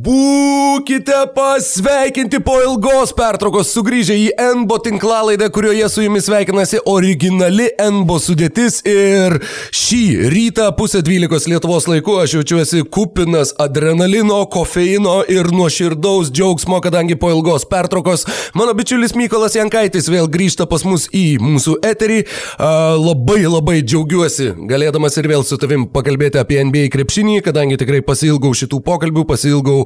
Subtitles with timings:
[0.00, 0.37] Boo!
[0.78, 4.26] Būkite pasveikinti po ilgos pertraukos sugrįžę į
[4.60, 9.40] NBO tinklalaidę, kurioje su jumis sveikinasi originali NBO sudėtis ir
[9.74, 17.18] šį rytą pusę dvylikos Lietuvos laiku aš jaučiuosi kupinas adrenalino, kofeino ir nuoširdaus džiaugsmo, kadangi
[17.18, 22.20] po ilgos pertraukos mano bičiulis Mykolas Jankaitis vėl grįžta pas mus į mūsų eterį.
[23.02, 28.54] Labai labai džiaugiuosi galėdamas ir vėl su tavim pakalbėti apie NBA krepšinį, kadangi tikrai pasilgau
[28.54, 29.82] šitų pokalbių, pasilgau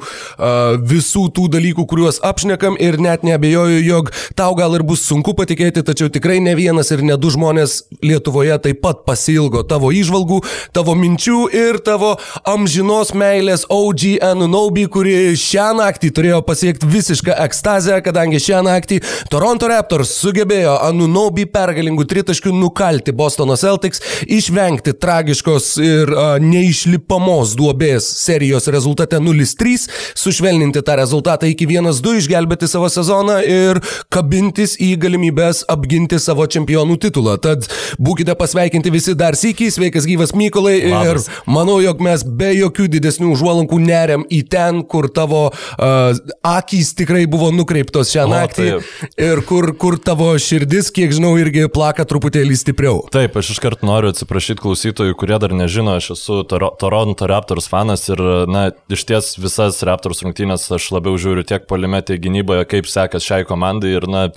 [0.89, 5.85] visų tų dalykų, kuriuos apšnekam ir net nebejoju, jog tau gal ir bus sunku patikėti,
[5.87, 10.41] tačiau tikrai ne vienas ir ne du žmonės Lietuvoje taip pat pasilgo tavo išvalgų,
[10.75, 12.15] tavo minčių ir tavo
[12.49, 19.01] amžinos meilės OG Anunobi, kuri šią naktį turėjo pasiekti visišką ekstazę, kadangi šią naktį
[19.33, 28.07] Toronto Raptors sugebėjo Anunobi pergalingų tritaškių nukalti Bostono Celtics, išvengti tragiškos ir uh, neišlipamos duobės
[28.23, 35.65] serijos rezultate 0-3 sušvelninti tą rezultatą iki 1-2, išgelbėti savo sezoną ir kabintis į galimybės
[35.69, 37.37] apginti savo čempionų titulą.
[37.43, 37.69] Tad
[38.01, 41.29] būkite pasveikinti visi dar sėkiai, sveikas gyvas Mykolai Labas.
[41.29, 46.95] ir manau, jog mes be jokių didesnių užuolankų neriam į ten, kur tavo uh, akys
[46.99, 49.13] tikrai buvo nukreiptos šią o, naktį taip.
[49.21, 53.03] ir kur, kur tavo širdis, kiek žinau, irgi plaka truputėlį stipriau.
[53.13, 58.21] Taip, aš iškart noriu atsiprašyti klausytojų, kurie dar nežino, aš esu Toronto Raptors fanas ir,
[58.51, 63.27] na, iš ties visas Raptors rungtynės aš labiau žiūriu tiek polime, tiek gynyboje, kaip sekas
[63.27, 64.29] šiai komandai ir, na,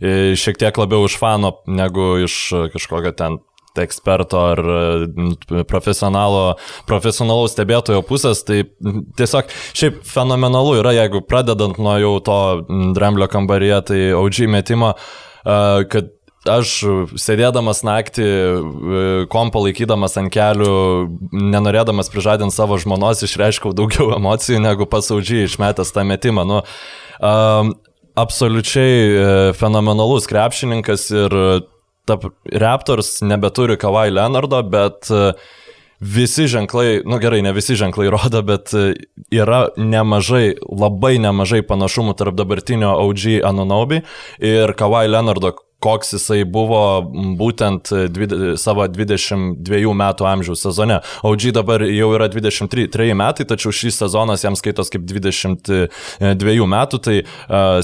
[0.00, 2.36] e, šiek tiek labiau iš fano negu iš
[2.74, 3.40] kažkokio ten
[3.80, 6.56] eksperto ar e, profesionalo,
[6.88, 8.62] profesionalaus stebėtojo pusės, tai
[9.18, 12.40] tiesiog šiaip fenomenalu yra, jeigu pradedant nuo jau to
[12.96, 15.56] dramblio kambaryje, tai OG metimo, e,
[15.92, 16.12] kad
[16.48, 16.74] aš
[17.20, 20.72] sėdėdamas naktį, e, kompą laikydamas ant kelių,
[21.30, 26.46] nenorėdamas prižadinti savo žmonos, išreiškiau daugiau emocijų negu pasaužiai išmetęs tą metimą.
[26.48, 26.60] Nu,
[27.22, 27.74] um,
[28.18, 29.24] absoliučiai e,
[29.58, 31.38] fenomenalus krepšininkas ir
[32.06, 32.18] ta
[32.58, 35.06] Raptors nebeturi Kawhi Leonardo, bet
[36.02, 38.74] visi ženklai, nu gerai, ne visi ženklai rodo, bet
[39.30, 44.02] yra nemažai, labai nemažai panašumų tarp dabartinio OG Anunobi
[44.42, 46.82] ir Kawhi Leonardo koks jisai buvo
[47.38, 51.00] būtent dvid, savo 22 metų amžiaus sezone.
[51.26, 57.20] OG dabar jau yra 23 metai, tačiau šis sezonas jam skaitos kaip 22 metų, tai
[57.22, 57.80] uh,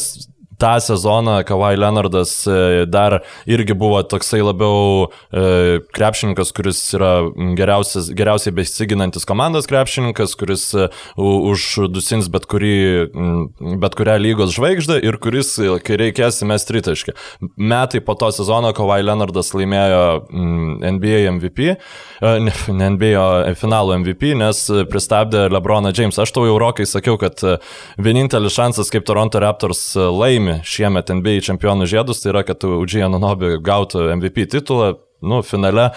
[0.58, 7.12] tą sezoną Kawhi Leonardas e, dar irgi buvo toksai labiau e, krepšininkas, kuris yra
[7.58, 10.88] geriausiai besiginantis komandos krepšininkas, kuris e,
[11.19, 12.74] uždusins bet, kurį,
[13.78, 15.54] bet kurią lygos žvaigždę ir kuris,
[15.86, 17.14] kai reikės, mes tritaškį.
[17.56, 20.02] Metai po to sezono Kawhi Leonardas laimėjo
[20.98, 21.76] NBA MVP,
[22.48, 26.19] ne, ne NBA finalo MVP, nes pristabdė Lebroną James.
[26.19, 27.38] Aš tau jau rokai sakiau, kad
[28.02, 33.09] vienintelis šansas, kaip Toronto Raptors laimi laimi šiemet NBA čempionų žiedus, tai yra, kad Udžija
[33.09, 35.92] Anunobi gautų MVP titulą, nu, finale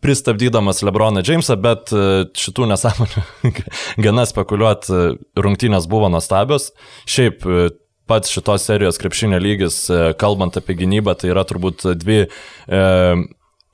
[0.00, 3.24] pristabdydamas Lebroną Jamesą, bet e, šitų nesąmonių
[4.04, 5.00] gana spekuliuot e,
[5.36, 6.70] rungtynės buvo nuostabios.
[7.10, 7.68] Šiaip e,
[8.08, 9.84] pats šitos serijos krepšinio lygis,
[10.18, 12.80] kalbant apie gynybą, tai yra turbūt dvi e,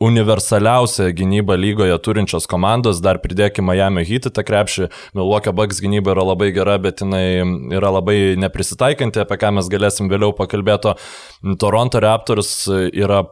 [0.03, 6.27] universaliausią gynybą lygoje turinčios komandos, dar pridėkime Miami Heat tą krepšį, Milwaukee Bucks gynyba yra
[6.33, 7.25] labai gera, bet jinai
[7.77, 10.97] yra labai neprisitaikanti, apie ką mes galėsim vėliau pakalbėti.
[11.61, 12.53] Toronto Raptors
[12.93, 13.25] yra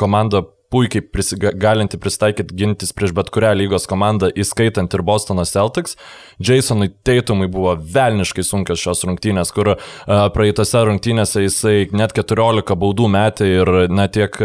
[0.00, 5.96] komanda puikiai prisiga, galinti pristaikyti gintis prieš bet kurią lygos komandą, įskaitant ir Bostono Celtics.
[6.42, 9.78] Jasonui Teitumui buvo velniškai sunkios šios rungtynės, kur uh,
[10.34, 14.36] praeitose rungtynėse jisai net 14 baudų metė ir na tiek,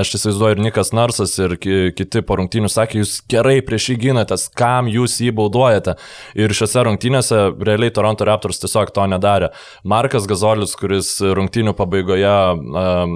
[0.00, 3.98] aš įsivaizduoju, ir Nikas Narsas ir ki, kiti po rungtynių sakė, jūs gerai prieš jį
[4.08, 5.98] ginatės, kam jūs jį bauduojate.
[6.38, 9.52] Ir šiose rungtynėse realiai Toronto Raptors tiesiog to nedarė.
[9.86, 13.14] Markas Gazolis, kuris rungtynių pabaigoje uh,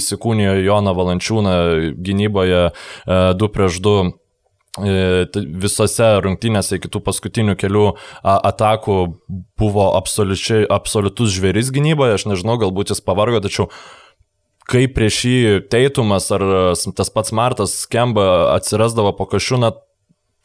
[0.00, 1.56] įsikūnijo Joną Valančiūną
[1.96, 2.70] gynyboje
[3.06, 7.86] 2 e, prieš 2 e, visose rungtynėse iki tų paskutinių kelių
[8.22, 8.98] atakų
[9.60, 13.70] buvo absoliutus žvėris gynyboje, aš nežinau, galbūt jis pavargo, tačiau
[14.70, 15.38] kaip prieš jį
[15.72, 16.44] teitumas ar
[16.96, 19.72] tas pats Martas Kemba atsirasdavo po kažkūną,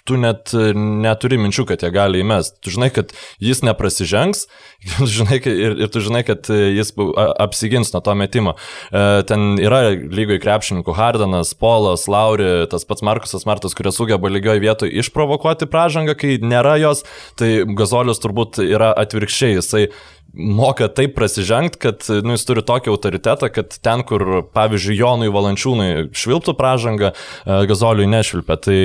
[0.06, 2.60] tu net neturi minčių, kad jie gali įmest.
[2.64, 3.14] Tu žinai, kad
[3.44, 4.46] jis neprasižengs
[5.16, 6.94] žinai, ir, ir tu žinai, kad jis
[7.42, 8.56] apsigins nuo to metimo.
[8.92, 14.62] E, ten yra lygoje krepšininkų Hardanas, Polas, Lauri, tas pats Markusas Martas, kurie sugeba lygioje
[14.64, 17.06] vietoje išprovokuoti pražangą, kai nėra jos,
[17.40, 19.58] tai Gazolius turbūt yra atvirkščiai.
[19.58, 19.88] Jisai
[20.36, 25.90] moka taip prasižengti, kad nu, jis turi tokį autoritetą, kad ten, kur, pavyzdžiui, Jonui Valančiūnui
[26.16, 28.60] švilptų pražangą, e, Gazoliui nešvilpia.
[28.62, 28.80] Tai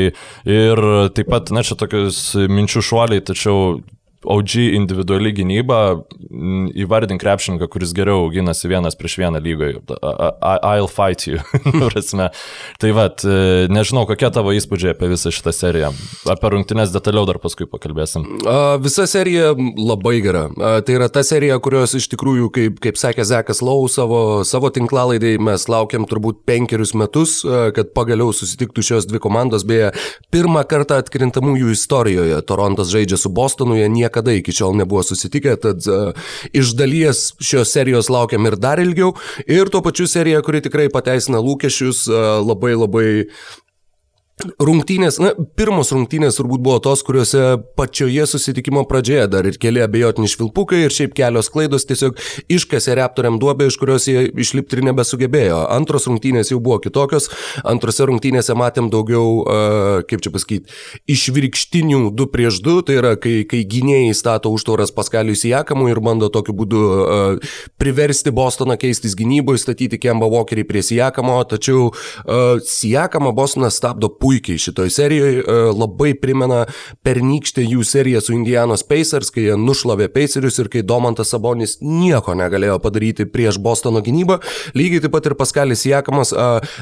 [0.56, 0.84] ir
[1.16, 3.80] taip pat, na, čia tokius minčių šuoliai, tačiau
[4.20, 6.04] OG individuali gynyba,
[6.76, 9.78] įvardink krepšininką, kuris geriau ginasi vienas prieš vieną lygoje.
[10.44, 11.40] I'll fight you.
[12.80, 15.92] tai vad, e, nežinau, kokie tavo įspūdžiai apie visą šitą seriją.
[16.28, 18.26] Apie rungtynės detaliau dar paskui pakalbėsim.
[18.84, 20.44] Visa serija labai gera.
[20.84, 25.38] Tai yra ta serija, kurios iš tikrųjų, kaip, kaip sakė Zekas Lau savo, savo tinklalaidai,
[25.40, 29.64] mes laukiam turbūt penkerius metus, kad pagaliau susitiktų šios dvi komandos.
[29.64, 29.94] Beje,
[30.28, 35.56] pirmą kartą atkrintamųjų istorijoje Torontas žaidžia su Bostonu, jie niekada niekada iki šiol nebuvo susitikę,
[35.62, 36.10] tad uh,
[36.52, 39.14] iš dalies šios serijos laukiam ir dar ilgiau.
[39.46, 43.08] Ir tuo pačiu serija, kuri tikrai pateisina lūkesčius, uh, labai labai
[44.60, 50.28] Rungtynės, na, pirmos rungtynės turbūt buvo tos, kuriuose pačioje susitikimo pradžioje dar ir keli abejotini
[50.30, 52.18] švilpukai ir šiaip kelios klaidos tiesiog
[52.52, 55.60] iškasė reptoriam duobę, iš kurios jie išlipti ir nebesugebėjo.
[55.74, 57.28] Antros rungtynės jau buvo kitokios,
[57.68, 59.44] antrose rungtynėse matėm daugiau,
[60.10, 60.72] kaip čia pasakyti,
[61.10, 66.30] išvirkštinių 2 prieš 2, tai yra, kai, kai gynėjai stato užtvaras Paskaliui Sijakamui ir bando
[66.32, 66.82] tokiu būdu
[67.80, 71.90] priversti Bostoną keistis gynyboje, statyti Kemba Walkerį prie Sijakamo, tačiau
[72.66, 75.42] Sijakamą Bostonas stabdo puikiai puikiai šitoj serijoje,
[75.74, 76.60] labai primena
[77.06, 82.36] pernykštę jų seriją su Indianos Pacers, kai jie nušlavė Pacerius ir kai Domantas Sabonis nieko
[82.38, 84.38] negalėjo padaryti prieš Bostono gynybą.
[84.78, 86.30] Lygiai taip pat ir Paskalis Jakamas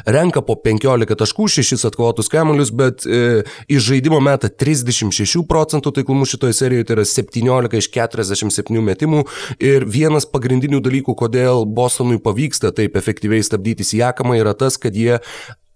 [0.04, 6.28] renka po 15 taškų, 6 atkovotus kamuolius, bet e, iš žaidimo meta 36 procentų taiklumu
[6.28, 9.24] šitoje serijoje, tai yra 17 iš 47 metimų.
[9.64, 15.16] Ir vienas pagrindinių dalykų, kodėl Bostonui pavyksta taip efektyviai stabdyti Jakamą, yra tas, kad jie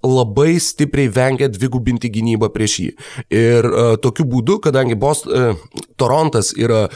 [0.03, 2.91] labai stipriai vengia dvigubinti gynybą prieš jį.
[3.31, 5.55] Ir uh, tokiu būdu, kadangi Bost, uh,
[5.97, 6.89] Torontas yra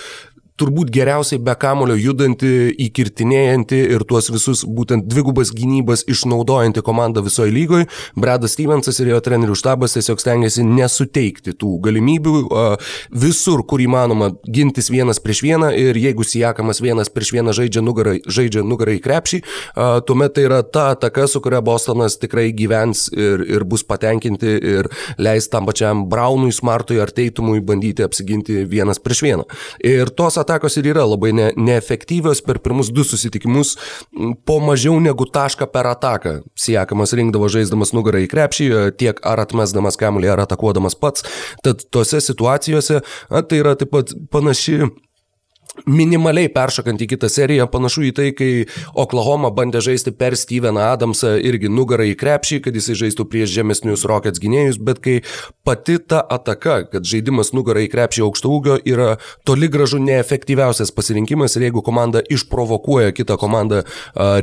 [0.60, 2.48] turbūt geriausiai be kamulio judanti,
[2.86, 7.88] įkirtinėjanti ir tuos visus būtent dvigubas gynybas išnaudojanti komanda visoje lygoje.
[8.16, 12.34] Bradas Stevensas ir jo trenerių štabas tiesiog stengiasi nesuteikti tų galimybių
[13.12, 18.16] visur, kur įmanoma gintis vienas prieš vieną ir jeigu Sijakamas vienas prieš vieną žaidžia nugarą,
[18.24, 19.42] žaidžia nugarą į krepšį,
[20.08, 24.88] tuomet tai yra ta ataka, su kuria Bostonas tikrai gyvens ir, ir bus patenkinti ir
[25.20, 29.46] leis tam pačiam Braunui, Smartui ar Teitumui bandyti apsiginti vienas prieš vieną.
[29.84, 30.45] Ir tos atakos
[30.80, 33.76] ir yra labai ne, neefektyvios per pirmus du susitikimus
[34.46, 36.40] po mažiau negu tašką per ataką.
[36.58, 38.68] Siekamas rinkdavo žaisdamas nugarą į krepšį,
[39.00, 41.26] tiek ar atmesdamas kamuolį, ar atakuodamas pats.
[41.66, 44.84] Tad tose situacijose a, tai yra taip pat panaši
[45.84, 48.50] minimaliai peršokant į kitą seriją, panašu į tai, kai
[48.98, 54.06] Oklahoma bandė žaisti per Steveną Adamsą irgi nugarą į krepšį, kad jisai žaistų prieš žemesnius
[54.08, 55.16] Rockets gynėjus, bet kai
[55.66, 61.56] pati ta ataka, kad žaidimas nugarą į krepšį aukšto ūgio yra toli gražu neefektyviausias pasirinkimas
[61.58, 63.82] ir jeigu komanda išprovokuoja kitą komandą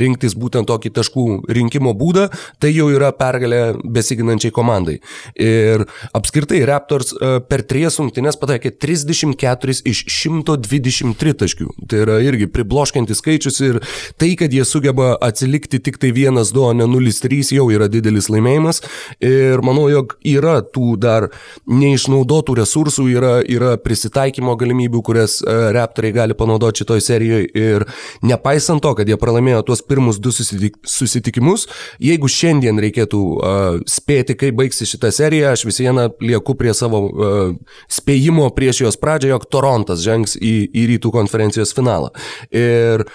[0.01, 1.27] rinktis būtent tokį taškų
[1.57, 2.29] rinkimo būdą,
[2.61, 4.99] tai jau yra pergalė besiginančiai komandai.
[5.39, 7.13] Ir apskritai Raptors
[7.49, 11.69] per tries rungtynes pataikė 34 iš 123 tritaškių.
[11.89, 13.79] Tai yra irgi pribloškiantis skaičius ir
[14.21, 18.83] tai, kad jie sugeba atsilikti tik tai 1-2, o ne 0-3 jau yra didelis laimėjimas.
[19.23, 21.29] Ir manau, jog yra tų dar
[21.69, 27.49] neišnaudotų resursų, yra, yra prisitaikymo galimybių, kurias e, Raptoriai gali panaudoti šitoj serijoje.
[27.53, 27.85] Ir
[28.25, 31.67] nepaisant to, kad jie pralaimėjo tuos pirmus du susitik susitikimus,
[32.03, 37.01] jeigu šiandien reikėtų uh, spėti, kaip baigsis šitą seriją, aš vis vieną lieku prie savo
[37.07, 42.11] uh, spėjimo prieš jos pradžią, jog Torontas žengs į, į rytų konferencijos finalą.
[42.53, 43.05] Ir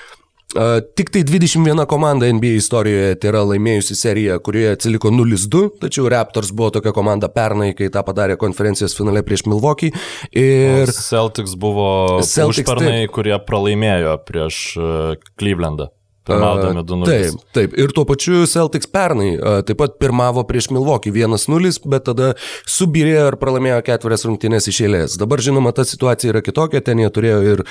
[0.95, 6.55] tik tai 21 komanda NBA istorijoje tai yra laimėjusi seriją, kurioje atsiliko 0-2, tačiau Raptors
[6.57, 9.93] buvo tokia komanda pernai, kai tą padarė konferencijos finale prieš Milwaukee.
[10.33, 10.89] Ir...
[10.89, 11.91] O Celtics buvo
[12.25, 15.91] Celtics užpernai, taip, kurie pralaimėjo prieš uh, Clevelandą.
[16.29, 17.09] Pirmaudami 2-0.
[17.09, 17.77] Taip, taip.
[17.81, 19.33] Ir tuo pačiu Celtics pernai
[19.67, 22.35] taip pat pirmavo prieš Milwaukee 1-0, bet tada
[22.69, 25.19] subirėjo ir pralaimėjo ketverias rungtynės iš eilės.
[25.21, 27.65] Dabar žinoma, ta situacija yra kitokia, ten jie turėjo ir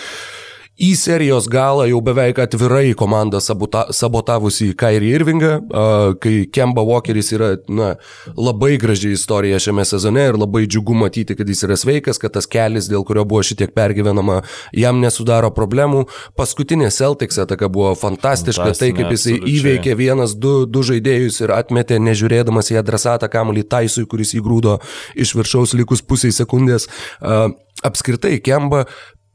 [0.78, 5.52] į serijos galą jau beveik atvirai komanda sabota, sabotavusi Kairį Irvingą,
[6.22, 7.96] kai Kemba Walkeris yra na,
[8.38, 12.50] labai graži istorija šiame sezone ir labai džiugu matyti, kad jis yra sveikas, kad tas
[12.50, 14.44] kelias, dėl kurio buvo šitiek pergyvenama,
[14.78, 16.06] jam nesudaro problemų.
[16.38, 19.58] Paskutinė Celtics ataka buvo fantastiška, tai kaip jisai absoliučiai.
[19.58, 24.78] įveikė vienas, du, du žaidėjus ir atmetė, nežiūrėdamas į adresatą kamuolį Taisui, kuris įgrūdo
[25.18, 26.86] iš viršaus likus pusiai sekundės.
[27.86, 28.86] Apskritai, Kemba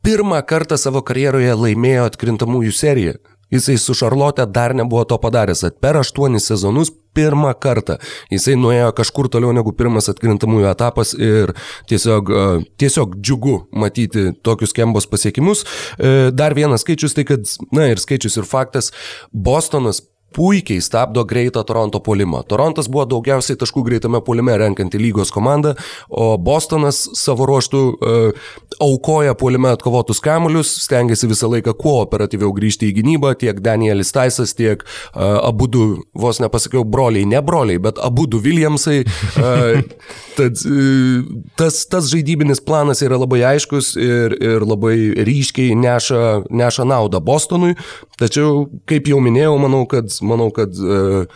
[0.03, 3.19] pirmą kartą savo karjeroje laimėjo atkrintamųjų seriją.
[3.53, 5.67] Jisai su Šarlote dar nebuvo to padaręs.
[5.81, 7.99] Per aštuonis sezonus pirmą kartą
[8.33, 11.53] jisai nuėjo kažkur toliau negu pirmas atkrintamųjų etapas ir
[11.91, 12.47] tiesiog, e,
[12.81, 15.67] tiesiog džiugu matyti tokius kembos pasiekimus.
[15.99, 17.45] E, dar vienas skaičius, tai kad,
[17.77, 18.89] na ir skaičius ir faktas,
[19.33, 20.01] Bostonas
[20.33, 22.43] puikiai stabdo greitą Toronto polimą.
[22.49, 25.75] Torontas buvo daugiausiai taškų greitame polime renkanti lygos komanda,
[26.09, 28.49] o Bostonas savo ruoštų uh,
[28.83, 34.55] aukoja polime atkovotus kamuolius, stengiasi visą laiką kuo operatyviau grįžti į gynybą, tiek Danielis Taisas,
[34.59, 39.03] tiek uh, abu du, vos nepasakiau, broliai, ne broliai, bet abu du Williamsai.
[39.37, 39.83] Uh,
[40.39, 41.25] tad uh,
[41.57, 44.97] tas, tas žaidybinis planas yra labai aiškus ir, ir labai
[45.27, 47.75] ryškiai neša, neša naudą Bostonui,
[48.21, 51.27] tačiau, kaip jau minėjau, manau, kad manau, kad uh,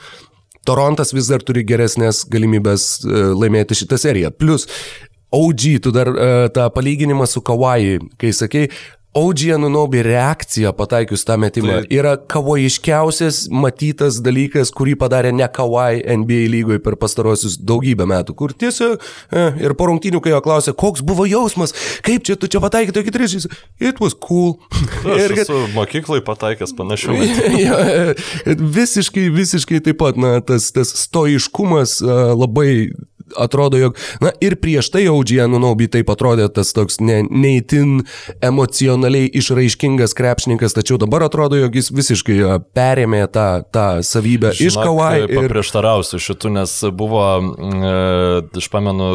[0.67, 4.33] Torontas vis dar turi geresnės galimybės uh, laimėti šitą seriją.
[4.35, 4.67] Plus,
[5.35, 8.67] OG, tu dar uh, tą palyginimą su Kawai, kai sakai,
[9.17, 11.89] OG Anunobi reakcija pataikius tą metimą tai.
[11.97, 18.53] yra kavojiškiausias matytas dalykas, kurį padarė ne Kawai NBA lygoje per pastarosius daugybę metų, kur
[18.53, 21.73] tiesiog e, ir po rungtynių, kai jo klausė, koks buvo jausmas,
[22.05, 23.49] kaip čia tu čia pataikai tokį tris,
[23.81, 24.59] it was cool.
[25.23, 25.53] ir kad...
[25.73, 27.17] mokyklai pataikęs panašių.
[27.65, 27.81] ja,
[28.45, 32.03] visiškai, visiškai taip pat, na, tas, tas stoiškumas
[32.37, 32.93] labai
[33.39, 38.03] atrodo, jog, na ir prieš tai Audžianų Naubi taip atrodė tas toks ne, neįtin
[38.45, 42.39] emocionaliai išraiškingas krepšininkas, tačiau dabar atrodo, jog jis visiškai
[42.77, 45.15] perėmė tą, tą savybę Žinok, iš Kawai.
[45.27, 47.97] Ir prieštarausiu šitų, nes buvo, e,
[48.63, 49.11] aš pamenu,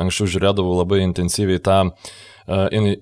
[0.00, 2.96] anksčiau žiūrėdavau labai intensyviai tą e,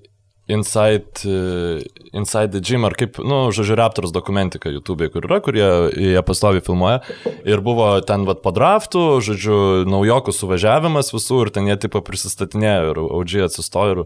[0.49, 1.77] Inside, uh,
[2.11, 6.63] Inside the Gym, ar kaip, nu, žodžiu, Raptors dokumentika YouTube, kur yra, kurie jie pastovi
[6.65, 7.03] filmuoja.
[7.45, 12.95] Ir buvo ten, vad, po draftų, žodžiu, naujokų suvažiavimas visų ir ten jie tipo prisistatinėjo
[12.95, 14.03] ir OG atsistojo ir,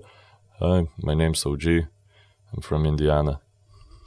[0.60, 1.70] hi, my name's OG,
[2.52, 3.40] I'm from Indiana.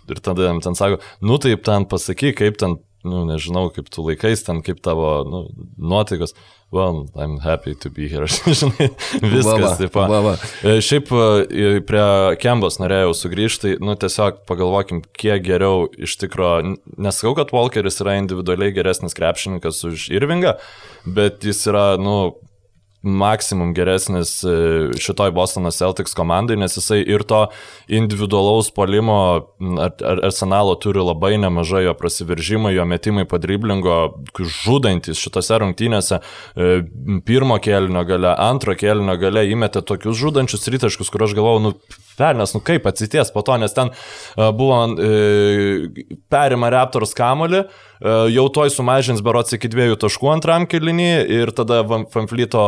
[0.06, 2.76] Ir tada jam ten sako, nu taip ten pasakyk, kaip ten,
[3.06, 5.46] nu, nežinau, kaip tu laikais ten, kaip tavo, nu,
[5.78, 6.36] nuotaikos
[6.72, 8.26] well, I'm happy to be here.
[8.60, 8.88] Žinai,
[9.22, 9.78] viskas.
[9.78, 10.34] Taip, va.
[10.66, 12.06] E, šiaip e, prie
[12.42, 18.74] Kembos norėjau sugrįžti, nu tiesiog pagalvokim, kiek geriau iš tikrųjų, nesakau, kad Walkeris yra individualiai
[18.76, 20.56] geresnis krepšininkas už Irvingą,
[21.06, 22.34] bet jis yra, nu,
[23.06, 24.52] maksimum geresnis e,
[25.00, 27.46] šitoj Bostono Celtics komandai, nes jisai ir to
[27.86, 29.18] individualaus polimo
[30.02, 33.96] arsenalo turi labai nemažai jo prasiveržimai, jo metimai padriblingo,
[34.36, 36.72] žudantis šitose rungtynėse e,
[37.26, 41.74] pirmo kėlinio gale, antro kėlinio gale įmetė tokius žudančius rytaškus, kur aš galvojau, nu,
[42.18, 44.82] velnės, nu kaip atsities po to, nes ten e, buvo
[46.32, 47.66] perima Raptors kamolį,
[48.00, 52.64] jau toj sumažins berots iki dviejų taškų antram kilinį ir tada Fanflyto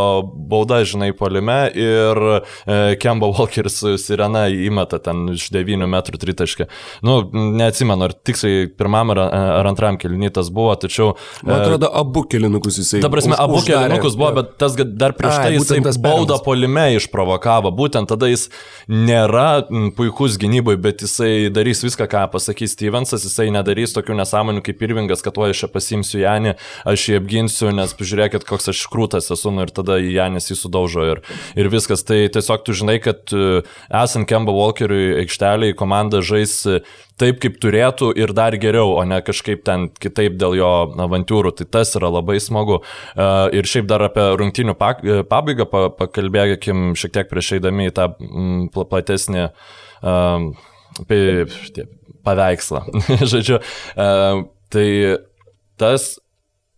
[0.49, 6.69] bauda, žinai, polime ir e, Kemba Walkeris Sirena įmeta ten iš 9 metrų tritaškį.
[7.07, 9.23] Nu, neatsimenu, ar tiksliai pirmam ar,
[9.61, 11.15] ar antram kilinį tas buvo, tačiau...
[11.43, 13.03] Man e, atrodo, abu kilinukus jisai.
[13.05, 17.73] Ta prasme, už, abu kilinukus buvo, bet tas dar prieš tai jisai baudą polime išprovokavo.
[17.77, 18.49] Būtent tada jis
[18.89, 19.65] nėra
[19.99, 25.18] puikus gynyboje, bet jisai darys viską, ką pasakys Stevensas, jisai nedarys tokių nesąmonių kaip Irvingas
[25.19, 26.55] sakęs, kad tuo aš čia pasimsiu Janį,
[26.87, 31.05] aš jį apginsiu, nes pažiūrėkit, koks aš krūtas esu, nu, ir tada Janis jį sudaužo
[31.13, 31.23] ir,
[31.57, 32.05] ir viskas.
[32.05, 36.81] Tai tiesiog tu žinai, kad e, esant Kemba Walkeriui aikšteliai komanda žais e,
[37.19, 41.55] taip, kaip turėtų ir dar geriau, o ne kažkaip ten kitaip dėl jo avantūrų.
[41.59, 42.83] Tai tas yra labai smagu.
[43.15, 48.11] E, ir šiaip dar apie rungtinių pabaigą pakalbėkim šiek tiek prieš eidami į tą
[48.75, 49.49] platesnį
[52.29, 52.85] paveikslą.
[53.33, 53.61] Žodžiu,
[54.69, 55.19] Tai
[55.77, 56.19] tas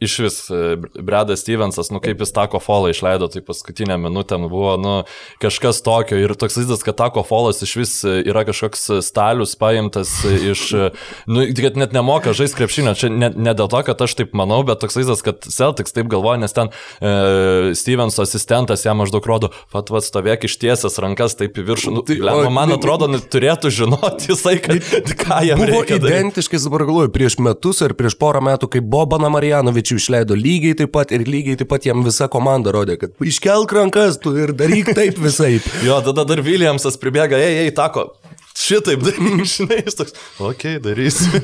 [0.01, 4.49] iš vis e, Bredas Stevensas, nu kaip jis tako folą išleido, tai paskutinę minutę nu,
[4.49, 4.95] buvo, nu,
[5.43, 6.17] kažkas tokio.
[6.17, 10.91] Ir toks vaizdas, kad tako folas iš vis e, yra kažkoks stalius paimtas iš, e,
[11.27, 14.63] nu, kad net nemoka žaisti krepšinio, čia ne, ne dėl to, kad aš taip manau,
[14.67, 19.53] bet toks vaizdas, kad Celtics taip galvoja, nes ten e, Stevenso asistentas jam maždaug rodo,
[19.73, 23.73] pat vad stovėk ištiesęs rankas taip į viršų, nu, tai, o, man atrodo, nu, turėtų
[23.83, 24.81] žinoti jisai, kad
[25.13, 26.01] ką jam buvo reikia.
[26.01, 30.37] Buvo identiškai, dabar galvoju, prieš metus ar prieš porą metų, kai Bobana Marijanovič Mirotičių išleido
[30.39, 34.37] lygiai taip pat ir lygiai taip pat jam visa komanda rodė, kad iškelk rankas tu
[34.37, 35.61] ir daryk taip visai.
[35.87, 38.13] jo, tada dar Williamsas pribėga, ei, ei, tako,
[38.61, 41.41] šitaip daryk, žinai, jis toks, okei, okay, darysiu.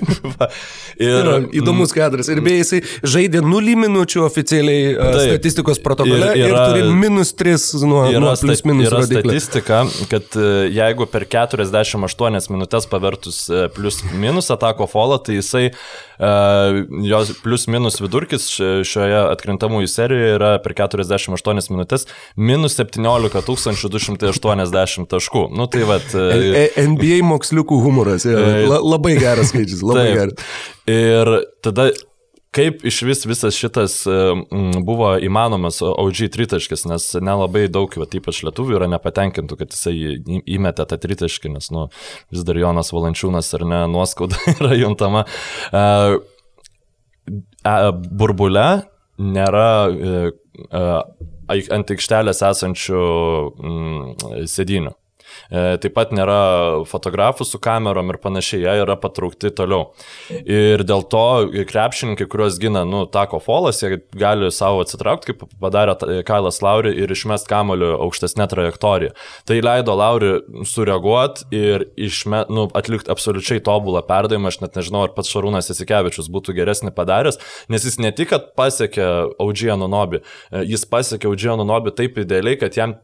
[1.03, 2.29] ir Yra, įdomus kadras.
[2.33, 2.81] Ir beje, jisai
[3.17, 8.35] žaidė 0 minučių oficialiai taip, statistikos protokole ir, yra, ir turi minus 3 nuo, nuo
[8.43, 8.91] plus minus.
[8.91, 9.23] Yra rodiklį.
[9.25, 15.71] statistika, kad e, jeigu per 48 minutės pavertus e, plus minus atako folą, tai jisai
[16.19, 22.07] jos plus minus vidurkis šioje atkrintamųjų serijoje yra per 48 minutės
[22.37, 23.43] minus 17
[23.93, 25.47] 280 taškų.
[25.57, 26.09] Nu tai vad.
[26.17, 30.51] Uh, NBA moksliukų humoras, ja, la, labai geras skaičius, labai geras.
[30.91, 31.33] Ir
[31.65, 31.91] tada
[32.57, 33.99] kaip iš vis visas šitas
[34.87, 39.95] buvo įmanomas OG tritaškis, nes nelabai daug, va, ypač lietuvių, yra nepatenkintų, kad jisai
[40.57, 41.89] įmetė tą tritaškį, nes nu,
[42.33, 45.27] vis dar Jonas Valančiūnas ar ne nuoskauda yra juntama.
[45.71, 46.19] Uh,
[48.17, 48.67] burbule
[49.19, 49.71] nėra
[50.71, 53.03] ant aikštelės esančių
[54.51, 54.93] sėdinių.
[55.51, 59.93] E, taip pat nėra fotografų su kamerom ir panašiai, jie yra patraukti toliau.
[60.31, 61.25] Ir dėl to
[61.69, 67.13] krepšininkai, kuriuos gina, nu, tako folas, jie gali savo atsitraukti, kaip padarė Kailas Lauri ir
[67.13, 69.15] išmest kamoliu aukštesnę trajektoriją.
[69.49, 70.33] Tai leido Lauri
[70.67, 76.31] sureaguoti ir išme, nu, atlikti absoliučiai tobulą perdavimą, aš net nežinau, ar pats Šarūnas Esikevičius
[76.33, 77.41] būtų geresnį padaręs,
[77.73, 79.07] nes jis ne tik, kad pasiekė
[79.43, 82.97] Audžiano Nobį, e, jis pasiekė Audžiano Nobį taip idealiai, kad jam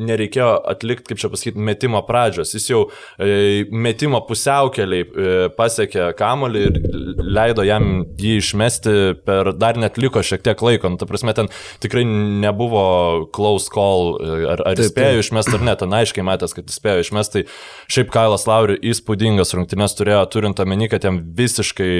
[0.00, 2.52] nereikėjo atlikti, kaip čia pasakyti, metimo pradžios.
[2.54, 2.80] Jis jau
[3.18, 6.78] e, metimo pusiaukeliai e, pasiekė kamolį ir
[7.24, 8.94] leido jam jį išmesti
[9.24, 10.90] per dar net liko šiek tiek laiko.
[10.90, 11.48] Nu, ta prasme, ten
[11.80, 16.54] tikrai nebuvo close call, e, ar, ar jis spėjo išmesti ar ne, ten aiškiai matęs,
[16.56, 17.28] kad jis spėjo išmesti.
[17.30, 17.46] Tai
[17.94, 21.92] šiaip Kailas Lauri įspūdingas rungtynės turėjo, turint omeny, kad jam visiškai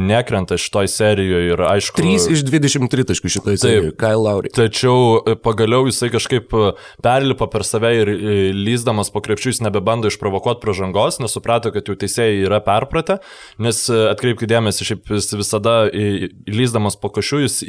[0.00, 1.96] nekrenta šitoj serijoje ir aišku.
[1.96, 4.52] 3 iš 23 taškų šitoj serijoje, Kailas Lauri.
[4.52, 6.52] Tačiau pagaliau jisai kažkaip
[7.02, 8.12] perlipo per save ir
[8.52, 13.20] lyzdamas eidamas po krepšių jis nebebando išprovokuoti pražangos, nes suprato, kad jų teisėjai yra perpratę,
[13.58, 17.60] nes e, atkreipkite dėmesį, šiaip jis visada įlyzdamas po košių jis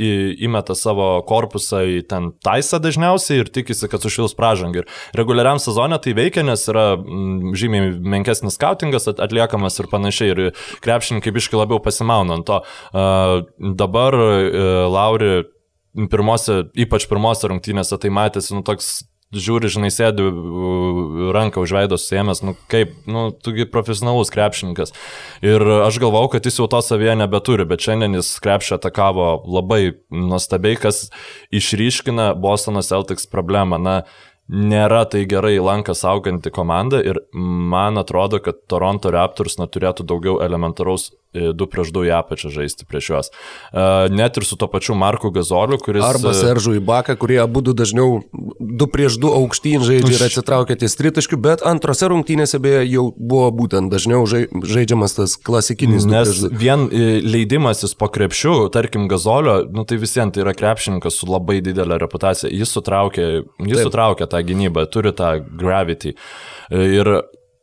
[0.42, 4.84] įmeta savo korpusą į ten taisą dažniausiai ir tikisi, kad sušils pražangą.
[4.84, 10.32] Ir reguliariam sezonė tai veikia, nes yra m, žymiai menkesnis skautingas atliekamas ir panašiai.
[10.32, 10.44] Ir
[10.84, 12.62] krepšininkai biškai labiau pasimauna ant to.
[12.92, 13.44] Uh,
[13.78, 15.44] dabar uh, Lauri
[16.12, 20.26] pirmose, ypač pirmose rungtynėse tai matėsi, nu, toks žiūri, žinai, sėdi
[21.36, 24.92] ranką už veido suėmęs, nu kaip, nu, tugi profesionalus krepšininkas.
[25.46, 29.96] Ir aš galvau, kad jis jau to savyje nebeturi, bet šiandien jis krepšį atakavo labai
[30.12, 31.08] nuostabiai, kas
[31.56, 33.80] išryškina Bostono Celtics problemą.
[33.82, 34.02] Na,
[34.52, 41.12] nėra tai gerai lanką sauganti komanda ir man atrodo, kad Toronto Raptors neturėtų daugiau elementaraus
[41.34, 43.32] 2 prieš 2 į apačią žaisti prieš juos.
[44.12, 46.04] Net ir su to pačiu Marku Gazoliu, kuris...
[46.04, 48.22] Arba Seržu Ibaka, kurie abu dažniau
[48.60, 53.50] 2 prieš 2 aukštyn žaidžia ir atsitraukia ties tritaškių, bet antrose rungtynėse beje jau buvo
[53.62, 56.08] būtent dažniau žaidžiamas tas klasikinis.
[56.10, 61.30] Nes vien e, leidimasis po krepšių, tarkim Gazolio, nu tai visiems tai yra krepšininkas su
[61.30, 63.28] labai didelė reputacija, jis sutraukė,
[63.64, 63.86] jis Taip.
[63.88, 66.16] sutraukė tą gynybą, turi tą gravity.
[66.70, 67.14] E, ir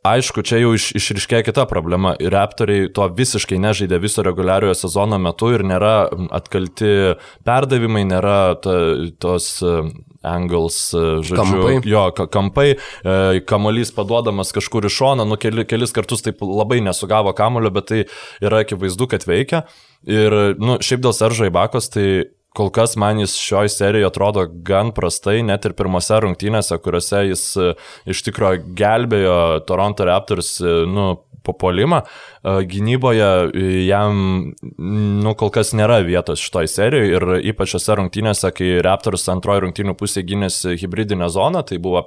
[0.06, 2.12] Aišku, čia jau iš, išriškėja kita problema.
[2.14, 6.08] Raptoriai to visiškai nežaidė viso reguliariojo sezono metu ir nėra
[6.38, 8.76] atkalti perdavimai, nėra ta,
[9.18, 9.74] tos e,
[10.22, 11.74] angles, e, žodžiu, kampai.
[11.90, 17.34] jo, kampai, e, kamolys paduodamas kažkur iš šono, nu keli, kelis kartus taip labai nesugavo
[17.34, 18.02] kamulio, bet tai
[18.38, 19.64] yra akivaizdu, kad veikia.
[20.06, 22.06] Ir, nu, šiaip dėl Seržai Bakos, tai
[22.56, 27.44] kol kas man jis šioje serijoje atrodo gan prastai, net ir pirmose rungtynėse, kuriuose jis
[27.60, 27.70] e,
[28.10, 31.10] iš tikrųjų gelbėjo Toronto Raptors, e, nu,
[31.46, 32.00] papuolimą.
[32.02, 33.28] E, gynyboje
[33.86, 34.22] jam,
[35.22, 39.96] nu, kol kas nėra vietos šitoj serijoje ir ypač šiose rungtynėse, kai Raptors antroji rungtynių
[39.98, 42.04] pusė gynėsi hybridinę zoną, tai buvo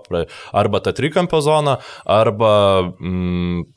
[0.52, 2.52] arba ta trikampio zona, arba
[2.98, 3.70] mm,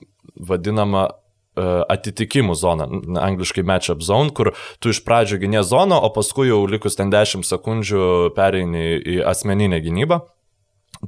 [0.48, 1.08] vadinama
[1.56, 2.88] atitikimų zoną,
[3.22, 7.46] angliškai matchup zone, kur tu iš pradžio gynė zoną, o paskui jau likus ten 10
[7.46, 10.22] sekundžių pereini į asmeninę gynybą.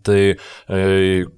[0.02, 0.36] Tai e,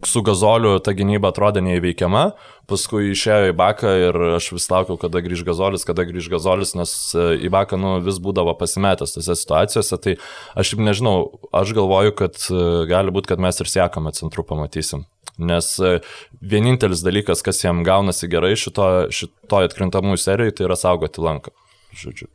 [0.03, 2.25] su gazoliu ta gynyba atrodė neįveikiama,
[2.69, 6.93] paskui išėjo į baką ir aš vis laukiau, kada grįž gazolis, kada grįž gazolis, nes
[7.17, 10.01] e, į baką nu, vis būdavo pasimetęs tose situacijose.
[10.05, 10.17] Tai
[10.59, 11.15] aš jau nežinau,
[11.57, 15.07] aš galvoju, kad e, gali būti, kad mes ir siekamą centrų pamatysim.
[15.39, 15.99] Nes e,
[16.43, 21.55] vienintelis dalykas, kas jam gaunasi gerai šito, šito atkrintamųjų serijoje, tai yra saugoti lanką.
[21.99, 22.29] Žodžiu.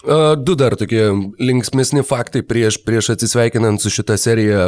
[0.00, 1.02] Du dar tokie
[1.42, 4.62] linksmėsni faktai prieš, prieš atsisveikinant su šitą seriją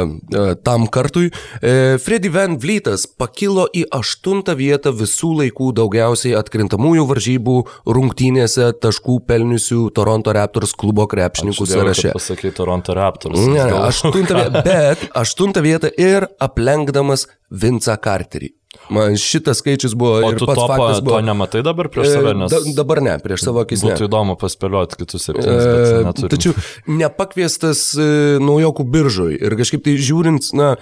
[0.65, 1.31] tam kartui.
[1.57, 7.57] E, Freddy Van Vlytas pakilo į aštuntą vietą visų laikų daugiausiai atkrintamųjų varžybų
[7.97, 12.13] rungtynėse taškų pelniusių Toronto Raptors klubo krepšininkų sąraše.
[12.13, 13.41] Pasakai Toronto Raptors.
[13.49, 18.53] Ne, aštuntą vietą, bet aštuntą vietą ir aplenkdamas Vincą Carterį.
[18.91, 21.15] Man šitas skaičius buvo o ir tu pats to, faktas buvo.
[21.15, 22.51] To nematai dabar prieš save, e, nes...
[22.51, 23.83] Da, dabar ne, prieš savo akis.
[23.85, 24.09] Būtų ne.
[24.09, 26.19] įdomu paspėlioti kitus septynis.
[26.25, 26.55] E, tačiau
[26.91, 28.09] nepakviestas e,
[28.43, 30.73] naujokų biržoj ir kažkaip tai žiūrint, na,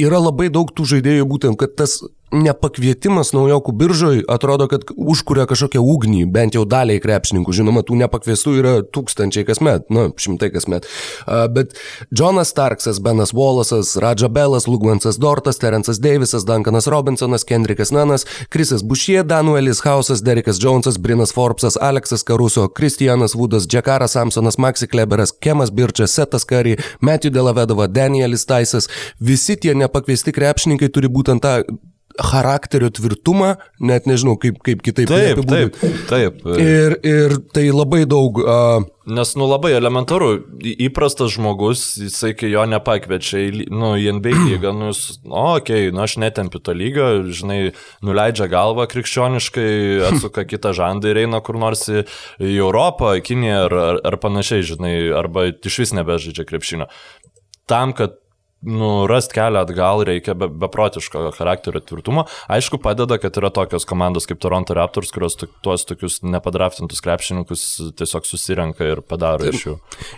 [0.00, 2.00] yra labai daug tų žaidėjų būtent, kad tas
[2.32, 7.52] nepakvietimas naujokų biržoj atrodo, kad užkuria kažkokią ugnį, bent jau daliai krepšininkų.
[7.58, 10.88] Žinoma, tų nepakviestų yra tūkstančiai kasmet, na, šimtai kasmet.
[11.52, 11.76] Bet
[12.08, 18.82] Jonas Starksas, Benas Wallace'as, Radža Belas, Lugmansas Dortas, Terence'as Davisas, Duncanas Robinsonas, Kendrikas Nanas, Krisas
[18.82, 25.32] Bušie, Danuelis Hausas, Derekas Jonesas, Brinas Forbesas, Aleksas Karuso, Kristijanas Vudas, Džekaras Samsonas, Maxi Kleberas,
[25.32, 28.88] Kemas Birčas, Setas Kari, Matthew Delavedova, Danielis Taisas,
[29.20, 31.60] visi tie nepakviesti krepšininkai turi būtent tą
[32.20, 35.78] charakterio tvirtumą, net nežinau, kaip, kaip kitaip Taip, apibūdint.
[36.10, 36.42] taip, taip.
[36.62, 40.28] Ir, ir tai labai daug uh, Nes, nu, labai elementaru,
[40.62, 45.56] į- įprastas žmogus, jisai kai jo nepakviečia į, nu, į NBA lygą, nu, jis, o,
[45.56, 47.72] okei, okay, nu, aš netempiu to lygio, žinai,
[48.06, 49.66] nuleidžia galvą krikščioniškai,
[50.12, 52.04] atsuka kitą žandą ir eina kur nors į,
[52.38, 56.86] į Europą, Kiniją ar, ar, ar panašiai, žinai, arba iš vis nebežaidžia krepšinio.
[57.70, 58.21] Tam, kad
[58.62, 62.24] nu, rast kelią atgal reikia be, beprotiško charakterio tvirtumo.
[62.52, 67.64] Aišku, padeda, kad yra tokios komandos kaip Toronto Raptors, kurios tu- tuos tokius nepadraftintus krepšininkus
[67.98, 69.74] tiesiog susirenka ir padaro iš jų.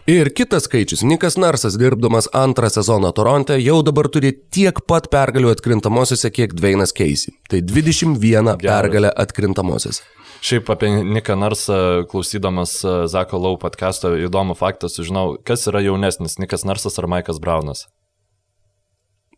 [0.06, 1.02] Ir kitas skaičius.
[1.08, 6.92] Nikas Narsas, dirbdamas antrą sezoną Toronte, jau dabar turi tiek pat pergalių atkrintamosiose, kiek Dvainas
[6.92, 7.32] Keisi.
[7.48, 10.02] Tai 21 pergalę atkrintamosiose.
[10.44, 16.36] Šiaip apie Niką Narsą, klausydamas e, Zako Lau podcast'o, įdomų faktą sužinau, kas yra jaunesnis,
[16.38, 17.86] Nikas Narsas ar Maikas Braunas.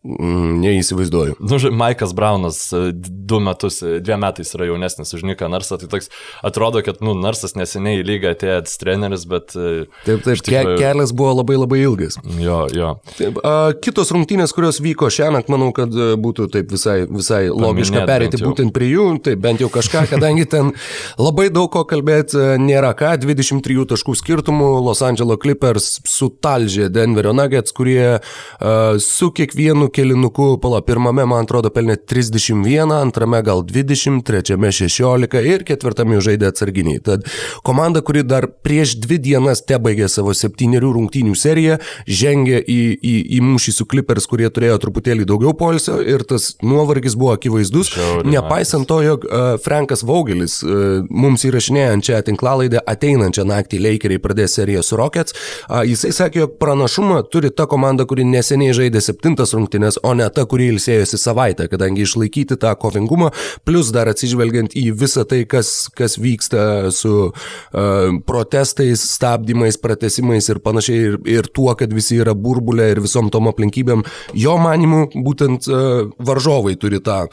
[0.05, 1.35] Mm, neįsivaizduoju.
[1.39, 5.79] Nu, ži- Maikas Braunas e, du metus, e, dviem metais yra jaunesnis už Niką Narsą,
[5.81, 6.07] tai toks
[6.45, 9.55] atrodo, kad, nu, Narsas neseniai į lygą atėjęs treneris, bet...
[9.57, 12.19] e, Taip, taip, tikrųjų- kelias buvo labai labai ilgas.
[12.39, 12.93] Jo, jo.
[13.17, 18.11] Taip, a, kitos rungtynės, kurios vyko šiandien, manau, kad būtų taip visai, visai logiška Paminėt
[18.13, 20.71] perėti būtent prie jų, taip bent jau kažką, kadangi ten
[21.19, 27.73] labai daug ko kalbėti nėra ką, 23 taškų skirtumų Los Angeles Clippers sutalžė Denverio Nuggets,
[27.75, 34.71] kurie uh, su kiekvienu kelinuku, pala, pirmame, man atrodo, pelnė 31, antrame gal 20, trečiame
[34.73, 37.01] 16 ir ketvirtame žaidė atsarginiai.
[37.03, 37.27] Tad
[37.67, 43.15] komanda, kuri dar prieš dvi dienas te baigė savo septyniarių rungtynių seriją, žengė į, į,
[43.37, 47.93] į mūšį su Clippers, kurie turėjo truputėlį daugiau polsio ir tas nuovargis buvo akivaizdus.
[47.95, 54.21] Žiauriai Nepaisant to, jog uh, Frankas Vaugelis uh, mums įrašinėjant čia tinklalaidę ateinančią naktį Lakeriai
[54.23, 55.35] pradės seriją su Rockets,
[55.67, 60.27] uh, jisai sakė, jog pranašumą turi ta komanda, kuri neseniai žaidė septintas rungtynės, o ne
[60.29, 63.31] ta, kuri ilsėjosi savaitę, kadangi išlaikyti tą kovingumą,
[63.65, 70.59] plus dar atsižvelgiant į visą tai, kas, kas vyksta su uh, protestais, stabdymais, pratesimais ir
[70.59, 75.69] panašiai, ir, ir tuo, kad visi yra burbulė ir visom tom aplinkybėm, jo manimu būtent
[75.69, 77.27] uh, varžovai turi tą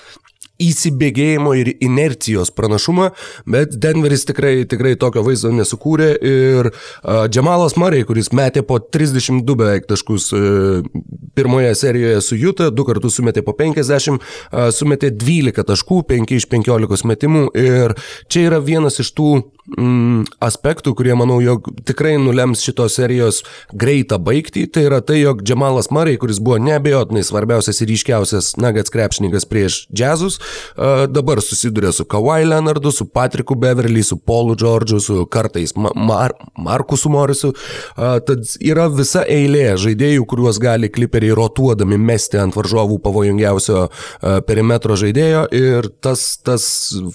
[0.62, 3.08] įsibėgėjimo ir inercijos pranašumą,
[3.50, 9.56] bet Denveris tikrai, tikrai tokio vaizdo nesukūrė ir uh, Džemalas Murray, kuris metė po 32
[9.58, 10.86] beveik taškus uh,
[11.34, 16.48] pirmoje serijoje su Juta, du kartus sumetė po 50, uh, sumetė 12 taškų, 5 iš
[16.52, 17.98] 15 metimų ir
[18.30, 19.30] čia yra vienas iš tų
[19.72, 25.42] mm, aspektų, kurie manau, jog tikrai nulems šitos serijos greitą baigtį, tai yra tai, jog
[25.44, 31.92] Džemalas Murray, kuris buvo neabejotinai svarbiausias ir ryškiausias Nuggets krepšininkas prieš Jazzus, uh, dabar susiduria
[31.92, 37.54] su Kawhi Leonardu, su Patriku Beverly, su Paulu Georgiu, su kartais Ma Mar Markusu Morisu.
[37.96, 44.38] Uh, tad yra visa eilė žaidėjų, kuriuos gali kliperiai rotuodami mesti ant varžovų pavojingiausio uh,
[44.46, 46.66] perimetro žaidėjo ir tas, tas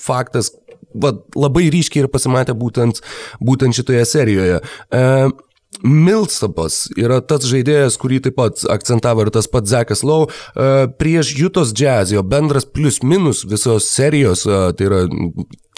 [0.02, 0.52] faktas
[0.94, 3.02] va, labai ryškiai ir pasimatė būtent,
[3.44, 4.60] būtent šitoje serijoje.
[4.62, 5.04] E,
[5.84, 10.28] Milstapas yra tas žaidėjas, kurį taip pat akcentavo ir tas pats Zekas Lau.
[10.28, 15.02] E, prieš Jutos Jazz jo bendras plius minus visos serijos, e, tai yra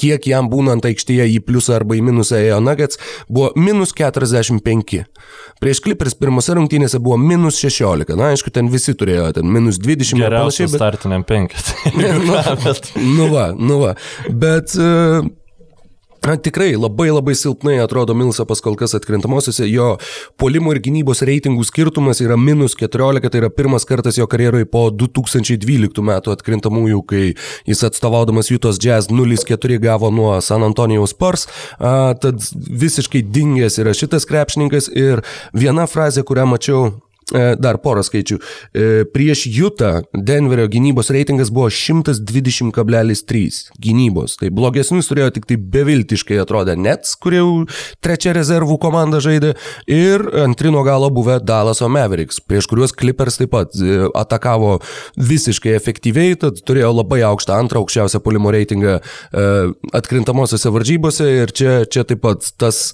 [0.02, 2.98] kiek jam būnant aikštėje į pliusą arba į minusą ėjo Nuggets,
[3.30, 5.04] buvo minus 45.
[5.62, 8.16] Prieš Clippers pirmose rungtynėse buvo minus 16.
[8.18, 10.80] Na, aišku, ten visi turėjo ten minus 20 ir Geriausiai, bet...
[10.80, 11.94] startiniam penketui.
[12.26, 12.40] nu,
[13.20, 13.94] nu va, nu va.
[14.34, 15.22] Bet uh,
[16.22, 19.96] Na, tikrai labai labai silpnai atrodo Milsapas kol kas atkrintamosiose, jo
[20.38, 24.84] polimo ir gynybos reitingų skirtumas yra minus 14, tai yra pirmas kartas jo karjeroje po
[24.94, 27.24] 2012 metų atkrintamųjų, kai
[27.66, 31.48] jis atstovaudamas Jutos Jazz 0-4 gavo nuo San Antonijaus Spurs,
[31.80, 35.26] a, tad visiškai dingęs yra šitas krepšininkas ir
[35.58, 36.92] viena frazė, kurią mačiau
[37.32, 38.38] Dar porą skaičių.
[38.38, 44.36] E, Prieš Jutą Denverio gynybos reitingas buvo 120,3 gynybos.
[44.42, 47.54] Tai blogesnius turėjo tik tai beviltiškai atrodę Nets, kurie jau
[48.04, 49.54] trečia rezervų komanda žaidė,
[49.88, 54.78] ir antri nuo galo buvę Dallaso Mavericks, prieš kuriuos Clippers taip pat e, atakavo
[55.16, 59.52] visiškai efektyviai, tad turėjo labai aukštą antrą aukščiausią polimo reitingą e,
[59.98, 62.92] atkrintamosiose varžybose ir čia, čia taip pat tas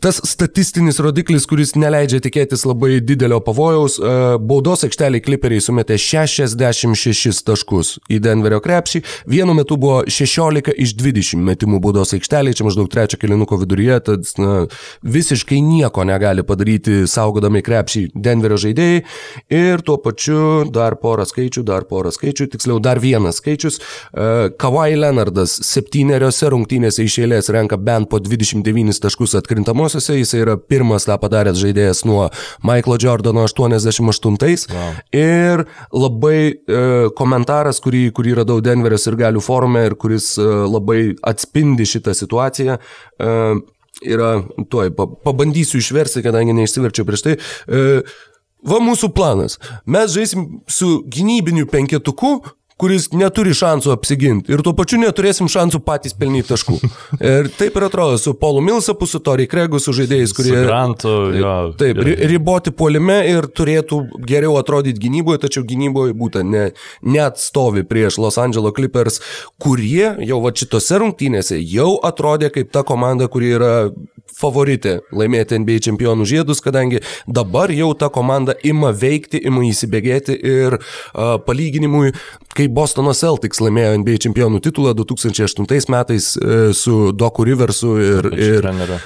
[0.00, 4.08] Tas statistinis rodiklis, kuris neleidžia tikėtis labai didelio pavojaus, e,
[4.44, 9.00] baudos aikšteliai kliperiai sumetė 66 taškus į Denverio krepšį,
[9.32, 14.28] vienu metu buvo 16 iš 20 metimų baudos aikšteliai, čia maždaug trečio kilinuko viduryje, tad
[14.36, 14.66] na,
[15.00, 19.00] visiškai nieko negali padaryti saugodami krepšį Denverio žaidėjai
[19.56, 23.80] ir tuo pačiu dar porą skaičių, dar porą skaičių, tiksliau dar vienas skaičius.
[23.80, 30.34] E, Kawhi Leonardas septyneriose rungtynėse iš eilės renka bent po 29 taškus atkrintamosiose atkrintamosiose, jis
[30.34, 32.28] yra pirmas tą padaręs žaidėjas nuo
[32.64, 34.66] Michaelo Jordano 88.
[34.72, 34.92] Wow.
[35.14, 41.14] Ir labai e, komentaras, kurį, kurį radau Denverio ir galių forume ir kuris e, labai
[41.22, 42.78] atspindi šitą situaciją.
[42.78, 43.32] E,
[44.04, 44.92] yra, tuoj,
[45.24, 47.36] pabandysiu išversti, kadangi neišsiverčiau prieš tai.
[47.68, 48.02] E,
[48.66, 49.60] Va mūsų planas.
[49.86, 52.40] Mes žaisim su gynybiniu penketuku,
[52.80, 56.76] kuris neturi šansų apsiginti ir tuo pačiu neturėsim šansų patys pelnyti taškų.
[57.24, 60.54] Ir taip ir atrodo su Polu Milsapu, su Tori Kregu, su žaidėjais, kurie...
[60.66, 61.54] Grantu, jo.
[61.80, 66.66] Taip, ri, riboti puolime ir turėtų geriau atrodyti gynyboje, tačiau gynyboje būtent ne,
[67.06, 69.22] net stovi prieš Los Angeles Clippers,
[69.62, 73.72] kurie jau va šitose rungtynėse jau atrodė kaip ta komanda, kuri yra
[74.36, 80.78] favoritė laimėti NBA čempionų žiedus, kadangi dabar jau ta komanda ima veikti, ima įsibėgėti ir
[80.78, 82.12] uh, palyginimui,
[82.56, 88.68] kai Bostono Celtics laimėjo NBA čempionų titulą 2008 metais uh, su Doku Riversu ir, ir
[88.68, 88.96] uh,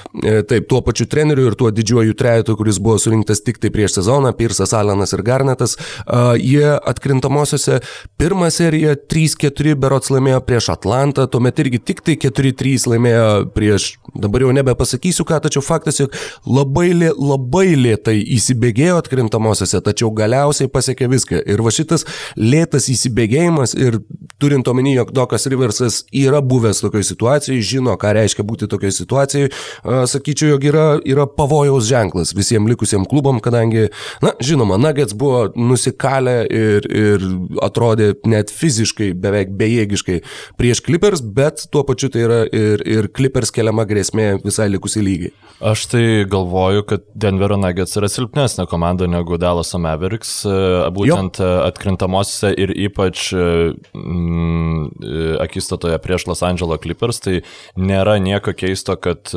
[0.47, 4.33] taip, tuo pačiu treneriu ir tuo didžiuoju trejetu, kuris buvo surinktas tik tai prieš sezoną,
[4.37, 7.79] Pirsas Alenas ir Garnetas, uh, jie atkrintamosiose
[8.19, 14.43] pirmą seriją 3-4 berots laimėjo prieš Atlantą, tuomet irgi tik tai 4-3 laimėjo prieš, dabar
[14.45, 16.13] jau nebepasakysiu, nepasakysiu ką, tačiau faktas, jog
[16.45, 21.41] labai, lė, labai lietai įsibėgėjo atkrintamosiose, tačiau galiausiai pasiekė viską.
[21.45, 22.05] Ir va šitas
[22.37, 23.99] lėtas įsibėgėjimas ir
[24.39, 29.51] turint omeny, jog Dokas Riversas yra buvęs tokioje situacijoje, žino, ką reiškia būti tokioje situacijoje,
[29.83, 33.89] sakyčiau, jog yra, yra pavojaus ženklas visiems likusiems klubam, kadangi,
[34.23, 37.27] na, žinoma, Nuggets buvo nusikalę ir, ir
[37.61, 40.21] atrodė net fiziškai beveik bejėgiškai
[40.57, 45.35] prieš Clippers, bet tuo pačiu tai yra ir, ir Clippers keliama grėsmė visai likusiai lygiai.
[45.61, 50.55] Aš tai galvoju, kad Denverio Nuggets yra silpnesnė komanda negu Dallas Mavericks, e,
[50.95, 51.45] būtent jo.
[51.45, 54.87] E, atkrintamosiose ir ypač mm,
[55.45, 57.35] akistatoje prieš Los Angeles Clippers, tai
[57.77, 59.29] nėra nieko keisto, kad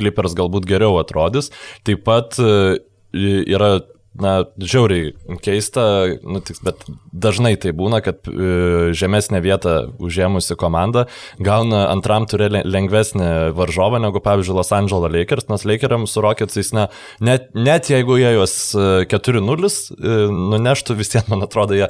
[0.00, 1.52] Clippers galbūt geriau atrodys.
[1.84, 3.74] Taip pat yra
[4.18, 5.12] na, žiauriai
[5.44, 5.82] keista,
[6.20, 11.06] nu, tik, bet dažnai tai būna, kad e, žemesnė vieta užėmusi komanda
[11.40, 16.88] gauna antram turė lengvesnį varžovą negu, pavyzdžiui, Los Angeles Lakers, nes Lakeriams su Rocketsais, na,
[17.24, 20.16] net, net jeigu jie juos 4-0 e, e,
[20.52, 21.88] nuneštų, vis tiek, man atrodo, jie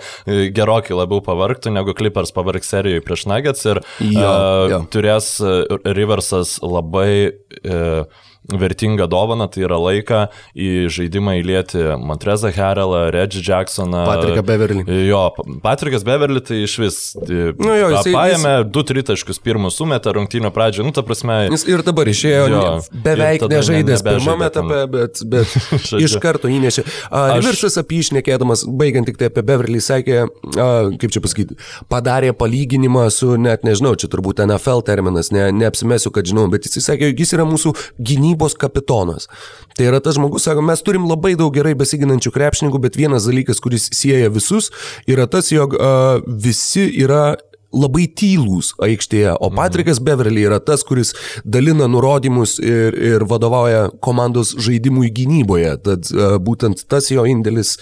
[0.54, 4.78] gerokai labiau pavargtų negu Clippers pavarg serijoje prieš Nuggets ir jo, jo.
[4.78, 5.34] Uh, turės
[5.82, 10.24] Riversas labai uh, vertingą dovaną, tai yra laiką
[10.58, 14.04] į žaidimą įlieti Montrezą Harrelą, Reggie Jacksoną.
[14.06, 14.84] Patriką Beverly.
[15.06, 15.30] Jo,
[15.62, 18.70] Patrikas Beverly tai iš vis nu, jo, jisai, paėmė jis...
[18.74, 21.38] du tritaškus pirmus sumetė rungtynio pradžioje, nu ta prasme.
[21.52, 22.64] Jis ir dabar išėjo, jo,
[23.04, 25.54] beveik nežaidęs ne, pirmame etape, bet, bet
[26.02, 26.84] iš karto įnešė.
[27.12, 31.58] Uh, Riversas apie išnekėdamas, baigiant tik tai apie Beverly, sakė, uh, kaip čia pasakyti,
[31.92, 36.82] padarė palyginimą su, net nežinau, čia turbūt NFL terminas, ne, neapsimesiu, kad žinau, bet jis
[36.82, 39.28] sakė, jis yra mūsų gynybos gynybos kapitonas.
[39.76, 43.60] Tai yra tas žmogus, sako, mes turim labai daug gerai besiginančių krepšininkų, bet vienas dalykas,
[43.60, 44.70] kuris sieja visus,
[45.06, 47.36] yra tas, jog uh, visi yra
[47.72, 49.56] labai tylūs aikštėje, o mhm.
[49.56, 51.14] Patrikas Beverly yra tas, kuris
[51.44, 55.78] dalina nurodymus ir, ir vadovauja komandos žaidimui gynyboje.
[55.82, 57.78] Tad uh, būtent tas jo indėlis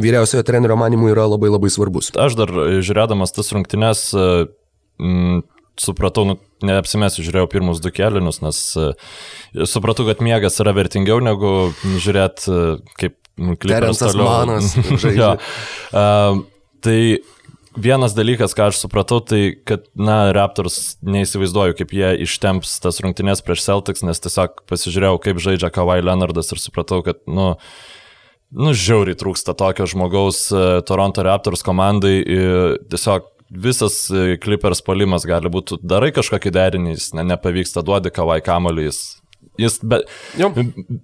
[0.00, 2.10] vyriausiojo trenerio manimų yra labai labai svarbus.
[2.18, 4.08] Aš dar žiūrėdamas tas rungtynes,
[4.98, 5.44] mm,
[5.80, 8.94] supratau, nu, neapsimesiu, žiūrėjau pirmus du kelinius, nes uh,
[9.68, 13.18] supratau, kad miegas yra vertingiau negu žiūrėti, uh, kaip
[13.62, 14.28] klipas toliau.
[14.28, 14.74] Manas,
[15.20, 15.34] jo.
[15.90, 16.42] uh,
[16.84, 16.98] tai
[17.74, 23.42] vienas dalykas, ką aš supratau, tai kad, na, Raptors neįsivaizduoju, kaip jie ištemps tas rungtynės
[23.44, 27.52] prieš Celtics, nes tiesiog pasižiūrėjau, kaip žaidžia Kawhi Leonardas ir supratau, kad, nu,
[28.54, 30.46] nu, žiauriai trūksta tokio žmogaus
[30.86, 32.20] Toronto Raptors komandai.
[32.92, 38.88] Tiesiog visas e, Clippers polimas gali būti, darai kažkokį derinį, ne, nepavyksta duodi kavai kamuolį,
[38.90, 39.00] jis
[39.58, 40.00] Jis be,
[40.34, 40.48] jo.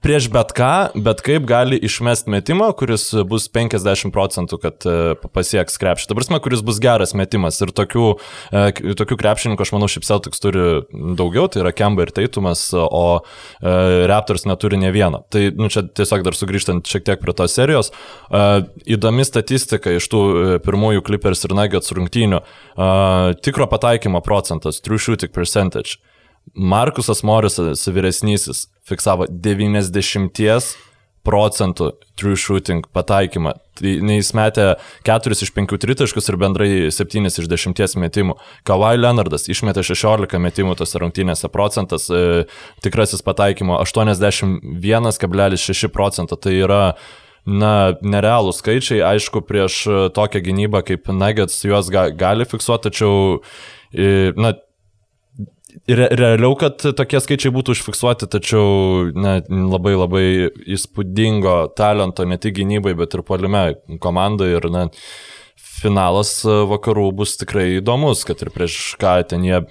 [0.03, 4.95] prieš bet ką, bet kaip gali išmesti metimą, kuris bus 50 procentų, kad e,
[5.31, 6.09] pasieks krepšį.
[6.11, 7.61] Ta prasme, kuris bus geras metimas.
[7.63, 8.09] Ir tokių,
[8.51, 8.65] e,
[8.99, 13.77] tokių krepšininkų, aš manau, šiaip Celtics turi daugiau, tai yra Kemba ir Teitumas, o e,
[14.11, 15.23] Raptors neturi ne vieno.
[15.31, 17.95] Tai nu, čia tiesiog dar sugrįžtant šiek tiek prie tos serijos,
[18.91, 20.23] įdomi statistika iš tų
[20.67, 22.43] pirmųjų Clippers ir Nuggets rungtynių.
[23.47, 26.01] Tikro pataikymo procentas, true shooting percentage.
[26.55, 30.77] Markusas Morisas vyresnysis fiksavo 90
[31.27, 33.53] procentų true shooting pataikymą.
[33.77, 34.67] Tai jis metė
[35.07, 38.35] 4 iš 5 tritaškus ir bendrai 7 iš 10 metimų.
[38.69, 42.13] Kawhi Leonardas išmetė 16 metimų tose rungtynėse procentas, e,
[42.85, 46.35] tikrasis pataikymo 81,6 procento.
[46.41, 46.95] Tai yra
[47.47, 49.75] na, nerealų skaičiai, aišku, prieš
[50.17, 53.15] tokią gynybą kaip Nuggets juos ga, gali fiksuoti, tačiau,
[53.93, 54.51] e, na,
[55.91, 60.25] Re, realiau, kad tokie skaičiai būtų užfiksuoti, tačiau ne, labai labai
[60.77, 63.65] įspūdingo talento ne tik gynybai, bet ir polime
[64.03, 64.87] komandai ir ne,
[65.81, 69.63] finalas vakarų bus tikrai įdomus, kad ir prieš ką ten jie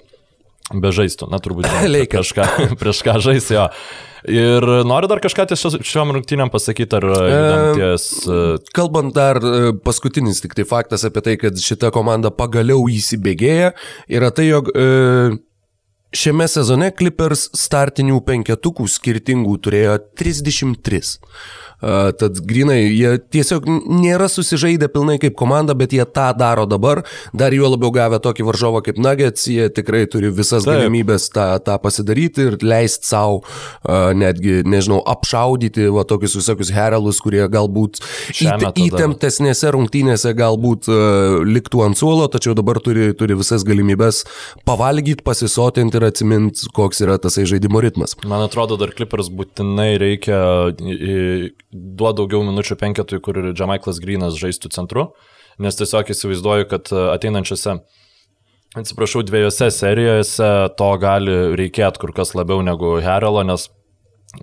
[0.70, 1.68] bežaistų, na turbūt
[2.12, 2.46] prieš ką,
[2.80, 3.66] prieš ką žais jo.
[4.28, 7.06] Ir noriu dar kažką ties šiom rungtynėm pasakyti, ar
[7.78, 8.08] ties...
[8.76, 9.40] Kalbant dar
[9.80, 13.72] paskutinis tik tai faktas apie tai, kad šita komanda pagaliau įsibėgėja,
[14.12, 15.38] yra tai, jog e,
[16.10, 20.98] Šiame sezone Clippers startinių penketukų skirtingų turėjo 33.
[21.80, 27.02] Tad grinai, jie tiesiog nėra susižaidę pilnai kaip komanda, bet jie tą daro dabar.
[27.32, 30.74] Dar juo labiau gavę tokį varžovą kaip Nuggets, jie tikrai turi visas Taip.
[30.76, 33.40] galimybės tą, tą pasidaryti ir leisti savo
[34.16, 38.02] netgi, nežinau, apšaudyti va, tokius visokius heralus, kurie galbūt
[38.34, 40.90] įt, įtemptesnėse rungtynėse galbūt
[41.48, 44.22] liktų ant suolo, tačiau dabar turi, turi visas galimybės
[44.68, 48.16] pavalgyti, pasisotinti ir atsiminti, koks yra tasai žaidimo ritmas.
[48.28, 50.40] Man atrodo, dar Clippers būtinai reikia
[51.72, 55.10] duoda daugiau minučių penketui, kur Džamaiklas Grinas žaistų centru,
[55.62, 57.76] nes tiesiog įsivaizduoju, kad e, ateinančiose,
[58.80, 63.68] atsiprašau, dviejose serijose to gali reikėti kur kas labiau negu Heralo, nes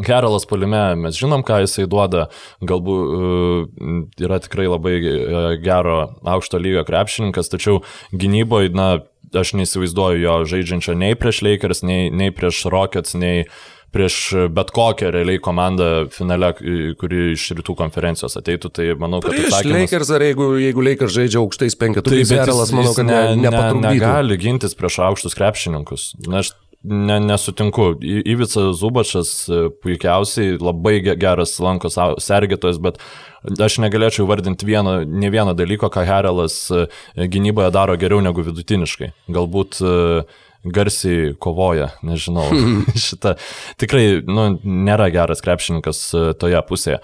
[0.03, 2.25] Herelas palime, mes žinom, ką jisai duoda,
[2.59, 5.13] galbūt uh, yra tikrai labai e,
[5.63, 7.79] gero aukšto lygio krepšininkas, tačiau
[8.11, 8.89] gynyboje, na,
[9.31, 13.55] aš neįsivaizduoju jo žaidžiančio nei prieš Lakers, nei, nei prieš Rockets, nei uh,
[13.97, 14.19] prieš
[14.53, 16.53] bet kokią realiai komandą finale,
[17.01, 19.33] kuri iš rytų konferencijos ateitų, tai manau, kad...
[19.33, 19.81] Prieš atsakymas...
[19.81, 24.39] Lakers ar jeigu, jeigu Lakers žaidžia aukštais penketukais, tai Zerelas, manau, kad ne, ne, negali
[24.41, 26.11] gintis prieš aukštus krepšininkus.
[26.27, 27.95] Na, aš ne, nesutinku.
[28.01, 33.01] Ivica Zubačas e, puikiausiai, labai geras lankos sergėtojas, bet
[33.63, 39.11] aš negalėčiau vardinti vieno, ne vieno dalyko, ką Herelas e, gynyboje daro geriau negu vidutiniškai.
[39.33, 42.47] Galbūt uh, garsiai kovoja, nežinau.
[43.07, 43.35] Šitą
[43.81, 47.01] tikrai nu, nėra geras krepšininkas e, toje pusėje.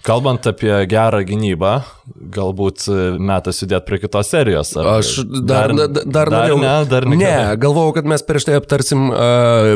[0.00, 1.74] Kalbant apie gerą gynybą,
[2.32, 4.72] galbūt e, metas judėti prie kitos serijos.
[4.80, 6.60] Aš dar, dar, dar, dar, dar norėjau.
[6.62, 7.18] Ne, dar ne.
[7.20, 9.74] Ne, galvojau, kad mes prieš tai aptarsim uh,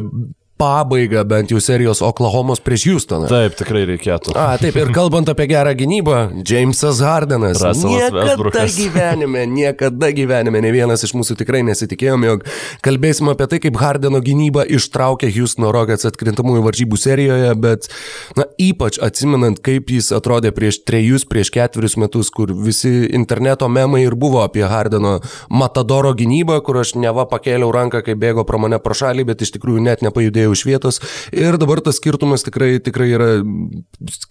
[0.64, 3.29] pabaigą bent jau serijos Oklahomos prieš Houstoną.
[3.31, 4.35] Taip, tikrai reikėtų.
[4.38, 7.61] A, taip, ir kalbant apie gerą gynybą, Jamesas Hardenas.
[7.61, 8.77] Niekada Westbrookas.
[8.79, 12.46] gyvenime, niekada gyvenime ne vienas iš mūsų tikrai nesitikėjom, jog
[12.85, 17.90] kalbėsim apie tai, kaip Hardeno gynyba ištraukė Houstono Rockets atkrintamųjų varžybų serijoje, bet,
[18.38, 24.05] na, ypač atsimenant, kaip jis atrodė prieš trejus, prieš ketverius metus, kur visi interneto memai
[24.07, 25.18] ir buvo apie Hardeno
[25.53, 29.57] Matadoro gynybą, kur aš neva pakėliau ranką, kai bėgo pro mane pro šalį, bet iš
[29.59, 31.00] tikrųjų net nepajudėjau iš vietos
[31.34, 33.30] ir dabar tas skirtumas tikrai, tikrai yra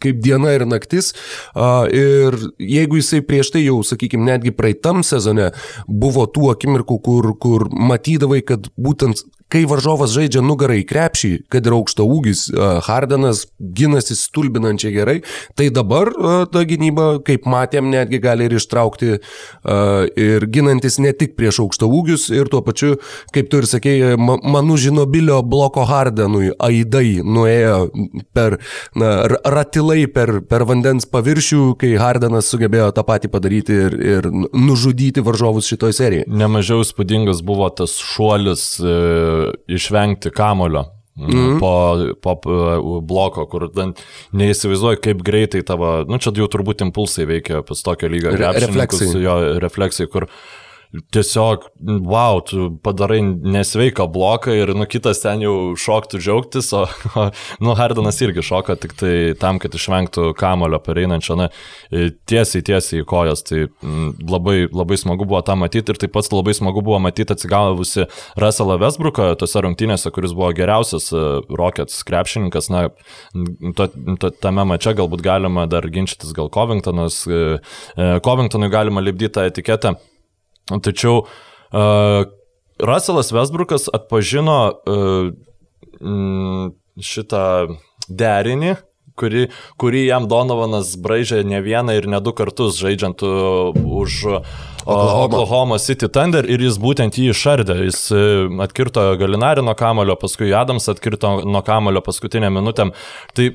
[0.03, 1.13] kaip diena ir naktis.
[1.93, 5.51] Ir jeigu jisai prieš tai jau, sakykime, netgi praeitam sezone
[5.87, 11.67] buvo tų akimirkų, kur, kur matydavai, kad būtent kai varžovas žaidžia nugarą į krepšį, kad
[11.67, 12.45] ir aukšto ūgis,
[12.87, 15.17] Hardenas ginasi stulbinančiai gerai,
[15.57, 16.11] tai dabar
[16.53, 19.17] ta gynyba, kaip matėm, netgi gali ir ištraukti
[20.23, 22.95] ir ginantis ne tik prieš aukšto ūgius ir tuo pačiu,
[23.35, 27.89] kaip tu ir sakėjai, manų žinobilio bloko Hardenui aidai nuėjo
[28.35, 28.57] per,
[28.99, 35.23] na, ratilai per, per vandens paviršių, kai Hardenas sugebėjo tą patį padaryti ir, ir nužudyti
[35.25, 36.29] varžovus šitoje serijoje.
[36.43, 38.93] Nemažiau spūdingas buvo tas šuolis e,
[39.67, 40.85] išvengti kamulio.
[41.15, 41.59] Mm -hmm.
[41.59, 43.67] po, po bloko, kur
[44.31, 49.21] neįsivaizduoju, kaip greitai tavo, nu čia jau turbūt impulsai veikia pas tokio lygio Re refleksai.
[49.21, 50.25] Jo refleksai, kur
[51.13, 51.65] tiesiog,
[52.05, 56.83] wow, tu padarai nesveiką bloką ir, nu, kitas ten jau šoktų džiaugtis, o,
[57.17, 57.25] o
[57.63, 61.49] nu, Hardanas irgi šoka tik tai tam, kad išvengtų kamulio pereinančio, na,
[62.29, 63.41] tiesiai, tiesiai į kojas.
[63.47, 63.65] Tai
[64.29, 68.07] labai, labai smagu buvo tą matyti ir taip pat labai smagu buvo matyti atsigavusi
[68.39, 72.69] Russellą Westbrooką tose rungtynėse, kuris buvo geriausias e, Rockets krepšininkas.
[72.73, 72.85] Na,
[73.77, 73.89] to,
[74.21, 77.43] to, tame mače galbūt galima dar ginčytis, gal Covingtonas, e,
[77.97, 79.97] e, Covingtonui galima lipdyti tą etiketę.
[80.71, 82.23] Tačiau uh,
[82.79, 85.31] Russellas Westbrookas atpažino uh,
[86.99, 87.45] šitą
[88.09, 88.75] derinį,
[89.19, 89.47] kurį,
[89.79, 94.17] kurį jam Donovanas braižė ne vieną ir ne du kartus žaidžiant už
[94.83, 95.23] Oklahoma.
[95.23, 97.77] Oklahoma City Thunder ir jis būtent jį išardė.
[97.87, 98.01] Jis
[98.65, 102.89] atkirto Galinarį nuo kamulio, paskui Adams atkirto nuo kamulio paskutinę minutę.
[103.37, 103.47] Tai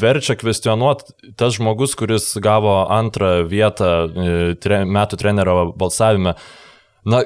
[0.00, 6.34] verčia kvestionuoti tas žmogus, kuris gavo antrą vietą e, tre, metų trenerio balsavime.
[7.06, 7.22] Na,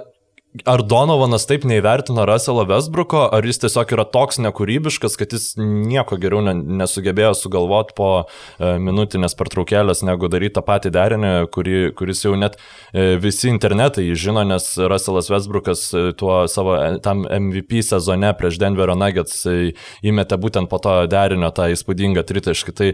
[0.67, 6.19] ar Donovanas taip neįvertino Russelo Westbrooko, ar jis tiesiog yra toks nekūrybiškas, kad jis nieko
[6.21, 12.25] geriau ne, nesugebėjo sugalvoti po e, minutinės pertraukėlės, negu daryti tą patį derinį, kuri, kuris
[12.25, 12.59] jau net
[12.93, 18.61] e, visi internetai žino, nes Russellas Westbrookas e, tuo savo e, tam MVP sezone prieš
[18.63, 19.59] Denverio Nuggets e,
[20.07, 22.77] įmetė būtent po to derinio tą įspūdingą tritaškį.
[22.79, 22.91] Tai,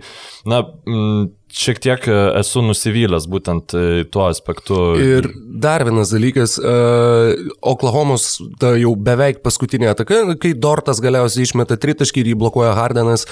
[0.51, 4.79] na, m, šiek tiek e, esu nusivylęs būtent e, tuo aspektu.
[4.99, 5.29] Ir
[5.65, 7.31] dar vienas dalykas, uh,
[7.65, 8.25] Oklahomos
[8.61, 13.25] ta jau beveik paskutinė ataka, kai Dortas galiausiai išmeta tritaškį ir jį blokuoja Hardenas,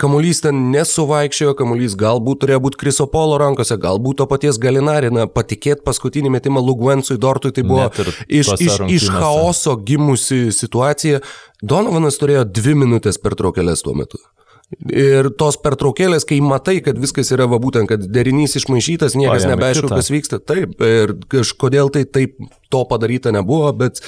[0.00, 5.84] kamuolys ten nesuvaikščiojo, kamuolys galbūt turėjo būti Kriso Polo rankose, galbūt to paties Galinarina, patikėti
[5.86, 7.90] paskutinį metimą Lugvensui Dortui, tai buvo
[8.28, 11.24] iš, iš, iš chaoso gimusi situacija.
[11.60, 14.22] Donovanas turėjo dvi minutės per traukelės tuo metu.
[14.70, 19.90] Ir tos pertraukėlės, kai matai, kad viskas yra va būtent, kad derinys išmaišytas, niekas nebeaišku,
[19.90, 20.38] kas vyksta.
[20.38, 22.36] Taip, ir kažkodėl tai taip
[22.70, 23.98] to padaryta nebuvo, bet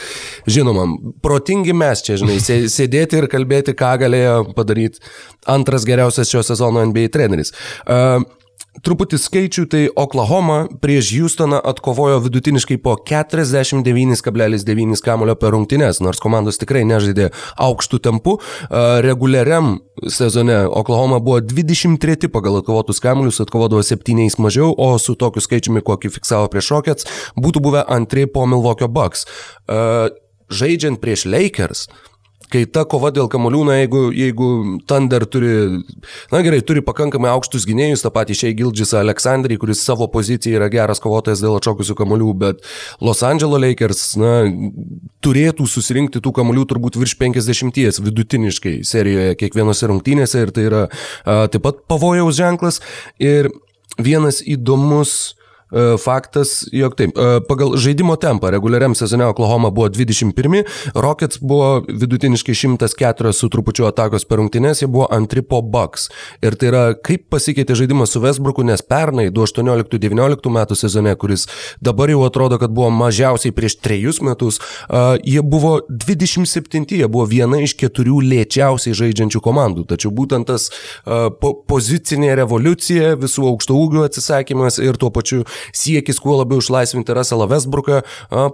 [0.47, 0.87] žinoma,
[1.25, 2.39] protingi mes čia, žinai,
[2.77, 5.03] sėdėti ir kalbėti, ką galėjo padaryti
[5.51, 7.51] antras geriausias šio sezono NBA treneris.
[7.83, 8.23] Uh,
[8.81, 16.57] Truputį skaičių, tai Oklahoma prieš Houstoną atkovojo vidutiniškai po 49,9 kamulio per rungtynes, nors komandos
[16.57, 17.27] tikrai nežaidė
[17.61, 18.33] aukštų tempų.
[19.05, 19.75] Reguliariam
[20.09, 26.09] sezone Oklahoma buvo 23 pagal atkovotus kamuolius, atkovodavo 7 mažiau, o su tokiu skaičiumi, kokį
[26.17, 29.29] fiksavo prieš Rockets, būtų buvę antrai po Milwaukee Bucks.
[30.49, 31.91] Žaidžiant prieš Lakers,
[32.53, 34.49] kai ta kova dėl kamolių, na jeigu, jeigu
[34.91, 35.83] Thunder turi,
[36.33, 40.69] na gerai, turi pakankamai aukštus gynėjus, tą patį šiai Gildžisą Aleksandrį, kuris savo poziciją yra
[40.73, 42.63] geras kovotojas dėl atšokusių kamolių, bet
[43.05, 44.33] Los Angeles Lakers, na,
[45.25, 51.45] turėtų susirinkti tų kamolių turbūt virš 50 vidutiniškai serijoje kiekvienose rungtynėse ir tai yra a,
[51.53, 52.81] taip pat pavojaus ženklas.
[53.23, 53.51] Ir
[54.01, 55.35] vienas įdomus
[55.99, 60.65] faktas, jog taip, e, pagal žaidimo tempą reguliariam sezone Oklahoma buvo 21,
[60.95, 66.09] Rockets buvo vidutiniškai 104 su trupučiu atakos per rungtynės, jie buvo antri po Bucks.
[66.45, 71.47] Ir tai yra, kaip pasikeitė žaidimas su Westbrooku, nes pernai 2018-2019 metų sezone, kuris
[71.81, 77.27] dabar jau atrodo, kad buvo mažiausiai prieš trejus metus, uh, jie buvo 27, jie buvo
[77.31, 79.87] viena iš keturių lėčiausiai žaidžiančių komandų.
[79.93, 80.69] Tačiau būtent tas
[81.41, 87.49] po pozicinė revoliucija, visų aukšto ūgių atsisakymas ir tuo pačiu siekis kuo labiau išlaisvinti Russellą
[87.51, 88.03] Westbrooką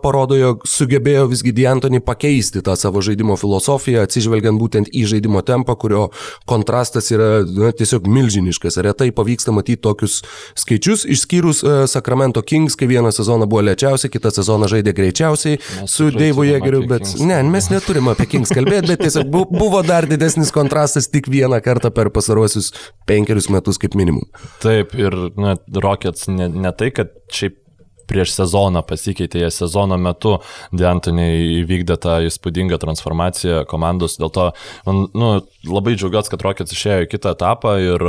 [0.02, 5.76] parodo, jog sugebėjo visgi D'Antoni pakeisti tą savo žaidimo filosofiją, atsižvelgiant būtent į žaidimo tempą,
[5.80, 6.08] kurio
[6.48, 8.78] kontrastas yra na, tiesiog milžiniškas.
[8.84, 10.20] Retai pavyksta matyti tokius
[10.58, 15.94] skaičius, išskyrus uh, Sacramento Kings, kai vieną sezoną buvo lėčiausiai, kitą sezoną žaidė greičiausiai mes
[15.94, 17.24] su Deivu Jėgeriu, bet Kings.
[17.28, 21.92] ne, mes neturime apie Kings kalbėti, bet tiesiog buvo dar didesnis kontrastas tik vieną kartą
[21.94, 22.72] per pasaruosius
[23.08, 24.26] penkerius metus kaip minimum.
[24.62, 27.64] Taip, ir na, Rockets ne, ne tai, kad šiaip
[28.08, 30.38] prieš sezoną pasikeitė, jie sezono metu
[30.72, 34.46] Dantoniai įvykdė tą įspūdingą transformaciją komandos, dėl to
[34.88, 35.30] man nu,
[35.70, 38.06] labai džiaugiuosi, kad Rockets išėjo į kitą etapą ir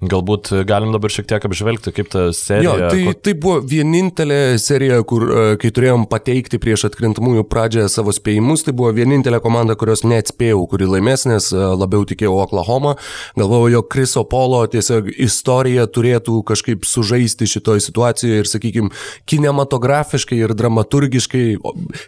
[0.00, 2.70] Galbūt galim dabar šiek tiek apžvelgti, kaip ta serija.
[2.72, 8.14] Jo, tai, tai buvo vienintelė serija, kur, e, kai turėjom pateikti prieš atkrintamųjų pradžią savo
[8.16, 12.94] spėjimus, tai buvo vienintelė komanda, kurios neatspėjau, kuri laimės, nes e, labiau tikėjau Oklahoma.
[13.36, 18.94] Galvojau, jog Kriso Polo tiesiog istorija turėtų kažkaip sužaisti šitoje situacijoje ir, sakykime,
[19.28, 21.44] kinematografiškai ir dramaturgiškai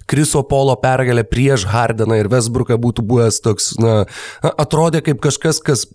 [0.08, 4.00] Kriso Polo pergalė prieš Hardeną ir Westbrooką būtų buvęs toks, na,
[4.92, 5.86] atrodė kaip kažkas, kas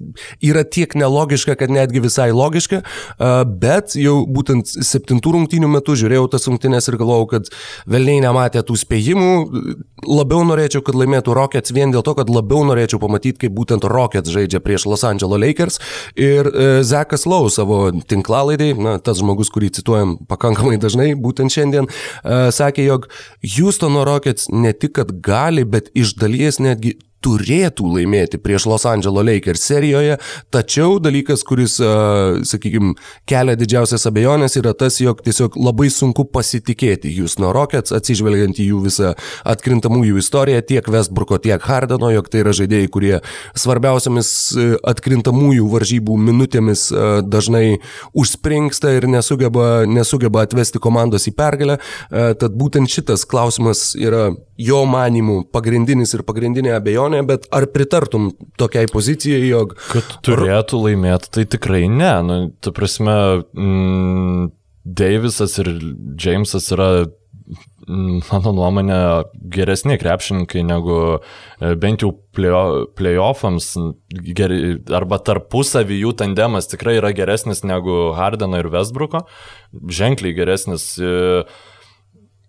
[0.42, 2.82] yra tiek nelogiška, kad net netgi visai logiška,
[3.62, 7.52] bet jau būtent septintų rungtynių metu žiūrėjau tas rungtynės ir galvojau, kad
[7.88, 9.32] velniai nematė tų spėjimų,
[10.08, 14.32] labiau norėčiau, kad laimėtų Rockets vien dėl to, kad labiau norėčiau pamatyti, kaip būtent Rockets
[14.34, 15.80] žaidžia prieš Los Angeles Lakers.
[16.18, 21.90] Ir e, Zekas Lau savo tinklalaidai, na, tas žmogus, kurį cituojam pakankamai dažnai, būtent šiandien,
[22.24, 23.10] sakė, jog
[23.58, 29.26] Houstono Rockets ne tik, kad gali, bet iš dalies netgi turėtų laimėti prieš Los Angeles
[29.28, 30.18] Lakers serijoje,
[30.54, 31.78] tačiau dalykas, kuris,
[32.48, 32.94] sakykime,
[33.30, 38.84] kelia didžiausias abejonės yra tas, jog tiesiog labai sunku pasitikėti Houston Rockets, atsižvelgiant į jų
[38.86, 39.14] visą
[39.48, 43.14] atkrintamųjų istoriją, tiek Westbrooko, tiek Hardeno, jog tai yra žaidėjai, kurie
[43.58, 44.30] svarbiausiamis
[44.88, 46.88] atkrintamųjų varžybų minutėmis
[47.26, 47.80] dažnai
[48.18, 51.80] užspringsta ir nesugeba, nesugeba atvesti komandos į pergalę.
[52.12, 58.90] Tad būtent šitas klausimas yra jo manimų pagrindinis ir pagrindinė abejonė, bet ar pritartum tokiai
[58.92, 59.76] pozicijai, jog...
[59.92, 62.14] Kad turėtų laimėti, tai tikrai ne.
[62.28, 63.18] Nu, tu prasme,
[63.58, 64.50] mm,
[64.88, 65.68] Davisas ir
[66.16, 69.00] Jamesas yra mm, mano nuomonė,
[69.52, 73.72] geresni krepšininkai negu e, bent jau playoffams,
[74.96, 79.26] arba tarpusavį jų tandemas tikrai yra geresnis negu Hardeno ir Westbrooko,
[80.00, 80.94] ženkliai geresnis.
[81.00, 81.44] E,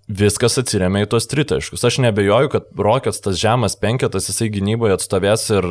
[0.08, 1.84] viskas atsiriamė į tuos tritaškus.
[1.84, 5.68] Aš nebejoju, kad Rockets tas žemas penketas jisai gynyboje atstovės ir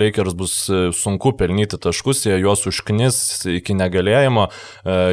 [0.00, 0.54] Lakers bus
[0.96, 3.18] sunku pelnyti taškus, jie juos užknis
[3.60, 4.48] iki negalėjimo.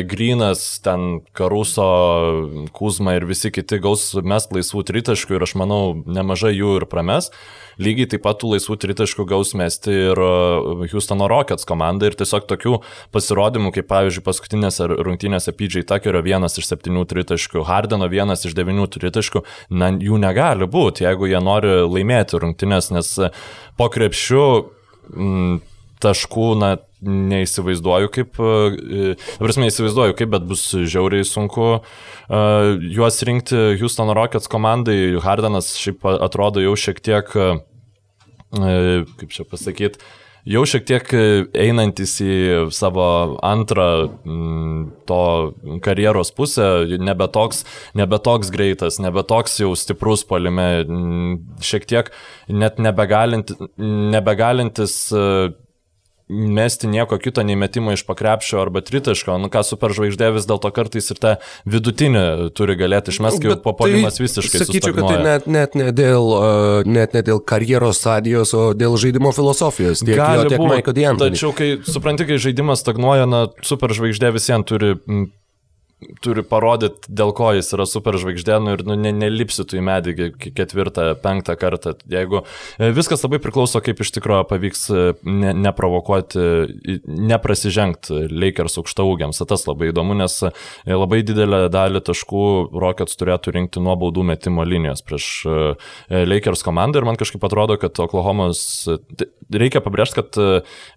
[0.08, 1.90] Grinas, ten Karuso,
[2.72, 7.32] Kuzma ir visi kiti gaus mest laisvų tritaškų ir aš manau nemažai jų ir prames.
[7.82, 10.20] Lygiai taip pat tų laisvų tritaškų gaus mesti ir
[10.92, 12.76] Houstono Rockets komanda ir tiesiog tokių
[13.16, 18.61] pasirodymų, kaip pavyzdžiui paskutinėse rungtynėse PJ Tuckerio vienas iš septynių tritaškų, Hardeno vienas iš devynių
[18.98, 19.44] tritaškų,
[19.76, 23.44] na, jų negali būti, jeigu jie nori laimėti rungtynės, nes uh,
[23.80, 24.46] po krepšių
[25.16, 25.60] m,
[26.02, 31.82] taškų, na, neįsivaizduoju kaip, e, prasme, įsivaizduoju kaip, bet bus žiauriai sunku uh,
[32.94, 35.18] juos rinkti Houston Rockets komandai.
[35.24, 37.58] Hardenas šiaip atrodo jau šiek tiek, uh,
[39.18, 40.02] kaip čia pasakyti,
[40.48, 41.14] jau šiek tiek
[41.58, 42.36] einantis į
[42.74, 43.08] savo
[43.46, 43.88] antrą
[44.26, 45.22] m, to
[45.86, 46.68] karjeros pusę,
[47.02, 47.64] nebe toks,
[47.98, 50.70] nebe toks greitas, nebe toks jau stiprus palime,
[51.64, 52.14] šiek tiek
[52.50, 55.52] net nebegalinti, nebegalintis uh,
[56.32, 61.12] mesti nieko kito nei metimą iš pakrepšio arba tritaško, nu ką superžvaigždė vis dėlto kartais
[61.12, 61.34] ir tą
[61.70, 62.24] vidutinį
[62.58, 64.64] turi galėti išmesti, kai po polimas tai, visiškai.
[64.64, 68.96] Sakyčiau, kad tai net, net, ne dėl, uh, net ne dėl karjeros stadijos, o dėl
[69.02, 70.06] žaidimo filosofijos.
[70.06, 71.32] Tiek Gali jo, tiek Maiko Diantai.
[71.36, 74.96] Tačiau, kai supranti, kai žaidimas stagnuoja, na, superžvaigždė visiems turi
[76.22, 80.16] turi parodyti, dėl ko jis yra superžvaigždė, nu ir nu, ne, nelipsi tu į medį
[80.58, 81.94] ketvirtą, penktą kartą.
[82.10, 86.46] Jeigu e, viskas labai priklauso, kaip iš tikrųjų pavyks e, ne, neprovokuoti,
[87.06, 89.42] neprasižengti Lakers aukštaugiams.
[89.52, 90.54] Tas labai įdomu, nes e,
[90.90, 92.46] labai didelę dalį taškų
[92.82, 95.30] Rockets turėtų rinkti nuo baudų metimo linijos prieš
[96.10, 98.62] Lakers komandą ir man kažkaip atrodo, kad Oklahomos,
[99.54, 100.40] reikia pabrėžti, kad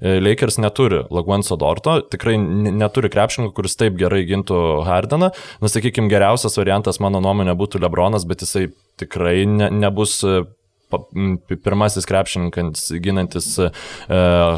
[0.01, 4.61] Lakers neturi Laguenso Dorto, tikrai neturi krepšininkų, kuris taip gerai gintų
[4.95, 5.31] Hardeną.
[5.61, 8.69] Na, sakykime, geriausias variantas mano nuomonė būtų Lebronas, bet jisai
[9.01, 10.45] tikrai ne, nebus e,
[11.65, 13.71] pirmasis krepšininkas ginantis uh,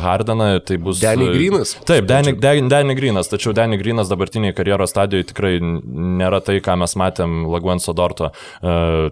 [0.03, 1.01] Hardaną, tai bus...
[1.01, 1.77] Danny Greenas.
[1.89, 6.77] Taip, Danny, Danny, Danny Greenas, tačiau Danny Greenas dabartiniai karjeros stadijoje tikrai nėra tai, ką
[6.83, 9.09] mes matėm Laguenso Dorto uh,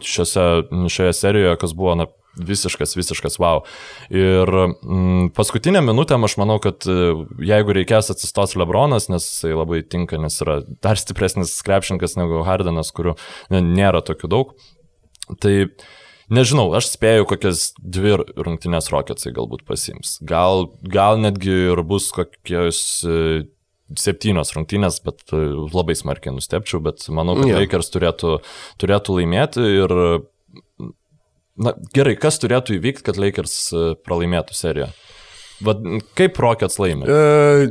[0.00, 0.48] šiose,
[0.88, 3.62] šioje serijoje, kas buvo na, visiškas, visiškas wow.
[4.12, 7.14] Ir mm, paskutinę minutę aš manau, kad e,
[7.44, 12.92] jeigu reikės atsistos Lebronas, nes jisai labai tinka, nes yra dar stipresnis krepšininkas negu Hardenas,
[12.94, 13.16] kurių
[13.52, 14.54] nėra tokių daug,
[15.42, 15.56] tai
[16.32, 20.14] Nežinau, aš spėju, kokias dvi rungtynės Rocketsai galbūt pasims.
[20.24, 23.42] Gal, gal netgi ir bus kokios e,
[24.00, 25.42] septynios rungtynės, bet e,
[25.74, 27.60] labai smarkiai nustepčiau, bet manau, kad yeah.
[27.60, 28.38] Lakers turėtų,
[28.80, 29.96] turėtų laimėti ir
[31.60, 34.88] Na gerai, kas turėtų įvykti, kad Lakers e, pralaimėtų seriją?
[35.62, 35.82] Vat,
[36.18, 37.06] kaip Rockets laimė?
[37.06, 37.66] Uh,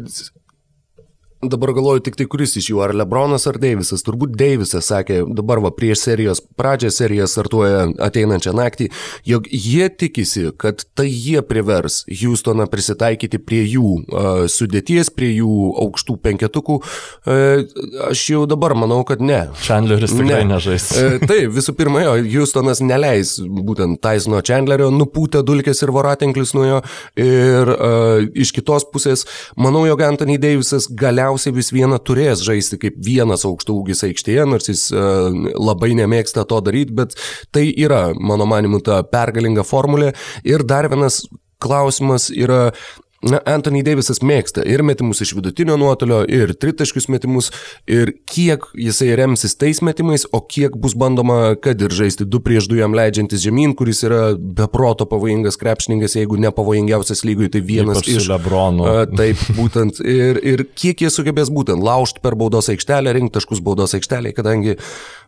[1.42, 4.04] Dabar galvoju tik tai, kuris iš jų, ar Lebronas, ar Deivisas.
[4.06, 8.92] Turbūt Deivisas sakė, dabar va prieš serijos pradžią serija startuoja ateinančią naktį,
[9.26, 15.72] jog jie tikisi, kad tai jie privers Houstoną prisitaikyti prie jų uh, sudėties, prie jų
[15.82, 16.76] aukštų penketukų.
[17.26, 17.66] Uh,
[18.12, 19.42] aš jau dabar manau, kad ne.
[19.64, 20.54] Chandleris tikrai ne.
[20.54, 20.92] nežais.
[20.94, 26.70] uh, tai visų pirma, jo, Houstonas neleis būtent Taisono Chandlerio nupūtę dulkės ir voratinklis nuo
[26.70, 26.80] jo.
[27.18, 29.26] Ir uh, iš kitos pusės,
[29.58, 34.67] manau, jog Anthony Deivisas galiausiai galiausiai vis viena turės žaisti kaip vienas aukštaūgis aikštėje, nors
[34.67, 37.15] jis uh, labai nemėgsta to daryti, bet
[37.51, 40.13] tai yra, mano manimu, ta pergalinga formulė.
[40.43, 41.23] Ir dar vienas
[41.61, 42.73] klausimas yra
[43.22, 47.51] Na, Anthony Davisas mėgsta ir metimus iš vidutinio nuotolio, ir tritaškius metimus,
[47.86, 52.65] ir kiek jisai remsis tais metimais, o kiek bus bandoma, kad ir žaisti du prieš
[52.72, 58.01] du jam leidžiantis žemyn, kuris yra beproto pavojingas krepšininkas, jeigu ne pavojingiausias lygui, tai vienas
[58.09, 58.89] iš Lebronų.
[59.13, 60.01] Taip, būtent.
[60.01, 64.80] Ir, ir kiek jie sugebės būtent laužti per baudos aikštelę, rinkti taškus baudos aikštelėje, kadangi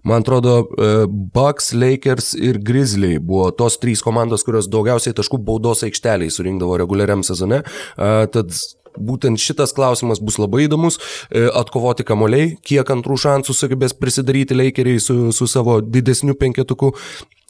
[0.04, 0.68] Man atrodo,
[1.08, 7.24] Bucks, Lakers ir Grizzly buvo tos trys komandos, kurios daugiausiai taškų baudos aikšteliai surinkdavo reguliariam
[7.24, 7.62] sezone.
[7.98, 8.56] Tad
[8.98, 11.00] būtent šitas klausimas bus labai įdomus.
[11.30, 16.94] E, atkovoti kamoliai, kiek antrų šansų sugebės prisidaryti Lakeriai su, su savo didesniu penketuku.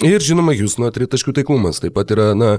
[0.03, 1.81] Ir žinoma, jūs nuo tritaškių taiklumas.
[1.83, 2.55] Taip pat yra, na,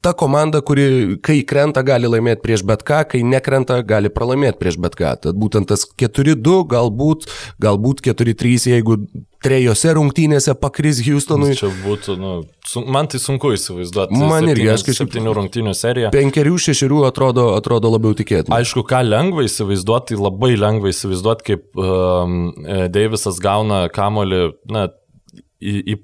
[0.00, 4.78] ta komanda, kuri kai krenta gali laimėti prieš bet ką, kai nekrenta gali pralaimėti prieš
[4.82, 5.14] bet ką.
[5.24, 7.26] Tad būtent tas 4-2, galbūt,
[7.62, 8.98] galbūt 4-3, jeigu
[9.42, 11.52] trejose rungtynėse pakris Houstonui.
[11.58, 12.32] Čia būtų, nu,
[12.66, 14.18] sun, man tai sunku įsivaizduoti.
[14.18, 15.08] Man irgi, aš kažkaip.
[15.08, 16.12] Septynių rungtynių serija.
[16.14, 18.58] Penkerių, šešerių atrodo, atrodo labiau tikėtina.
[18.58, 22.40] Aišku, ką lengva įsivaizduoti, tai labai lengva įsivaizduoti, kaip um,
[22.94, 24.42] Deivisas gauna kamolį,
[24.74, 24.88] na,
[25.58, 25.98] į, į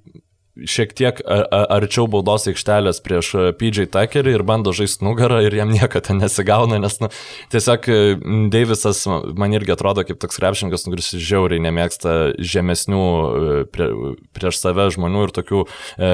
[0.55, 1.19] šiek tiek
[1.51, 6.79] arčiau baudos aikštelės prieš e, PJ Tuckerį ir bando žaisti nugarą ir jam niekada nesigauna,
[6.83, 7.09] nes nu,
[7.51, 7.97] tiesiog e,
[8.55, 13.89] Davisas man irgi atrodo kaip toks krepšininkas, kuris žiauriai nemėgsta žemesnių e, prie,
[14.37, 16.13] prieš save žmonių ir tokių e,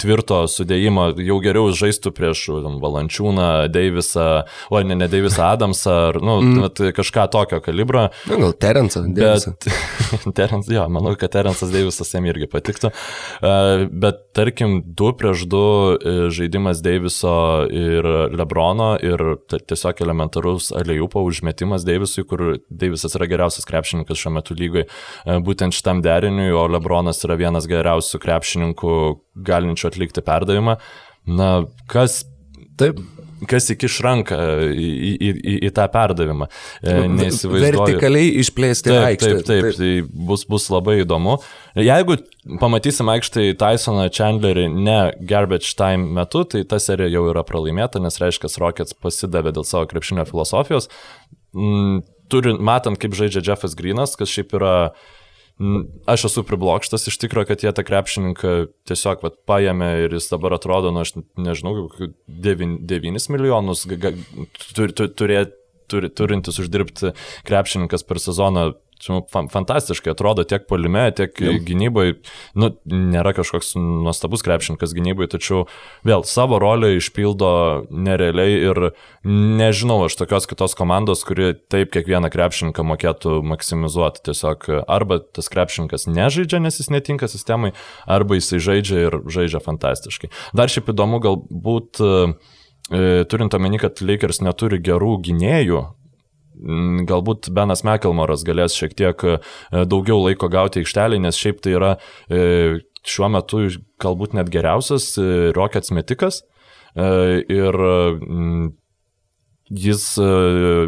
[0.00, 4.28] tvirto sudėjimo, jau geriau žaistų prieš Valančiūną, Davisą,
[4.72, 6.94] o ne, ne Davisą Adamsą, ar nu, mm.
[6.96, 8.08] kažką tokio kalibro.
[8.30, 9.04] Na, gal Terensą.
[9.12, 9.68] Bet,
[10.38, 12.94] Terensas, jo, manau, kad Terensas Davisas jam irgi patiktų.
[13.44, 15.62] Uh, bet tarkim, du prieš du
[15.94, 17.34] e, žaidimas Deiviso
[17.70, 19.22] ir Lebrono ir
[19.52, 24.86] tiesiog elementarus Alėjupo užmetimas Deivisui, kur Deivisas yra geriausias krepšininkas šiuo metu lygoje,
[25.24, 28.94] būtent šitam deriniui, o Lebronas yra vienas geriausių krepšininkų
[29.48, 30.78] galinčių atlikti perdavimą.
[31.24, 31.50] Na,
[31.90, 32.22] kas
[32.74, 32.98] Taip,
[33.50, 34.38] kas įkiš ranką
[34.70, 36.48] į, į, į, į tą perdavimą.
[36.82, 36.94] E.
[37.50, 39.30] Vertikaliai išplėsti taip, aikštę.
[39.30, 41.36] Taip, taip, taip, tai bus, bus labai įdomu.
[41.78, 42.18] Jeigu
[42.62, 48.20] pamatysim aikštai Tysoną Chandlerį ne garbage time metu, tai ta serija jau yra pralaimėta, nes
[48.22, 50.90] reiškia, Rockets pasidavė dėl savo krepšinio filosofijos.
[51.54, 55.10] Mm, Turint, matant, kaip žaidžia Jeffas Greenas, kas šiaip yra uh,
[56.10, 58.54] Aš esu priblokštas iš tikrųjų, kad jie tą krepšininką
[58.90, 61.86] tiesiog vat, paėmė ir jis dabar atrodo, nu aš nežinau,
[62.26, 63.84] 9, 9 milijonus
[64.74, 64.96] turi,
[65.92, 67.12] turi, turintis uždirbti
[67.46, 68.72] krepšininkas per sezoną
[69.02, 71.54] fantastiškai atrodo tiek polime, tiek Jau.
[71.66, 72.14] gynybai.
[72.58, 75.66] Nu, nėra kažkoks nuostabus krepšininkas gynybai, tačiau
[76.06, 77.50] vėl savo rolę išpildo
[77.90, 78.80] nerealiai ir
[79.24, 84.24] nežinau aš tokios kitos komandos, kuri taip kiekvieną krepšininką mokėtų maksimizuoti.
[84.30, 87.74] Tiesiog arba tas krepšininkas nežaidžia, nes jis netinka sistemai,
[88.06, 90.32] arba jisai žaidžia ir žaidžia fantastiškai.
[90.56, 92.14] Dar šiaip įdomu galbūt e,
[93.30, 95.84] turint omeny, kad Lakers neturi gerų gynėjų,
[97.08, 99.38] galbūt Benas Mekelmoras galės šiek tiek e,
[99.90, 101.92] daugiau laiko gauti aikštelį, nes šiaip tai yra
[102.28, 103.66] e, šiuo metu
[104.02, 106.44] galbūt net geriausias e, Rockets metikas.
[106.94, 108.68] Ir mm,
[109.82, 110.02] jis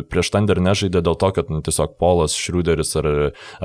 [0.07, 3.09] prieš Thunder nežaidė dėl to, kad nu, tiesiog Polas Šriuderis ar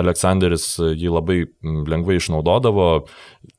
[0.02, 2.88] Aleksandris jį labai mm, lengvai išnaudodavo,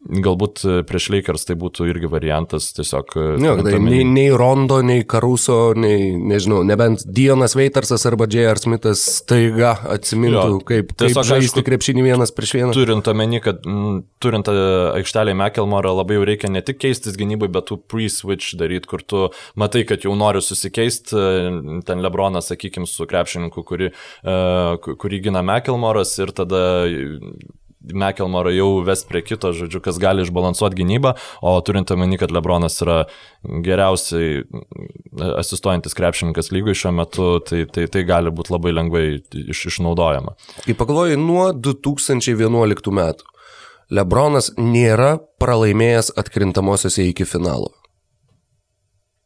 [0.02, 3.12] Galbūt e, prieš Lakers tai būtų irgi variantas tiesiog.
[3.14, 8.58] E, ne, tai nei, nei Rondo, nei Karuso, nei, nežinau, nebent Dionas Veitarsas arba J.R.
[8.58, 12.74] Smithas staiga atsimintų, jo, kaip, kaip žaisti aišku, krepšinį vienas prieš vieną.
[12.74, 14.56] Turint omeny, kad m, turint e,
[14.98, 19.24] aikštelį Mekelmorą labai jau reikia ne tik keistis gynybai, bet tų pre-switch daryti, kur tu
[19.54, 21.14] matai, kad jau nori susikeisti,
[21.86, 23.94] ten Lebronas, sakykime, su krepšininku, kurį,
[24.26, 26.62] uh, kurį gina Mekelmoras ir tada
[27.82, 32.78] Mekelmorą jau ves prie kito, žodžiu, kas gali išbalansuoti gynybą, o turint omeny, kad Lebronas
[32.84, 33.00] yra
[33.42, 34.44] geriausiai
[35.40, 39.04] asistuojantis krepšininkas lygui šiuo metu, tai, tai, tai gali būti labai lengvai
[39.42, 40.36] iš, išnaudojama.
[40.62, 43.30] Kai pagalvoju, nuo 2011 metų
[43.92, 47.72] Lebronas nėra pralaimėjęs atkrintamosiose iki finalo.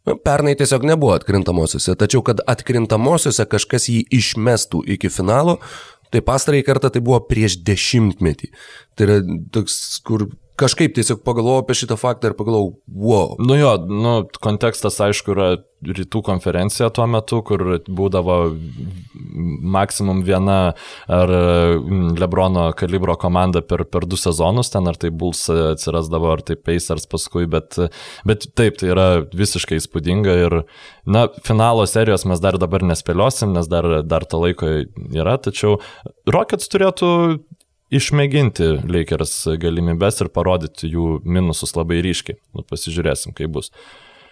[0.07, 5.57] Pernai tiesiog nebuvo atkrintamosiose, tačiau kad atkrintamosiose kažkas jį išmestų iki finalo,
[6.14, 8.50] Tai pastarąjį kartą tai buvo prieš dešimtmetį.
[8.96, 9.18] Tai yra
[9.54, 10.28] toks, kur
[10.61, 13.34] kažkaip tiesiog pagalvojau apie šitą faktą ir pagalvojau, wow.
[13.42, 15.48] Nu jo, nu, kontekstas aišku yra
[15.84, 18.36] rytų konferencija tuo metu, kur būdavo
[19.76, 20.59] maksimum viena
[21.12, 26.42] ar mm, Lebrono kalibro komanda per, per du sezonus, ten ar tai Bulls atsirasdavo, ar
[26.46, 27.76] tai Pacers paskui, bet,
[28.26, 30.59] bet taip, tai yra visiškai įspūdinga ir,
[31.04, 34.72] na, finalo serijos mes dar dabar nespėliosim, nes dar, dar to laiko
[35.12, 35.76] yra, tačiau
[36.32, 37.12] Rockets turėtų
[37.95, 42.37] išmėginti Lakers galimybės ir parodyti jų minusus labai ryškiai.
[42.57, 43.66] Nu, pasižiūrėsim, kaip bus.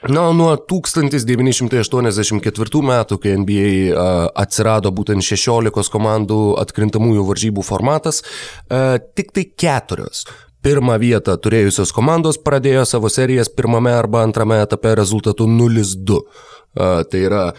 [0.04, 3.68] Na, nuo 1984 metų, kai NBA
[4.36, 8.20] atsirado būtent 16 komandų atkrintamųjų varžybų formatas,
[9.16, 10.26] tik tai keturios
[10.64, 16.20] pirmą vietą turėjusios komandos pradėjo savo serijas pirmame arba antrame etape rezultatu 0-2.
[16.74, 17.52] Tai yra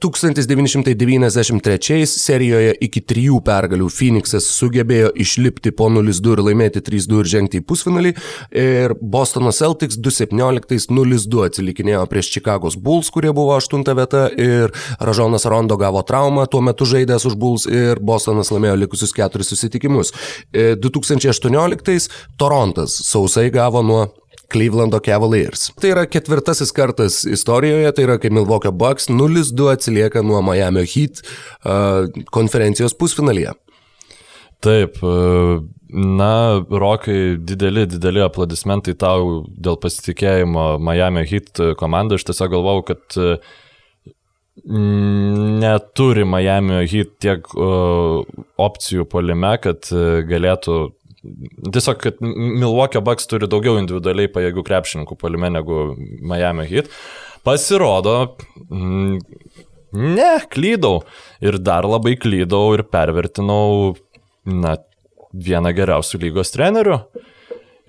[0.00, 7.60] 1993 serijoje iki trijų pergalių Phoenixas sugebėjo išlipti po 0-2 ir laimėti 3-2 ir žengti
[7.60, 8.14] į pusfinalį.
[8.56, 14.32] Ir Bostono Celtics 2-17-0-2 atsilikinėjo prieš Chicago's Bulls, kurie buvo 8 vieta.
[14.40, 19.48] Ir Ražonas Rondo gavo traumą, tuo metu žaidęs už Bulls ir Bostonas laimėjo likusius keturis
[19.52, 20.14] susitikimus.
[20.56, 22.00] 2018 e,
[22.40, 24.08] Torontas sausai gavo nuo
[24.50, 25.68] Clevelando Cavaliers.
[25.80, 31.22] Tai yra ketvirtasis kartas istorijoje, tai yra kai Milwaukee Bucks 0-2 atsilieka nuo Miami Heat
[31.22, 33.54] uh, konferencijos pusfinalyje.
[34.60, 34.98] Taip,
[35.88, 36.32] na,
[36.68, 42.18] Rokai, dideli, dideli aplaudismentai tau dėl pasitikėjimo Miami Heat komandai.
[42.20, 43.16] Aš tiesiog galvau, kad
[45.64, 47.48] neturi Miami Heat tiek
[48.60, 49.88] opcijų polime, kad
[50.28, 50.80] galėtų
[51.22, 56.90] tiesiog, kad Milwaukee Bucks turi daugiau individualiai pajėgių krepšininkų palime negu Miami Heat.
[57.46, 58.36] Pasirodo,
[58.68, 59.18] mm,
[59.96, 61.00] ne, klydau.
[61.44, 63.96] Ir dar labai klydau ir pervertinau,
[64.44, 64.76] na,
[65.32, 67.00] vieną geriausių lygos trenerių.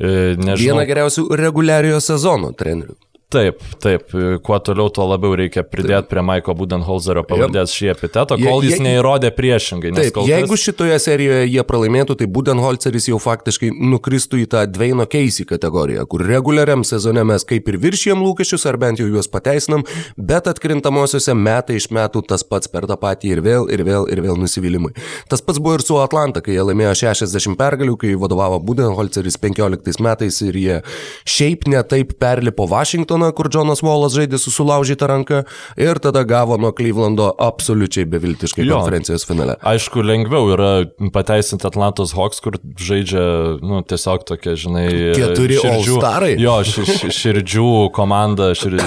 [0.02, 0.62] E, nežinau.
[0.62, 2.98] Vieną geriausių reguliariojo sezono trenerių.
[3.32, 4.10] Taip, taip,
[4.44, 8.82] kuo toliau, tuo labiau reikia pridėti prie Maiko Budenholzerio pavardės šį epitetą, kol jis je,
[8.84, 9.94] neįrodė priešingai.
[9.96, 10.28] Taip, kas...
[10.28, 16.04] jeigu šitoje serijoje jie pralaimėtų, tai Budenholzeris jau faktiškai nukristų į tą Dveino Keisį kategoriją,
[16.12, 21.32] kur reguliariam sezone mes kaip ir viršijam lūkesčius, ar bent jau juos pateisinam, bet atkrintamosiose
[21.32, 24.92] metai iš metų tas pats per tą patį ir vėl, ir vėl, ir vėl nusivylimai.
[25.32, 30.04] Tas pats buvo ir su Atlanta, kai jie laimėjo 60 pergalių, kai vadovavo Budenholzeris 15
[30.04, 30.84] metais ir jie
[31.24, 35.44] šiaip netaip perlipo Vašingtoną sezoną, kur Jonas Wallas žaidė su sulaužyta ranka
[35.78, 38.78] ir tada gavo nuo Clevelando absoliučiai beviltiškai jo.
[38.78, 39.58] konferencijos finale.
[39.62, 46.36] Aišku, lengviau yra pateisinti Atlantos Hawks, kur žaidžia, nu, tiesiog tokia, žinai, keturi all-starai.
[46.42, 48.78] Jo, ši, ši, širdžių komanda, šir,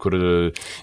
[0.00, 0.16] kur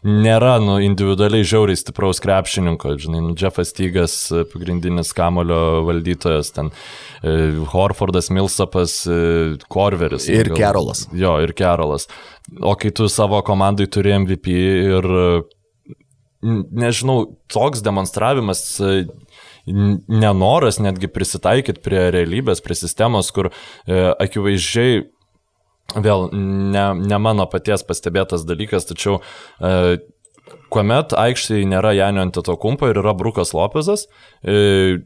[0.03, 4.17] nėra, nu, individualiai žiauriai stipraus krepšininko, žinai, nu, Jeffas Tygas,
[4.53, 6.73] pagrindinis kamulio valdytojas ten.
[7.19, 9.01] E, Horfordas, Milsapas,
[9.71, 10.29] Korveris.
[10.31, 11.07] Ir gal, Kerolas.
[11.15, 12.07] Jo, ir Kerolas.
[12.61, 14.53] O kai tu savo komandai turi MVP
[14.95, 15.07] ir,
[16.41, 18.63] nežinau, toks demonstravimas
[20.07, 25.03] nenoras netgi prisitaikyti prie realybės, prie sistemos, kur e, akivaizdžiai
[25.97, 29.99] vėl ne, ne mano paties pastebėtas dalykas, tačiau e,
[30.73, 34.07] kuomet aikštėje nėra Janio Antetokumpo ir yra Brukas Lopezas,
[34.41, 34.97] e,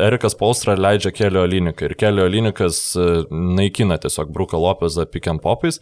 [0.00, 5.80] Erikas Polstra leidžia Kelio Oliniką ir Kelio Olinikas e, naikina tiesiog Bruką Lopezą and popais.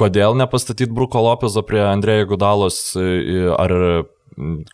[0.00, 3.74] Kodėl nepastatyti Bruko Lopezo prie Andrėjo Gudalos ar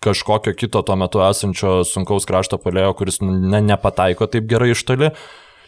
[0.04, 5.10] kažkokio kito tuo metu esančio sunkaus krašto palėjo, kuris ne, nepataiko taip gerai iš toli?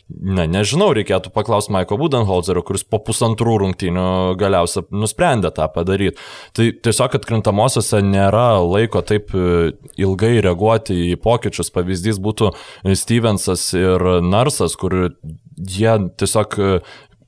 [0.09, 4.05] Ne, nežinau, reikėtų paklausti Maiko Budenholzerio, kuris po pusantrų rungtynių
[4.41, 6.17] galiausiai nusprendė tą padaryti.
[6.57, 11.69] Tai tiesiog atkrintamosiose nėra laiko taip e, ilgai reaguoti į pokyčius.
[11.75, 12.55] Pavyzdys būtų
[12.97, 14.97] Stevensas ir Narsas, kur
[15.59, 16.57] jie tiesiog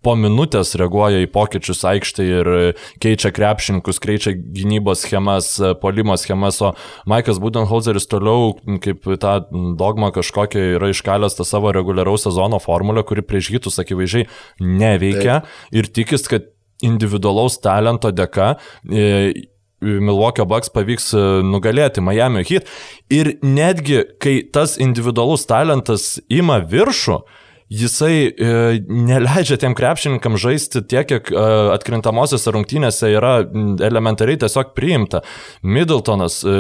[0.04, 2.50] po minutės reaguoja į pokyčius aikštėje ir
[3.02, 6.72] keičia krepšininkus, keičia gynybos schemas, polimo schemas, o
[7.10, 9.34] Maikas Budenholzeris toliau kaip tą
[9.80, 14.28] dogmą kažkokią yra iškalęs tą savo reguliaraus sezono formulę, kuri prieš hitus akivaizdžiai
[14.60, 15.54] neveikia Taip.
[15.76, 16.48] ir tikis, kad
[16.84, 18.54] individualaus talento dėka
[18.88, 19.48] e,
[19.80, 22.68] Milwaukee Bucks pavyks e, nugalėti Miami Heat.
[23.12, 27.20] Ir netgi, kai tas individualus talentas ima viršų,
[27.70, 28.52] jisai e,
[28.90, 31.44] neleidžia tiem krepšininkam žaisti tiek, kiek e,
[31.76, 33.36] atkrintamosiose rungtynėse yra
[33.86, 35.22] elementariai tiesiog priimta.
[35.62, 36.54] Middletonas e,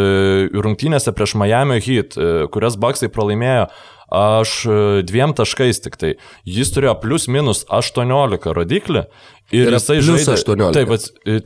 [0.54, 3.66] rungtynėse prieš Miami Heat, e, kurias Baksai pralaimėjo,
[4.14, 6.14] aš e, dviem taškais tik tai.
[6.46, 9.06] Jis turėjo plus minus 18 rodiklį
[9.50, 10.74] Ir tai jisai žaidė 18.
[10.76, 10.90] Taip,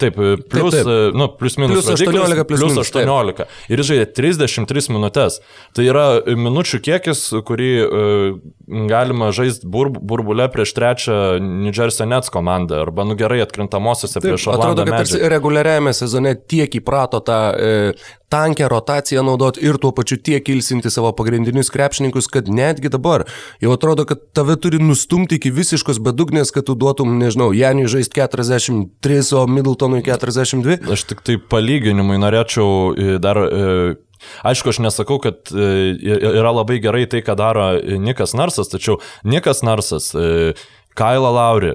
[0.01, 0.19] taip,
[0.53, 1.17] plus, taip, taip.
[1.17, 3.39] Nu, plus minus plus 18, plus, plus 18.
[3.39, 3.55] Taip.
[3.73, 5.39] Ir jis žaidė 33 minutės.
[5.77, 8.37] Tai yra minučių kiekis, kurį uh,
[8.91, 14.51] galima žaisti bur, burbulę prieš trečią New Jersey Nets komandą arba nu gerai atkrintamosiose prieš
[14.53, 14.85] Orlando.
[14.85, 17.73] Atrodo, kad reguliariajame sezone tiek įprato tą e,
[18.35, 23.27] tankę rotaciją naudoti ir tuo pačiu tiek ilsinti savo pagrindinius krepšininkus, kad netgi dabar
[23.63, 28.21] jau atrodo, kad tave turi nustumti iki visiškos bedugnės, kad tu duotum, nežinau, Janį žaisti
[28.21, 30.81] 43, o Middletonui 42.
[30.95, 33.63] Aš tik tai palyginimui norėčiau e, dar e,
[34.49, 35.65] Aišku, aš nesakau, kad e,
[36.01, 37.67] yra labai gerai tai, ką daro
[38.01, 38.97] Nikas Narsas, tačiau
[39.29, 40.15] Nikas Narsas,
[40.97, 41.75] Kaila Lauri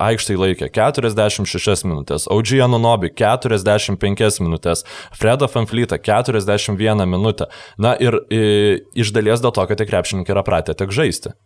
[0.00, 4.82] aikštai laikė 46 minutės, OG Anunobi 45 minutės,
[5.14, 7.50] Fredo Fanflyta 41 minutę.
[7.78, 11.36] Na ir iš dalies dėl to, kad tie krepšininkai yra pratę tiek žaisti.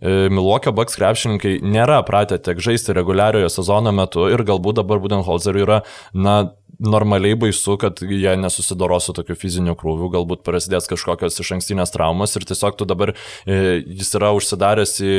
[0.00, 5.66] E, Milwaukee Bucks krepšininkai nėra pratę tiek žaisti reguliariojo sezono metu ir galbūt dabar Budenholzeriui
[5.66, 5.82] yra,
[6.16, 6.38] na,
[6.80, 12.32] normaliai baisu, kad jie nesusidoro su tokiu fiziniu krūviu, galbūt prasidės kažkokios iš ankstinės traumos
[12.38, 15.18] ir tiesiog tu dabar e, jis yra užsidaręs į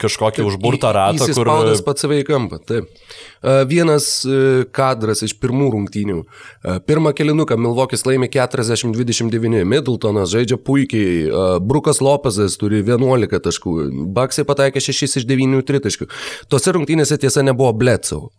[0.00, 1.52] kažkokį užburtą ratą, kur...
[1.68, 2.88] Jis pats save į kampą, taip.
[3.42, 6.20] E, vienas e, kadras iš pirmų rungtynių.
[6.22, 11.26] E, pirmą kilinuką Milvokis laimė 40-29, Middletonas žaidžia puikiai,
[11.66, 13.76] Brukas Lopezas turi 11 taškų,
[14.14, 16.08] Baksai pataikė 6 iš 9 tritaškių.
[16.52, 18.30] Tose rungtynėse tiesa nebuvo Bledsoe,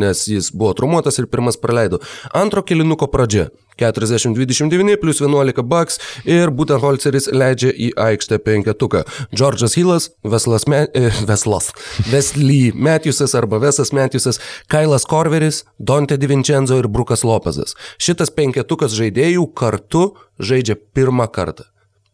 [0.00, 2.02] nes jis buvo trumuotas ir pirmas praleido.
[2.36, 3.48] Antro kilinuko pradžia.
[3.80, 9.04] 40-29 plus 11 bucks ir būtent Holceris leidžia į aikštę penketuką.
[9.34, 11.72] Džordžas Hillas, Veslas, Me, eh, Veslas,
[12.10, 17.74] Vesly Matthewsas arba Vesas Matthewsas, Kailas Korveris, Dante Divincenzo ir Brukas Lopezas.
[17.98, 21.64] Šitas penketukas žaidėjų kartu žaidžia pirmą kartą.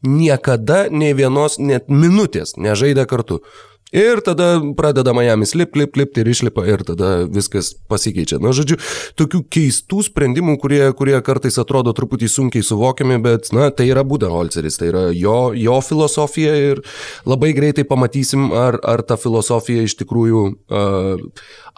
[0.02, 3.42] Niekada nei vienos net minutės nežaidė kartu.
[3.90, 8.38] Ir tada pradeda Miami lip, lip, lip ir išlipa ir tada viskas pasikeičia.
[8.38, 8.76] Na, žodžiu,
[9.18, 14.78] tokių keistų sprendimų, kurie, kurie kartais atrodo truputį sunkiai suvokiami, bet, na, tai yra Budenholzeris,
[14.78, 16.82] tai yra jo, jo filosofija ir
[17.26, 21.24] labai greitai pamatysim, ar, ar ta filosofija iš tikrųjų uh,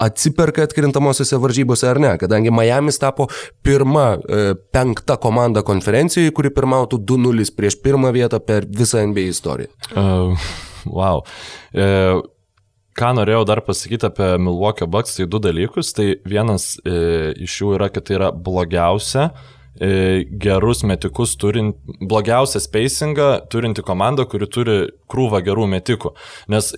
[0.04, 3.30] atsiperka atkrintamosiose varžybose ar ne, kadangi Miami's tapo
[3.64, 9.72] pirma uh, penkta komanda konferencijoje, kuri pirmautų 2-0 prieš pirmą vietą per visą NBA istoriją.
[9.96, 10.52] Uh.
[10.88, 11.24] Wow.
[11.74, 11.86] E,
[12.98, 15.92] ką norėjau dar pasakyti apie Milwaukee Bucks, tai du dalykus.
[15.96, 19.30] Tai vienas e, iš jų yra, kad tai yra blogiausia
[20.42, 24.76] gerus metikus turint, blogiausią spacingą turinti komanda, kuri turi
[25.10, 26.12] krūvą gerų metikų.
[26.52, 26.70] Nes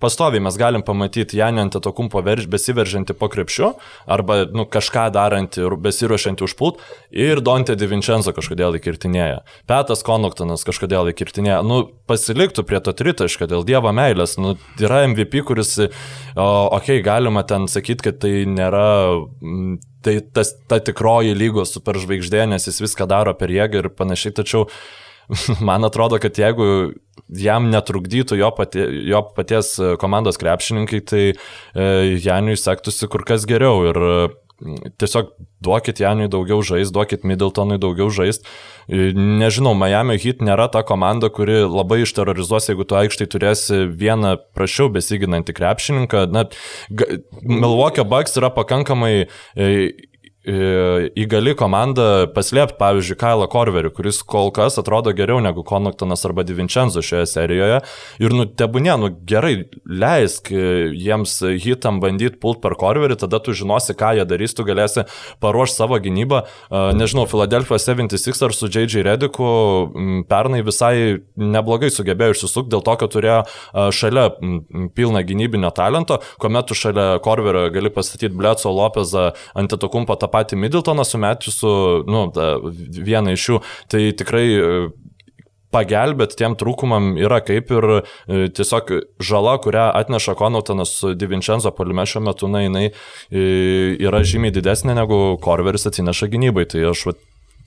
[0.00, 3.72] pastoviai mes galim pamatyti Janį ant atokumpo besiveržantį po krepšiu,
[4.06, 6.78] arba nu, kažką darantį, besiruošiantį užpult,
[7.10, 9.42] ir Dante Divincenzo kažkodėl įkirtinėja.
[9.66, 11.60] Petas Konoktonas kažkodėl įkirtinėja.
[11.66, 14.38] Nu, pasiliktų prie to tritaško dėl Dievo meilės.
[14.38, 15.90] Nu, yra MVP, kuris, okei,
[16.78, 18.86] okay, galima ten sakyti, kad tai nėra
[20.04, 24.66] tai tas, ta tikroji lygos superžvaigždė, nes jis viską daro per jėgą ir panašiai, tačiau
[25.68, 26.94] man atrodo, kad jeigu
[27.34, 31.36] jam netrukdytų jo, pati, jo paties komandos krepšininkai, tai e,
[32.22, 33.82] Janiui sektųsi kur kas geriau.
[33.90, 34.02] Ir
[35.00, 35.34] tiesiog
[35.64, 38.48] duokit Janui daugiau žaisti, duokit Middletonui daugiau žaisti.
[38.88, 44.88] Nežinau, Miami Heat nėra ta komanda, kuri labai išterrorizuos, jeigu tu aikštai turėsi vieną prašiau
[44.94, 46.26] besiginantį krepšininką.
[46.32, 46.46] Na,
[47.42, 49.26] Milwaukee Bucks yra pakankamai
[50.46, 57.02] įgali komanda paslėpti, pavyzdžiui, Kailą Korverį, kuris kol kas atrodo geriau negu Konoktonas arba Divincenzo
[57.02, 57.80] šioje serijoje.
[58.22, 63.96] Ir, nu, tebūnė, nu, gerai, leisk jiems hitam bandyti pult per Korverį, tada tu žinosi,
[63.98, 65.06] ką jie darys, tu galėsi
[65.42, 66.44] paruošti savo gynybą.
[66.94, 69.02] Nežinau, Philadelphia 76 ar su J.J.
[69.08, 69.50] Rediku
[70.30, 73.40] pernai visai neblogai sugebėjo išsisukti dėl to, kad turėjo
[73.90, 74.28] šalia
[74.94, 80.35] pilną gynybinio talento, kuomet tu šalia Korverio gali pastatyti Bleco Lopezą ant atokumpo tą patį
[80.56, 81.72] Middletoną sumečiu su,
[82.08, 82.26] nu,
[83.08, 83.60] vieną iš jų,
[83.92, 84.70] tai tikrai e,
[85.74, 88.00] pagelbėti tiem trūkumam yra kaip ir e,
[88.56, 92.92] tiesiog žala, kurią atneša Konautonas su Divincenzo polime šiuo metu, na, jinai e,
[94.02, 96.66] yra žymiai didesnė negu Korveris atsineša gynybai.
[96.70, 97.22] Tai aš vat,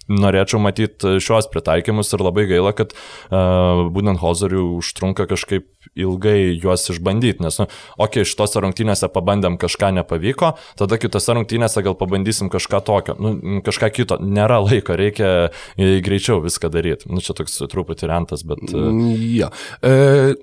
[0.10, 5.68] norėčiau matyti šios pritaikymus ir labai gaila, kad uh, būtent Hozeriui užtrunka kažkaip
[6.00, 11.84] ilgai juos išbandyti, nes, nu, okei, okay, šitose rungtynėse pabandėm kažką nepavyko, tada kitose rungtynėse
[11.86, 15.32] gal pabandysim kažką tokio, nu, kažką kito, nėra laiko, reikia
[15.78, 17.10] greičiau viską daryti.
[17.12, 18.62] Nu, čia toks truputį rentas, bet...
[18.74, 19.16] Uh...
[19.40, 19.54] Ja.
[19.86, 20.36] E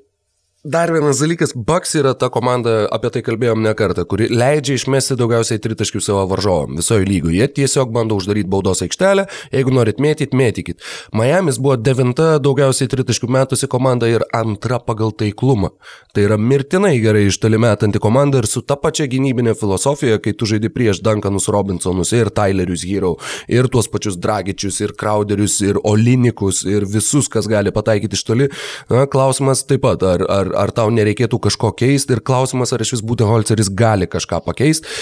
[0.66, 5.14] Dar vienas dalykas, Bucks yra ta komanda, apie tai kalbėjom ne kartą, kuri leidžia išmesti
[5.14, 7.36] daugiausiai tritaškių savo varžovom visoje lygoje.
[7.38, 10.82] Jie tiesiog bando uždaryti baudos aikštelę, jeigu norit mėtyti, mėtykit.
[11.14, 15.70] Miami's buvo devinta daugiausiai tritaškių metusi komanda ir antra pagal taiklumą.
[16.16, 20.34] Tai yra mirtinai gerai iš toli metanti komanda ir su ta pačia gynybinė filosofija, kai
[20.34, 23.12] tu žaidži prieš Duncanus Robinsonus ir Tylerius Hero,
[23.46, 28.50] ir tuos pačius Dragičius, ir Crowderius, ir Olinikus, ir visus, kas gali pataikyti iš toli.
[28.90, 32.96] Na, klausimas taip pat, ar, ar ar tau nereikėtų kažko keisti ir klausimas, ar iš
[32.96, 34.96] vis Budenholzeris gali kažką pakeisti,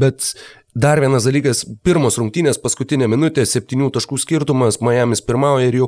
[0.00, 0.32] bet
[0.76, 5.86] Dar vienas dalykas, pirmos rungtynės, paskutinė minutė, septynių taškų skirtumas, Miami's pirmauja ir jau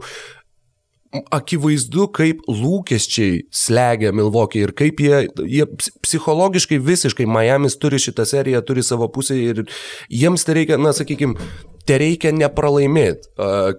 [1.32, 5.66] akivaizdu, kaip lūkesčiai slegia Milvokį ir kaip jie, jie
[6.04, 9.64] psichologiškai visiškai Miami's turi šitą seriją, turi savo pusę ir
[10.08, 11.36] jiems tai reikia, na, sakykime,
[11.88, 13.30] te reikia nepralaimėti.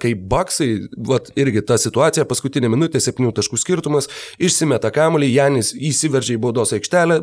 [0.01, 0.70] Kai Baksai,
[1.10, 4.10] vat, irgi ta situacija, paskutinė minutė, 7 taškų skirtumas,
[4.41, 7.20] išsimeta kamuolį, Janis įsiveržia į baudos aikštelę,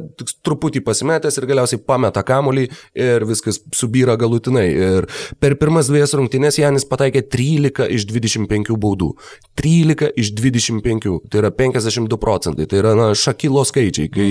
[0.46, 2.68] truputį pasimetęs ir galiausiai pameta kamuolį
[3.02, 4.66] ir viskas subyra galutinai.
[4.70, 5.08] Ir
[5.42, 9.12] per pirmas dviejas rungtynės Janis pataikė 13 iš 25 baudų.
[9.58, 14.28] 13 iš 25, tai yra 52 procentai, tai yra na, šakilo skaičiai, kai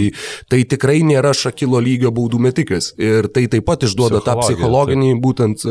[0.51, 2.93] tai tikrai nėra šakilo lygio baudų metikas.
[3.01, 5.65] Ir tai taip pat išduoda tą psichologinį būtent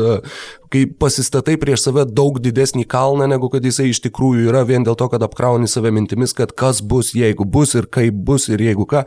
[0.75, 4.97] kai pasistatai prieš save daug didesnį kalną, negu kad jisai iš tikrųjų yra, vien dėl
[4.99, 8.87] to, kad apkrauni save mintimis, kad kas bus, jeigu bus ir kaip bus ir jeigu
[8.89, 9.05] ką.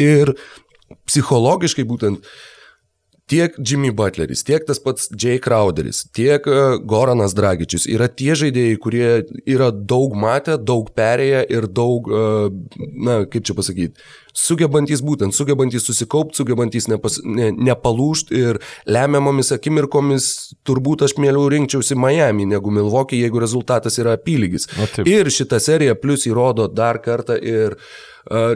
[0.00, 0.32] Ir
[1.10, 2.24] psichologiškai būtent
[3.30, 6.58] tiek Jimmy Butleris, tiek tas pats Jay Crowderis, tiek e,
[6.90, 9.10] Goranas Dragičius yra tie žaidėjai, kurie
[9.46, 12.24] yra daug matę, daug perėję ir daug, e,
[13.06, 14.04] na, kaip čia pasakyti,
[14.36, 18.60] sugebantys būtent, sugebantys susikaupti, sugebantys nepas, ne, nepalūšti ir
[18.90, 20.30] lemiamomis akimirkomis
[20.66, 24.68] turbūt aš mieliau rinkčiausi Miami negu Milwaukee, jeigu rezultatas yra apylygis.
[25.06, 28.09] Ir šitą seriją plus įrodo dar kartą ir Uh,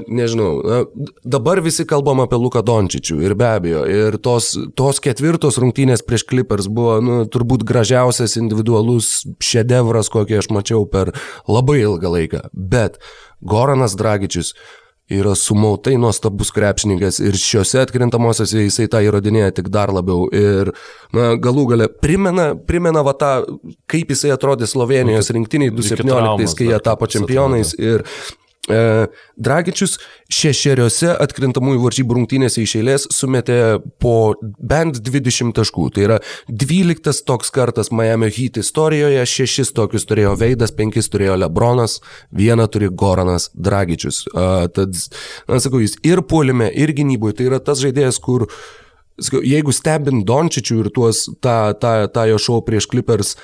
[0.07, 0.85] nežinau,
[1.25, 6.27] dabar visi kalbam apie Luką Dončičių ir be abejo, ir tos, tos ketvirtos rungtynės prieš
[6.31, 11.15] Clippers buvo nu, turbūt gražiausias individualus šedevras, kokį aš mačiau per
[11.49, 12.47] labai ilgą laiką.
[12.53, 13.01] Bet
[13.45, 14.55] Goranas Dragičius,
[15.11, 20.31] yra sumautai nuostabus krepšininkas ir šiuose atkrintamosiose jisai tą įrodinėja tik dar labiau.
[20.33, 20.73] Ir
[21.13, 23.35] na, galų gale primena, primena va tą,
[23.91, 27.75] kaip jisai atrodė Slovenijos rinktiniai 2017, kai jie tapo čempionais.
[27.77, 28.07] Ir
[28.69, 29.99] Dragičius
[30.33, 33.59] šešeriose atkrintamųjų varžybų rungtynėse iš eilės sumetė
[34.01, 35.89] po bent 20 taškų.
[35.95, 41.99] Tai yra 12 toks kartas Miami Heat istorijoje, 6 tokius turėjo Veidas, 5 turėjo Lebronas,
[42.33, 44.25] 1 turi Goranas Dragičius.
[44.33, 44.97] Uh, tad,
[45.51, 47.41] na, sakau, jis ir puolime, ir gynyboje.
[47.41, 48.59] Tai yra tas žaidėjas, kur uh,
[49.15, 53.37] Jeigu stebint Dončičių ir tuos, tą, tą, tą jo šou prieš Clippers,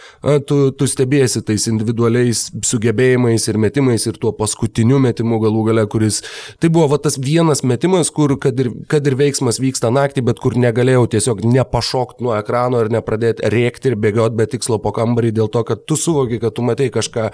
[0.48, 6.24] tu, tu stebėsi tais individualiais sugebėjimais ir metimais ir tuo paskutiniu metimu galų gale, kuris
[6.58, 10.42] tai buvo va, tas vienas metimas, kur kad ir, kad ir veiksmas vyksta naktį, bet
[10.42, 15.30] kur negalėjau tiesiog nepašokti nuo ekrano ir nepradėti rėkti ir bėgioti be tikslo po kambarį
[15.38, 17.30] dėl to, kad tu suvoki, kad tu matai kažką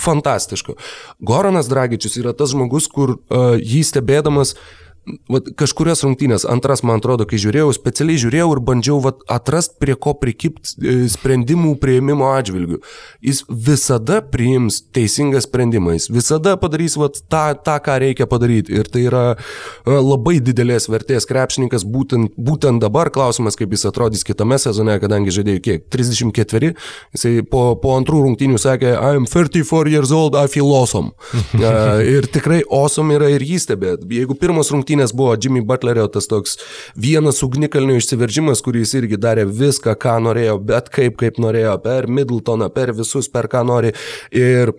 [0.00, 0.78] fantastiško.
[1.20, 4.85] Goranas Dragičius yra tas žmogus, kur uh, jį stebėdamas uh,
[5.30, 9.96] vat, kažkurias rungtynės, antras, man atrodo, kai žiūrėjau, specialiai žiūrėjau ir bandžiau vat, atrast, prie
[9.98, 12.80] ko prikipti e, sprendimų prieimimo atžvilgių.
[13.24, 18.74] Jis visada priims teisingą sprendimą, jis visada padarys vat, tą, tą, ką reikia padaryti.
[18.76, 23.10] Ir tai yra e, labai didelės vertės krepšininkas būtent, būtent dabar.
[23.14, 25.86] Klausimas, kaip jis atrodys kitame sezone, kadangi žaidėjų kiek?
[25.92, 26.72] 34.
[27.14, 31.14] Jisai po, po antrų rungtynių sakė, I'm 34 years old, I feel awesome.
[31.66, 31.68] E,
[32.06, 34.06] ir tikrai awesome yra ir jį stebėti.
[34.18, 36.56] Jeigu pirmas rungtynės rungtynės buvo Jimmy Butlerio tas toks
[36.96, 42.70] vienas ugnikalnių išsiveržimas, kuris irgi darė viską, ką norėjo, bet kaip, kaip norėjo, per Middletoną,
[42.72, 43.92] per visus, per ką nori.
[44.32, 44.72] Ir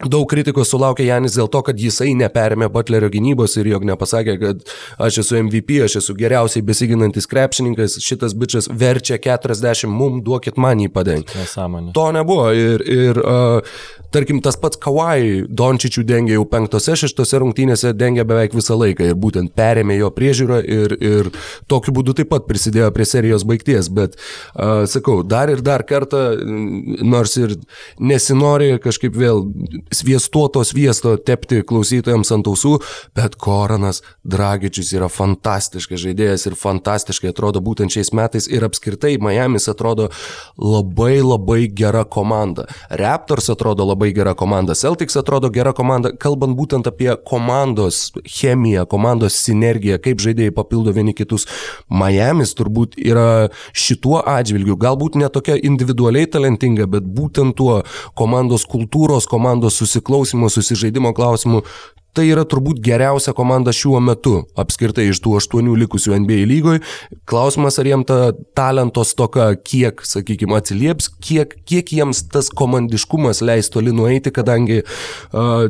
[0.00, 4.62] Daug kritikos sulaukė Janis dėl to, kad jisai neperėmė Butlerio gynybos ir jog nepasakė, kad
[5.02, 10.82] aš esu MVP, aš esu geriausiai besiginantis krepšininkas, šitas bičias verčia 40, mum duokit man
[10.82, 11.36] jį padengti.
[11.38, 11.92] Nesąmonė.
[11.94, 13.76] To nebuvo ir, ir uh,
[14.14, 19.18] tarkim tas pats Kawai Dončičių dengia jau penktose, šeštose rungtynėse dengia beveik visą laiką ir
[19.22, 21.30] būtent perėmė jo priežiūrą ir, ir
[21.70, 26.24] tokiu būdu taip pat prisidėjo prie serijos baigties, bet uh, sakau, dar ir dar kartą,
[27.06, 27.54] nors ir
[28.02, 29.46] nesinori kažkaip vėl
[29.90, 32.76] sviestuoto sviesto tepti klausytojams ant ausų,
[33.16, 39.68] bet Koranas Dragičius yra fantastiškas žaidėjas ir fantastiškai atrodo būtent šiais metais ir apskritai Miami's
[39.72, 40.10] atrodo
[40.56, 42.66] labai labai gera komanda.
[42.90, 49.38] Raptors atrodo labai gera komanda, Celtics atrodo gera komanda, kalbant būtent apie komandos chemiją, komandos
[49.42, 51.48] sinergiją, kaip žaidėjai papildo vieni kitus.
[51.90, 57.80] Miami's turbūt yra šituo atžvilgiu, galbūt ne tokia individualiai talentinga, bet būtent tuo
[58.18, 61.62] komandos kultūros, komandos susiklausimo, susižaidimo klausimų,
[62.16, 66.82] tai yra turbūt geriausia komanda šiuo metu apskritai iš tų aštuonių likusių NBA lygoje.
[67.28, 68.18] Klausimas, ar jiems ta
[68.56, 75.68] talento stoka kiek, sakykime, atsilieps, kiek, kiek jiems tas komandiškumas leis toli nueiti, kadangi uh,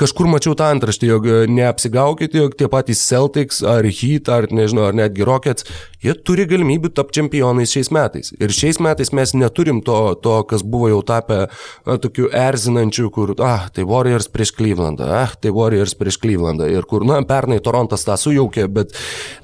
[0.00, 4.96] kažkur mačiau tą antraštį, jog neapsigaukite, jog tie patys Celtics ar Heat ar nežinau, ar
[4.96, 5.66] netgi Rockets,
[6.04, 8.32] jie turi galimybių tapti čempionais šiais metais.
[8.40, 13.34] Ir šiais metais mes neturim to, to kas buvo jau tapę na, tokiu erzinančiu, kur,
[13.44, 17.60] ah, tai Warriors prieš Clevelandą, ah, tai Warriors Warriors prieš Clevelandą ir kur, na, pernai
[17.64, 18.92] Torontas tą sujaukė, bet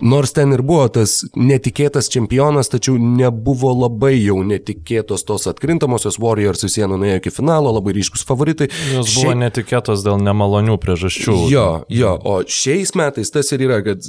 [0.04, 6.66] nors ten ir buvo tas netikėtas čempionas, tačiau nebuvo labai jau netikėtos tos atkrintamosios Warriors
[6.66, 8.68] į sieną nuėjo iki finalo, labai ryškus favoritai.
[8.92, 9.40] Jos buvo Šiai...
[9.46, 11.36] netikėtos dėl nemalonių priežasčių.
[11.52, 14.04] Jo, jo, o šiais metais tas ir yra, kad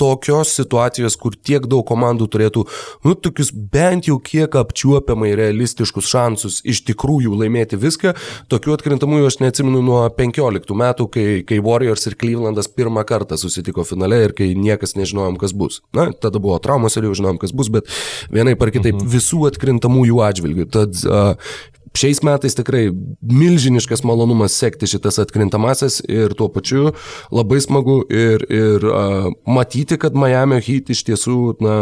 [0.00, 2.64] tokios situacijos, kur tiek daug komandų turėtų,
[3.04, 8.14] nu, tokius bent jau kiek apčiuopiamai realistiškus šansus iš tikrųjų laimėti viską,
[8.52, 13.84] tokių atkrintamųjų aš neatsimenu nuo 15 metų, kai, kai Warriors ir Clevelandas pirmą kartą susitiko
[13.88, 15.82] finale ir kai niekas nežinojom, kas bus.
[15.96, 17.90] Na, tada buvo traumos ir jau žinojom, kas bus, bet
[18.32, 19.12] vienai par kitaip mhm.
[19.12, 20.70] visų atkrintamųjų atžvilgių.
[20.72, 21.52] Tad uh,
[21.90, 22.84] Šiais metais tikrai
[23.20, 26.92] milžiniškas malonumas sekti šitas atkrintamasis ir tuo pačiu
[27.34, 31.74] labai smagu ir, ir uh, matyti, kad Miami Heat iš tiesų na,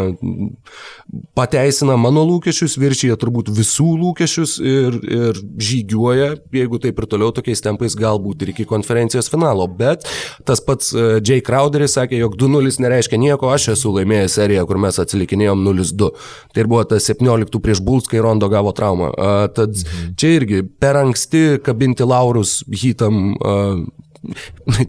[1.36, 7.61] pateisina mano lūkesčius, viršyje turbūt visų lūkesčius ir, ir žygiuoja, jeigu taip ir toliau tokiais
[7.64, 9.68] tempais, galbūt ir iki konferencijos finalo.
[9.68, 10.09] Bet
[10.48, 14.80] tas pats uh, Jay Crowderis sakė, jog 2-0 nereiškia nieko, aš esu laimėjęs seriją, kur
[14.80, 16.11] mes atsilikinėjom 0-2.
[16.56, 19.12] Tai buvo tas 17 prieš Bulls, kai Rondo gavo traumą.
[19.12, 23.32] Uh, tad mhm Čia irgi per anksti kabinti laurus hitam.
[23.38, 23.86] Uh,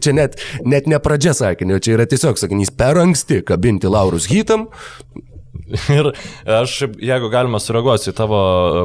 [0.02, 4.66] Čia net, net ne pradžia sakinio, čia yra tiesiog sakinys per anksti kabinti laurus hitam.
[5.94, 6.10] Ir
[6.50, 8.40] aš, jeigu galima sureaguoti į tavo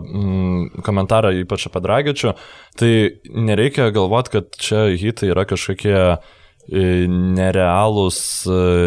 [0.05, 2.33] mm, komentarą, ypač apie Dragičių,
[2.77, 2.91] tai
[3.33, 5.97] nereikia galvoti, kad čia hitai yra kažkokie
[6.67, 8.19] nerealūs,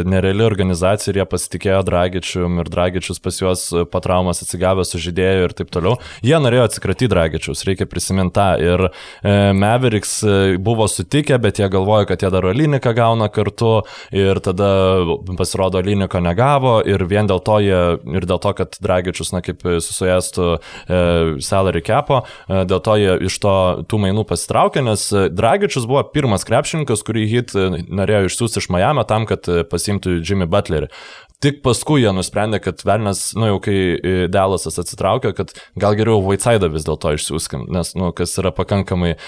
[0.08, 5.54] nereali organizacija ir jie pasitikėjo Dragičium ir Dragičius pas juos po traumas atsigavęs sužydėjo ir
[5.56, 5.98] taip toliau.
[6.26, 8.48] Jie norėjo atsikratyti Dragičius, reikia prisiminti tą.
[8.62, 10.18] Ir e, Mavericks
[10.64, 13.82] buvo sutikę, bet jie galvojo, kad jie dar Oliniką gauna kartu
[14.14, 14.70] ir tada
[15.38, 17.80] pasirodo Oliniko negavo ir vien dėl to jie,
[18.18, 20.58] ir dėl to, kad Dragičius, na kaip susujęstų e,
[21.44, 23.56] salary capo, e, dėl to jie iš to
[23.88, 29.26] tų mainų pasitraukė, nes Dragičius buvo pirmas krepšininkas, kurį hit norėjo išsiųsti iš Miami tam,
[29.28, 30.90] kad e, pasimtų Jimmy Butlerį.
[31.38, 36.22] Tik paskui jie nusprendė, kad Velnas, nu jau kai e, Delasas atsitraukė, kad gal geriau
[36.24, 39.18] Vaitsaidą vis dėlto išsiųskim, nes, nu, kas yra pakankamai e,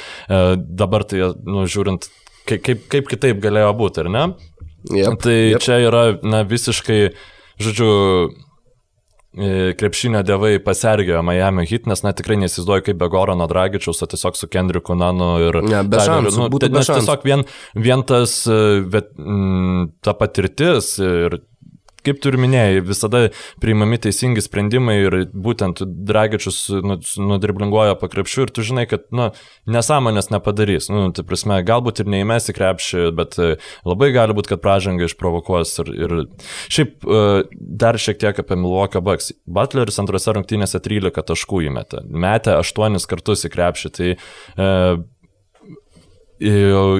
[0.58, 2.08] dabar tai, nu, žiūrint,
[2.50, 4.24] kaip, kaip, kaip kitaip galėjo būti, ar ne?
[4.90, 5.62] Yep, tai yep.
[5.62, 7.00] čia yra, na, visiškai,
[7.60, 7.90] žodžiu,
[9.78, 14.38] krepšinio devai pasergėjo Miami hit, nes na tikrai nesizduoju kaip be Gorano Dragičiaus, o tiesiog
[14.38, 15.60] su Kendriku Nanu ir...
[15.62, 17.04] Ne, be šansų, nu, būtų be šansų.
[17.04, 17.44] Tiesiog vien,
[17.78, 18.40] vien tas,
[18.90, 21.38] bet, m, mm, ta patirtis ir
[22.06, 23.22] kaip tu ir minėjai, visada
[23.62, 26.98] priimami teisingi sprendimai ir būtent Dragičius nu,
[27.30, 29.30] nudriblinguoja pakrepšių ir tu žinai, kad nu,
[29.70, 30.90] nesąmonės nepadarys.
[30.92, 33.52] Nu, tai prasme, galbūt ir neįmesi krepšį, bet e,
[33.88, 35.76] labai gali būti, kad pražanga išprovokuos.
[35.84, 36.16] Ir, ir
[36.72, 37.22] šiaip e,
[37.84, 39.32] dar šiek tiek apie Milwaukee Bucks.
[39.50, 43.94] Butleris antrose rungtynėse 13 taškų įmetė, metė 8 kartus į krepšį.
[43.96, 44.70] Tai, e,
[46.40, 46.54] į,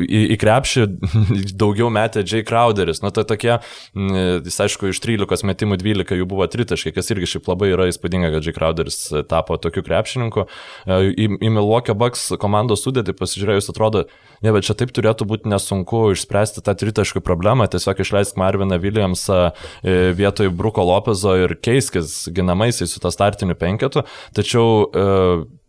[0.05, 0.86] į, į krepšį
[1.61, 3.03] daugiau metė Jay Crowderis.
[3.05, 3.57] Nu, tai tokie,
[3.97, 8.32] jis aišku, iš 13 metimų 12 jų buvo tritaškai, kas irgi šiaip labai yra įspūdinga,
[8.34, 8.99] kad Jay Crowderis
[9.30, 10.47] tapo tokiu krepšininku.
[10.86, 14.05] E, į, į Milwaukee Bucks komandos sudėtį pasižiūrėjus atrodo,
[14.45, 19.41] ne, bet čia taip turėtų būti nesunku išspręsti tą tritaškų problemą, tiesiog išleisk Marviną Williamsą
[19.51, 24.05] e, vietoj Bruko Lopezo ir keiskis ginamaisiais su tą startiniu penketu.
[24.36, 25.09] Tačiau e,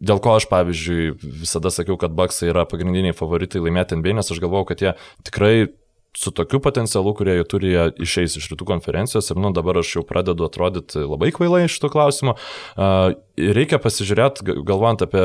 [0.01, 4.41] dėl ko aš, pavyzdžiui, visada sakiau, kad Baksai yra pagrindiniai favoritai laimėti NBA, nes aš
[4.43, 4.95] galvojau, kad jie
[5.27, 5.69] tikrai
[6.17, 9.93] su tokiu potencialu, kurie jie turi, jie išeis iš rytų konferencijos ir, nu, dabar aš
[9.95, 12.35] jau pradedu atrodyti labai kvailai iš to klausimo.
[13.39, 15.21] Reikia pasižiūrėti, galvojant apie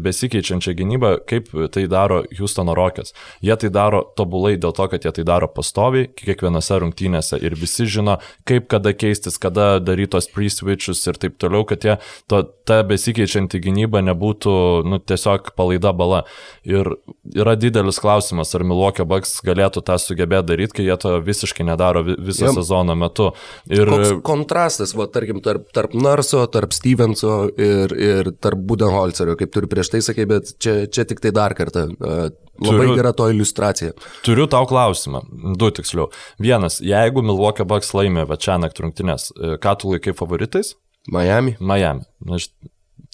[0.00, 3.12] besikeičiančią gynybą, kaip tai daro Houstono Rockets.
[3.44, 7.84] Jie tai daro tobulai dėl to, kad jie tai daro pastoviai, kiekvienose rungtynėse ir visi
[7.84, 8.16] žino,
[8.48, 11.98] kaip kada keistis, kada daryti tos pre-switches ir taip toliau, kad jie,
[12.32, 14.56] to, ta besikeičianti gynyba nebūtų,
[14.88, 16.22] nu, tiesiog palaida bala.
[16.64, 16.94] Ir
[17.36, 22.06] yra didelis klausimas, ar Milwaukee Bucks galėtų tą sugebėti daryti, kai jie to visiškai nedaro
[22.08, 22.56] viso Jum.
[22.56, 23.30] sezono metu.
[23.68, 29.52] Ir Koks kontrastas, va, tarkim, tarp, tarp Narso, tarp Stevenso ir, ir tarp Budenholzerio, kaip
[29.54, 31.88] turi prieš tai sakai, bet čia, čia tik tai dar kartą.
[31.98, 33.94] Uh, Labai turiu, gera to iliustracija.
[34.26, 35.22] Turiu tau klausimą,
[35.60, 36.08] du tiksliau.
[36.42, 40.72] Vienas, jeigu Milwaukee Bucks laimė Večianak rungtynės, e, ką tu laikai favoritais?
[41.14, 41.54] Miami.
[41.62, 42.02] Miami.
[42.34, 42.48] Aš,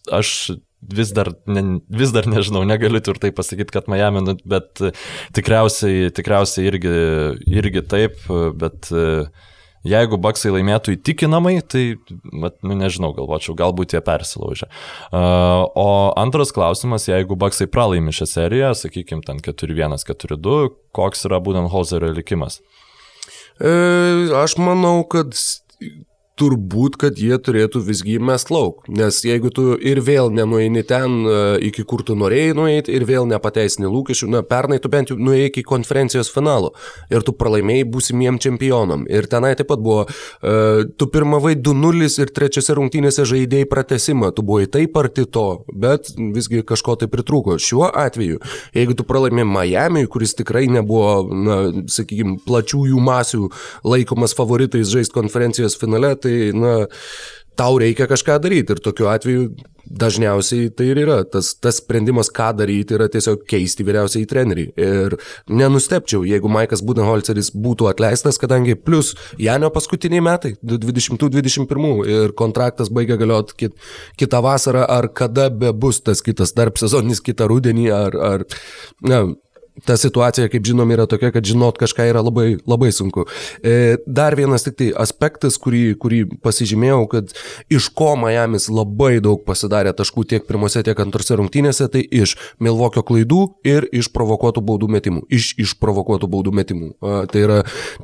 [0.09, 0.31] aš
[0.97, 4.81] vis dar, ne, vis dar nežinau, negaliu tvirtai pasakyti, kad Miami, nu, bet
[5.37, 6.95] tikriausiai, tikriausiai irgi,
[7.61, 8.25] irgi taip,
[8.61, 8.89] bet
[9.89, 11.85] jeigu Baksai laimėtų įtikinamai, tai,
[12.32, 14.70] mat, nu, nežinau, galvočiau, galbūt jie persilaužė.
[15.11, 15.89] Uh, o
[16.20, 22.12] antras klausimas, jeigu Baksai pralaimi šią seriją, sakykime, ten 4-1, 4-2, koks yra būtent Holzerio
[22.16, 22.61] likimas?
[23.61, 23.70] E,
[24.35, 25.37] aš manau, kad
[26.39, 28.82] turbūt, kad jie turėtų visgi mest lauk.
[28.91, 31.35] Nes jeigu tu ir vėl nenueini ten, e,
[31.68, 35.53] iki kur tu norėjai nueiti, ir vėl nepateisini lūkesčių, na, pernai tu bent jau nuėjai
[35.53, 36.72] iki konferencijos finalo
[37.12, 39.07] ir tu pralaimėjai būsimiem čempionam.
[39.07, 44.43] Ir tenai taip pat buvo, uh, tu pirmavai 2-0 ir trečiose rungtynėse žaidėjai pratesimą, tu
[44.43, 47.61] buvai taip arti to, bet visgi kažko tai pritrūko.
[47.62, 48.43] Šiuo atveju,
[48.74, 53.49] jeigu tu pralaimėjai Miami, kuris tikrai nebuvo, na, sakykime, plačiųjų masių
[53.87, 56.75] laikomas favoritais žaisti konferencijos finale, tai, na,
[57.59, 59.49] tau reikia kažką daryti ir tokiu atveju
[59.85, 61.18] dažniausiai tai ir yra.
[61.29, 64.72] Tas, tas sprendimas, ką daryti, yra tiesiog keisti vyriausiai treneriai.
[64.81, 65.16] Ir
[65.53, 73.18] nenustepčiau, jeigu Maikas Budenholzeris būtų atleistas, kadangi plus Janio paskutiniai metai, 20-21 ir kontraktas baigia
[73.20, 73.79] galioti kit,
[74.20, 78.47] kitą vasarą, ar kada be bus tas kitas tarp sezoninis kitą rudenį, ar, ar
[79.05, 79.25] na,
[79.83, 83.25] ta situacija, kaip žinom, yra tokia, kad žinot kažką yra labai, labai sunku.
[83.59, 87.35] E, dar vienas tik tai aspektas, kurį, kurį pasižymėjau, kad
[87.75, 93.03] iš ko Miamis labai daug pasidarė taškų tiek pirmose, tiek antrose rungtynėse, tai iš Milvokio
[93.07, 95.25] klaidų ir iš provokuotų baudų metimų.
[95.35, 96.93] Iš išprovokuotų baudų metimų.
[97.33, 97.59] Tai yra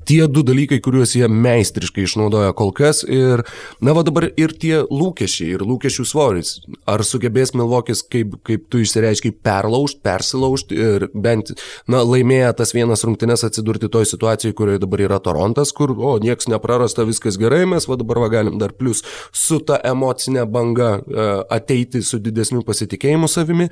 [0.08, 3.04] tie du dalykai, kuriuos jie meistriškai išnaudoja kol kas.
[3.06, 3.44] Ir,
[3.78, 6.56] na, va dabar ir tie lūkesčiai, ir lūkesčių svoris.
[6.90, 11.54] Ar sugebės Milvokis, kaip, kaip tu išsireiškiai, perlaužti, persilaužti ir bent
[11.90, 16.48] na, laimėję tas vienas rungtynes atsidurti toj situacijai, kurioje dabar yra Torontas, kur, o, nieks
[16.50, 21.28] neprarasta, viskas gerai, mes va dabar va galim dar plus su ta emocinė banga e,
[21.56, 23.70] ateiti su didesniu pasitikėjimu savimi,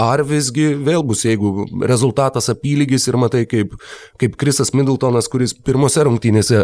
[0.00, 3.76] ar visgi vėl bus, jeigu rezultatas apylygis ir matai, kaip,
[4.20, 6.62] kaip Krisas Middletonas, kuris pirmose rungtynėse,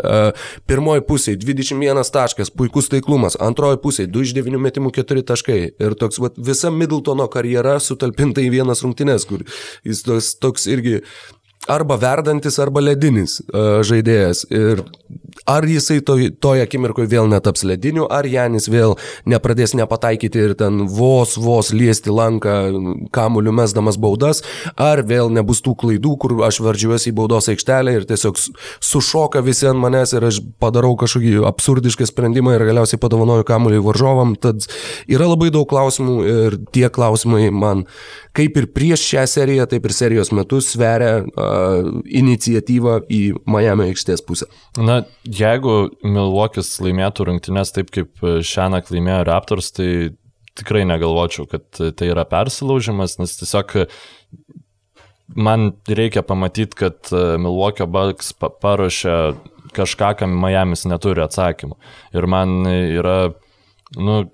[0.71, 5.97] pirmoji pusė 21 taškas, puikus taiklumas, antroji pusė 2 iš 9 metimų 4 taškai ir
[5.99, 9.45] toks va, visa Middletono karjera sutalpinta į vienas rungtynės, kur
[9.87, 11.01] jis toks, toks irgi
[11.69, 14.47] arba verdantis, arba ledinis uh, žaidėjas.
[14.49, 14.81] Ir
[15.51, 18.97] ar jisai toj, toj akimirkoje vėl netaps lediniu, ar Janis vėl
[19.29, 22.55] nepradės nepataikyti ir ten vos, vos liesti lanką
[23.15, 24.43] kamuliu mesdamas baudas,
[24.81, 29.69] ar vėl nebus tų klaidų, kur aš verdžiuosi į baudos aikštelę ir tiesiog sušoka visi
[29.71, 34.37] ant manęs ir aš padarau kažkokį absurdišką sprendimą ir galiausiai padovanoju kamuolį varžovam.
[34.41, 34.69] Tad
[35.11, 37.87] yra labai daug klausimų ir tie klausimai man
[38.37, 41.25] kaip ir prieš šią seriją, taip ir serijos metu sveria
[42.21, 43.21] iniciatyvą į
[43.51, 44.49] Miami aikštės pusę.
[44.79, 49.91] Na, jeigu Milvokis laimėtų rungtynės taip, kaip šią naktį laimėjo Raptors, tai
[50.59, 53.77] tikrai negalvočiau, kad tai yra persilaužimas, nes tiesiog
[55.39, 59.17] man reikia pamatyti, kad Milvokio Bucks paruošė
[59.77, 61.79] kažką, kam Miami's neturi atsakymų.
[62.19, 63.33] Ir man yra,
[63.97, 64.25] nu,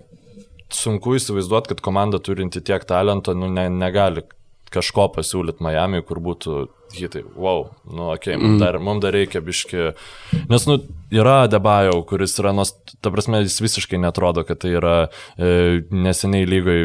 [0.72, 4.24] sunku įsivaizduoti, kad komanda turinti tiek talento nu, ne, negali
[4.76, 8.60] kažko pasiūlyti Miami, kur būtų hitai, wow, nu, okay, mums, mm.
[8.62, 9.88] dar, mums dar reikia biški,
[10.50, 10.76] nes, nu,
[11.12, 12.72] yra Debajau, kuris yra, nors,
[13.04, 14.94] ta prasme, jis visiškai netrodo, kad tai yra
[15.34, 16.76] e, neseniai lygai,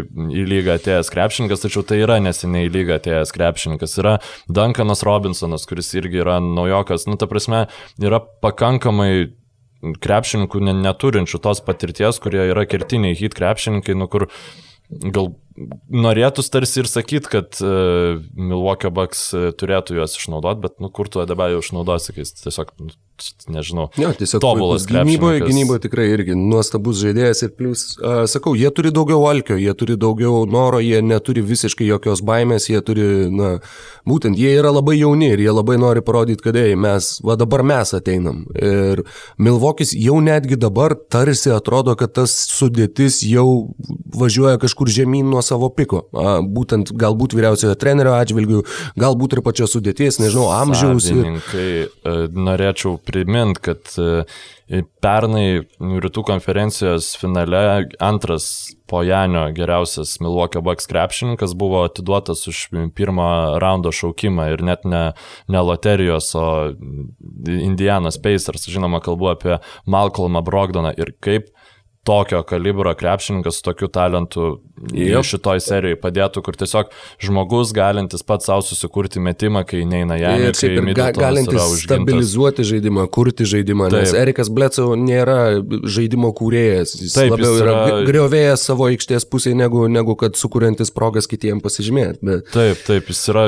[0.42, 3.94] į lygą atėjęs krepšininkas, tačiau tai yra neseniai į lygą atėjęs krepšininkas.
[4.02, 4.16] Yra
[4.50, 7.68] Duncanas Robinsonas, kuris irgi yra naujokas, nu, ta prasme,
[8.02, 9.12] yra pakankamai
[10.02, 14.28] krepšininkų neturinčių tos patirties, kurie yra kertiniai hit krepšininkai, nu kur
[14.92, 20.90] gal norėtų tarsi ir sakyti, kad uh, Milwaukee Bucks uh, turėtų juos išnaudoti, bet nu,
[20.94, 22.94] kur tu dabar jau išnaudosi, kai jis tiesiog, nu,
[23.52, 28.72] nežinau, jo, tiesiog tobulas gynyboje, gynyboje tikrai irgi nuostabus žaidėjas ir plus, uh, sakau, jie
[28.76, 33.52] turi daugiau alkio, jie turi daugiau noro, jie neturi visiškai jokios baimės, jie turi, na,
[34.08, 37.66] būtent, jie yra labai jauni ir jie labai nori parodyti, kad, ei, mes, va dabar
[37.68, 38.46] mes ateinam.
[38.56, 39.04] Ir
[39.42, 43.48] Milvokis jau netgi dabar tarsi atrodo, kad tas sudėtis jau
[44.16, 46.06] važiuoja kažkur žemyn nuo savo piko.
[46.56, 48.64] Būtent galbūt vyriausiojo trenerio atžvilgių,
[49.00, 51.10] galbūt ir pačios sudėties, nežinau, amžiaus.
[51.12, 51.90] Ir...
[52.32, 61.56] norėčiau priminti, kad e, pernai rytų konferencijos finale antras po Janio geriausias Milwaukee Bucks krepšininkas
[61.58, 62.66] buvo atiduotas už
[62.96, 65.04] pirmą raundo šaukimą ir net ne,
[65.48, 66.46] ne loterijos, o
[67.48, 71.52] Indianas Pacers, žinoma, kalbu apie Malcolmą Brogdoną ir kaip
[72.04, 74.62] tokio kalibro krepšininkas su tokiu talentu
[74.94, 75.22] yep.
[75.26, 76.90] šitoj serijai padėtų, kur tiesiog
[77.22, 83.06] žmogus galintis pats savo susikurti metimą, kai neina jam ir, ir ga, galintis stabilizuoti žaidimą,
[83.14, 84.02] kurti žaidimą, Taip.
[84.02, 89.28] nes Erikas Blecau nėra žaidimo kūrėjas, jis Taip, labiau jis yra, yra griovėjęs savo aikštės
[89.30, 92.22] pusėje, negu, negu kad sukuriantis progas kitiems pasižymėti.
[92.26, 92.50] Bet...
[92.56, 93.46] Taip, taip, jis yra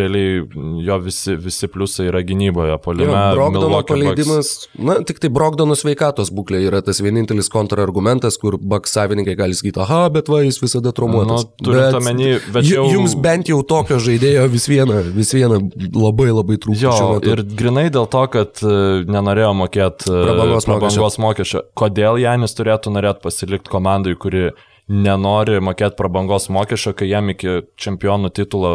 [0.00, 0.40] realiai,
[0.86, 3.12] jo visi, visi pliusai yra gynyboje, polime.
[3.36, 8.94] Brogdono paleidimas, na, tik tai Brogdono sveikatos būklė yra tas vienintelis kontra argumentas, kur baks
[8.96, 11.46] savininkai gali sakyti, aha, bet va, jis visada traumuotas.
[11.60, 12.86] Nu, bet, omeny, bet jau...
[12.94, 15.60] Jums bent jau tokio žaidėjo vis viena, vis viena
[15.94, 16.86] labai labai trūksta.
[16.86, 18.78] Jo, ir grinai dėl to, kad e,
[19.10, 21.64] nenorėjo mokėti e, prabangos, prabangos mokesčio.
[21.78, 24.48] Kodėl Janis turėtų norėti pasilikti komandai, kuri
[24.90, 28.74] nenori mokėti prabangos mokesčio, kai jam iki čempionų titulo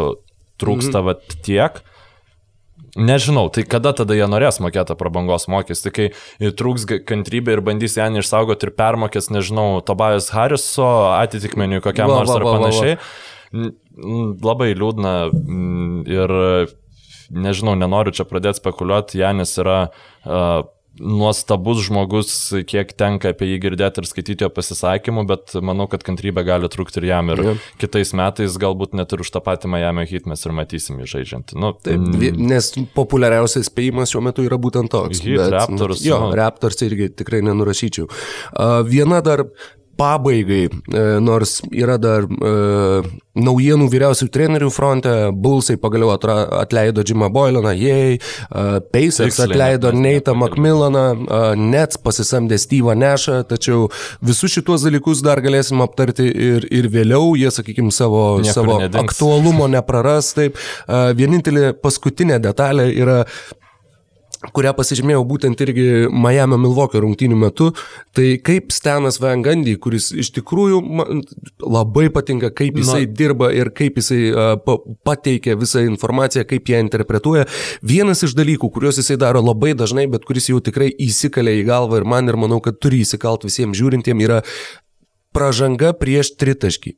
[0.60, 1.08] trūksta mm -hmm.
[1.10, 1.82] vat tiek?
[2.96, 6.06] Nežinau, tai kada tada jie norės mokėti prabangos mokestį, kai
[6.56, 10.86] trūks kantrybė ir bandys ją išsaugoti ir permokės, nežinau, Tobajas Hariso
[11.16, 12.96] atitikmeniui kokiam va, nors va, ar panašiai.
[12.96, 13.72] Va, va.
[14.44, 15.12] Labai liūdna
[16.12, 16.32] ir
[17.32, 20.62] nežinau, nenoriu čia pradėti spekuliuoti, Janis yra uh,
[21.00, 22.30] nuostabus žmogus,
[22.68, 27.02] kiek tenka apie jį girdėti ir skaityti jo pasisakymų, bet manau, kad kantrybė gali trūkti
[27.02, 27.32] ir jam.
[27.34, 27.54] Ir ja.
[27.82, 31.56] kitais metais galbūt net ir už tą patį Miami hit mes ir matysim jį žaidžiant.
[31.58, 35.22] Nu, Taip, mm, nes populiariausias spėjimas šiuo metu yra būtent toks.
[35.24, 36.04] Hit, bet, Raptors.
[36.06, 36.36] Jo, nu.
[36.38, 38.08] Raptors irgi tikrai nenurašyčiau.
[38.88, 39.46] Viena dar
[39.96, 42.52] pabaigai, e, nors yra dar e,
[43.36, 50.34] naujienų vyriausių trenerių fronte, Bullsai pagaliau atra, atleido Jimą Boylaną, jei, e, Pacers atleido Neitą
[50.38, 53.90] Macmillaną, e, Nets pasisamdė Steve'ą Nešą, tačiau
[54.24, 59.02] visus šituos dalykus dar galėsim aptarti ir, ir vėliau, jie, sakykime, savo, Niekur savo nedings.
[59.04, 60.32] aktualumo nepraras.
[60.36, 63.22] Taip, e, vienintelė paskutinė detalė yra
[64.54, 67.70] kurią pasižymėjau būtent irgi Miami Milvokio rungtynių metu,
[68.16, 71.22] tai kaip Stenas Vangandy, kuris iš tikrųjų man
[71.62, 73.12] labai patinka, kaip jisai Na.
[73.20, 77.46] dirba ir kaip jisai uh, pateikia visą informaciją, kaip ją interpretuoja.
[77.86, 82.02] Vienas iš dalykų, kuriuos jisai daro labai dažnai, bet kuris jau tikrai įsikalė į galvą
[82.02, 84.42] ir man ir manau, kad turi įsikalt visiems žiūrintiems, yra
[85.36, 86.96] pražanga prieš tritaškį.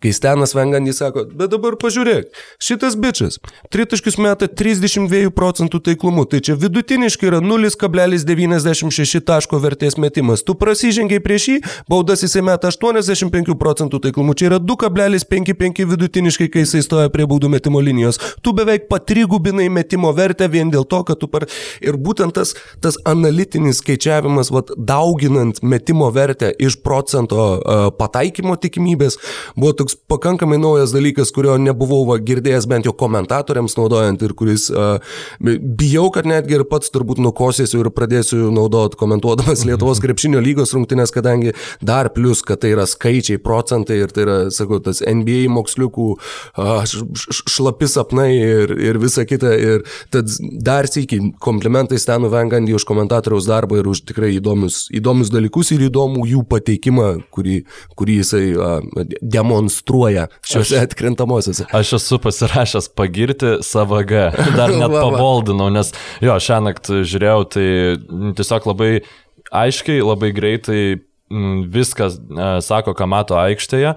[0.00, 2.30] Kai Stenas Vengandys sako, bet dabar pažiūrėk,
[2.62, 3.36] šitas bičias,
[3.68, 10.40] tritaškius meta 32 procentų taiklumu, tai čia vidutiniškai yra 0,96 taško vertės metimas.
[10.40, 11.56] Tu prasižengiai prieš jį,
[11.92, 17.52] baudas jisai meta 85 procentų taiklumu, čia yra 2,55 vidutiniškai, kai jisai stoja prie baudų
[17.52, 18.16] metimo linijos.
[18.40, 21.44] Tu beveik patrigubinai metimo vertę vien dėl to, kad tu par...
[21.84, 29.20] Ir būtent tas, tas analitinis skaičiavimas, vat, dauginant metimo vertę iš procento uh, pataikymo tikimybės,
[29.60, 34.34] buvo toks toks pakankamai naujas dalykas, kurio nebuvau va, girdėjęs bent jau komentatoriams naudojant ir
[34.34, 35.00] kuris uh,
[35.40, 41.12] bijau, kad netgi ir pats turbūt nukosėsiu ir pradėsiu naudoti komentuodamas Lietuvos krepšinio lygos rungtynės,
[41.14, 46.08] kadangi dar plus, kad tai yra skaičiai, procentai ir tai yra, sakau, tas NBA moksliukų
[46.16, 46.82] uh,
[47.50, 49.54] šlapi sapnai ir, ir visa kita.
[49.60, 55.32] Ir tad dar sėki komplimentai Stanu Vengandį už komentatoriaus darbą ir už tikrai įdomius, įdomius
[55.32, 57.60] dalykus ir įdomų jų pateikimą, kurį,
[57.98, 58.78] kurį jisai uh,
[59.20, 61.64] demonstruoja demonstruoja šiuose aš, atkrintamosiuose.
[61.72, 64.12] Aš esu pasirašęs pagirti SVG,
[64.56, 67.68] dar net paboldinau, nes jo, šią naktį žiūrėjau, tai
[68.36, 69.00] tiesiog labai
[69.50, 71.00] aiškiai, labai greitai
[71.30, 72.18] viskas
[72.66, 73.94] sako, ką mato aikštėje,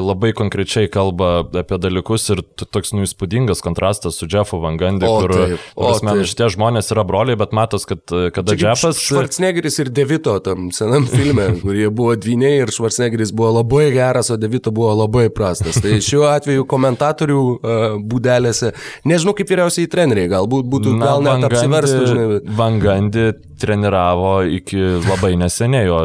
[0.00, 5.34] labai konkrečiai kalba apie dalykus ir toks nu įspūdingas kontrastas su Jeffu Vangandi, kur,
[5.76, 8.00] prasme, šitie žmonės yra broliai, bet matos, kad
[8.34, 9.02] kada Čia Jeffas...
[9.04, 14.38] Schwarzeneggeris ir Devito tam senam filme, kurie buvo dviniai ir Schwarzeneggeris buvo labai geras, o
[14.40, 15.80] Devito buvo labai prastas.
[15.84, 18.72] Tai šiuo atveju komentatorių uh, būdelėse,
[19.08, 22.40] nežinau kaip vyriausiai treneriai, galbūt būtų, Na, gal net apsiverstų, žinai.
[22.56, 23.28] Vangandi
[23.60, 26.00] treniravo iki labai neseniai, o...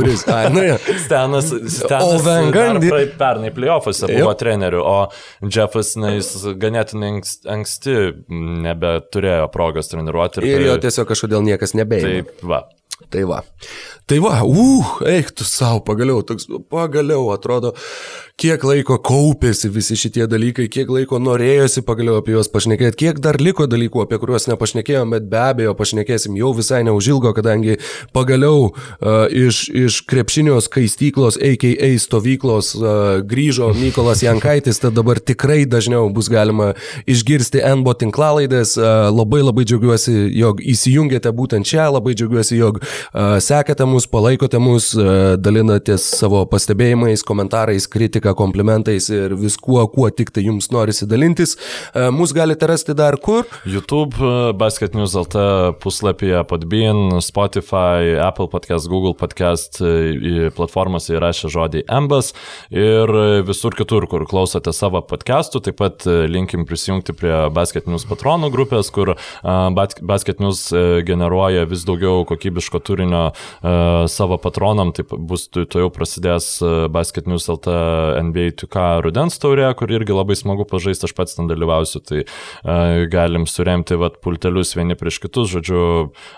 [0.00, 0.24] Kuris?
[0.28, 0.78] A, nu, ja.
[1.04, 2.90] Stenas, Stenas o Vengandi.
[3.20, 4.98] Pernai playoffuose buvo treneriu, o
[5.44, 6.16] Jeffas, na,
[6.60, 7.14] ganėtinai
[7.56, 7.96] anksti
[8.66, 10.44] nebeturėjo progos treniruoti.
[10.44, 12.12] Ir, ir jo tiesiog kažkodėl niekas nebeėjo.
[12.20, 12.64] Taip, va.
[13.10, 13.40] Tai va.
[14.10, 17.72] Tai va, uh, eik tu savo, pagaliau, toks, pagaliau atrodo,
[18.40, 23.36] kiek laiko kaupėsi visi šitie dalykai, kiek laiko norėjosi pagaliau apie juos pašnekėti, kiek dar
[23.42, 27.76] liko dalykų, apie kuriuos nepašnekėjom, bet be abejo pašnekėsim jau visai neužilgo, kadangi
[28.16, 31.90] pagaliau uh, iš, iš krepšinio skaistyklos, a.k.a.
[32.00, 32.94] stovyklos uh,
[33.28, 36.72] grįžo Mykolas Jankaitis, tad dabar tikrai dažniau bus galima
[37.10, 38.76] išgirsti NBO tinklalaidės.
[38.80, 44.62] Uh, labai labai džiaugiuosi, jog įsijungėte būtent čia, labai džiaugiuosi, jog uh, sekate mus, palaikote
[44.62, 50.70] mus, uh, dalinatės savo pastebėjimais, komentarais, kritika kritika, komplimentais ir viskuo, kuo tik tai jums
[50.70, 51.56] norisi dalintis.
[51.94, 53.44] E, Mūsų galite rasti dar kur?
[53.64, 61.50] YouTube, e, Basket News LT puslapyje Podbean, Spotify, Apple Podcast, Google Podcast, e, platformose įrašė
[61.50, 62.32] žodį Embas
[62.70, 63.08] ir
[63.46, 65.62] visur kitur, kur klausote savo podcastų.
[65.62, 70.70] Taip pat linkim prisijungti prie Basket News patronų grupės, kur Basket News
[71.06, 73.30] generuoja vis daugiau kokybiško turinio
[74.10, 74.92] savo patronam.
[74.92, 76.58] Taip bus, tu jau prasidės
[76.92, 81.50] Basket News LT NBA 2K rudens taurė, kur irgi labai smagu pažaisti, aš pats ten
[81.50, 85.50] dalyvausiu, tai uh, galim suremti vat, pultelius vieni prieš kitus.
[85.54, 85.82] Žodžiu,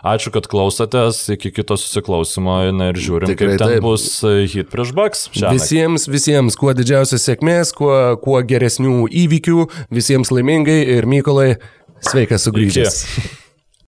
[0.06, 3.84] ačiū, kad klausotės, iki kito susiklausimo na, ir žiūrim, Tikrai kaip ten taip.
[3.84, 5.26] bus e, hit prieš Bucks.
[5.34, 7.92] Visiems, visiems kuo didžiausios sėkmės, kuo,
[8.22, 11.54] kuo geresnių įvykių, visiems laimingai ir Mykolai,
[12.04, 13.04] sveikas sugrįžęs.
[13.04, 13.41] Iki.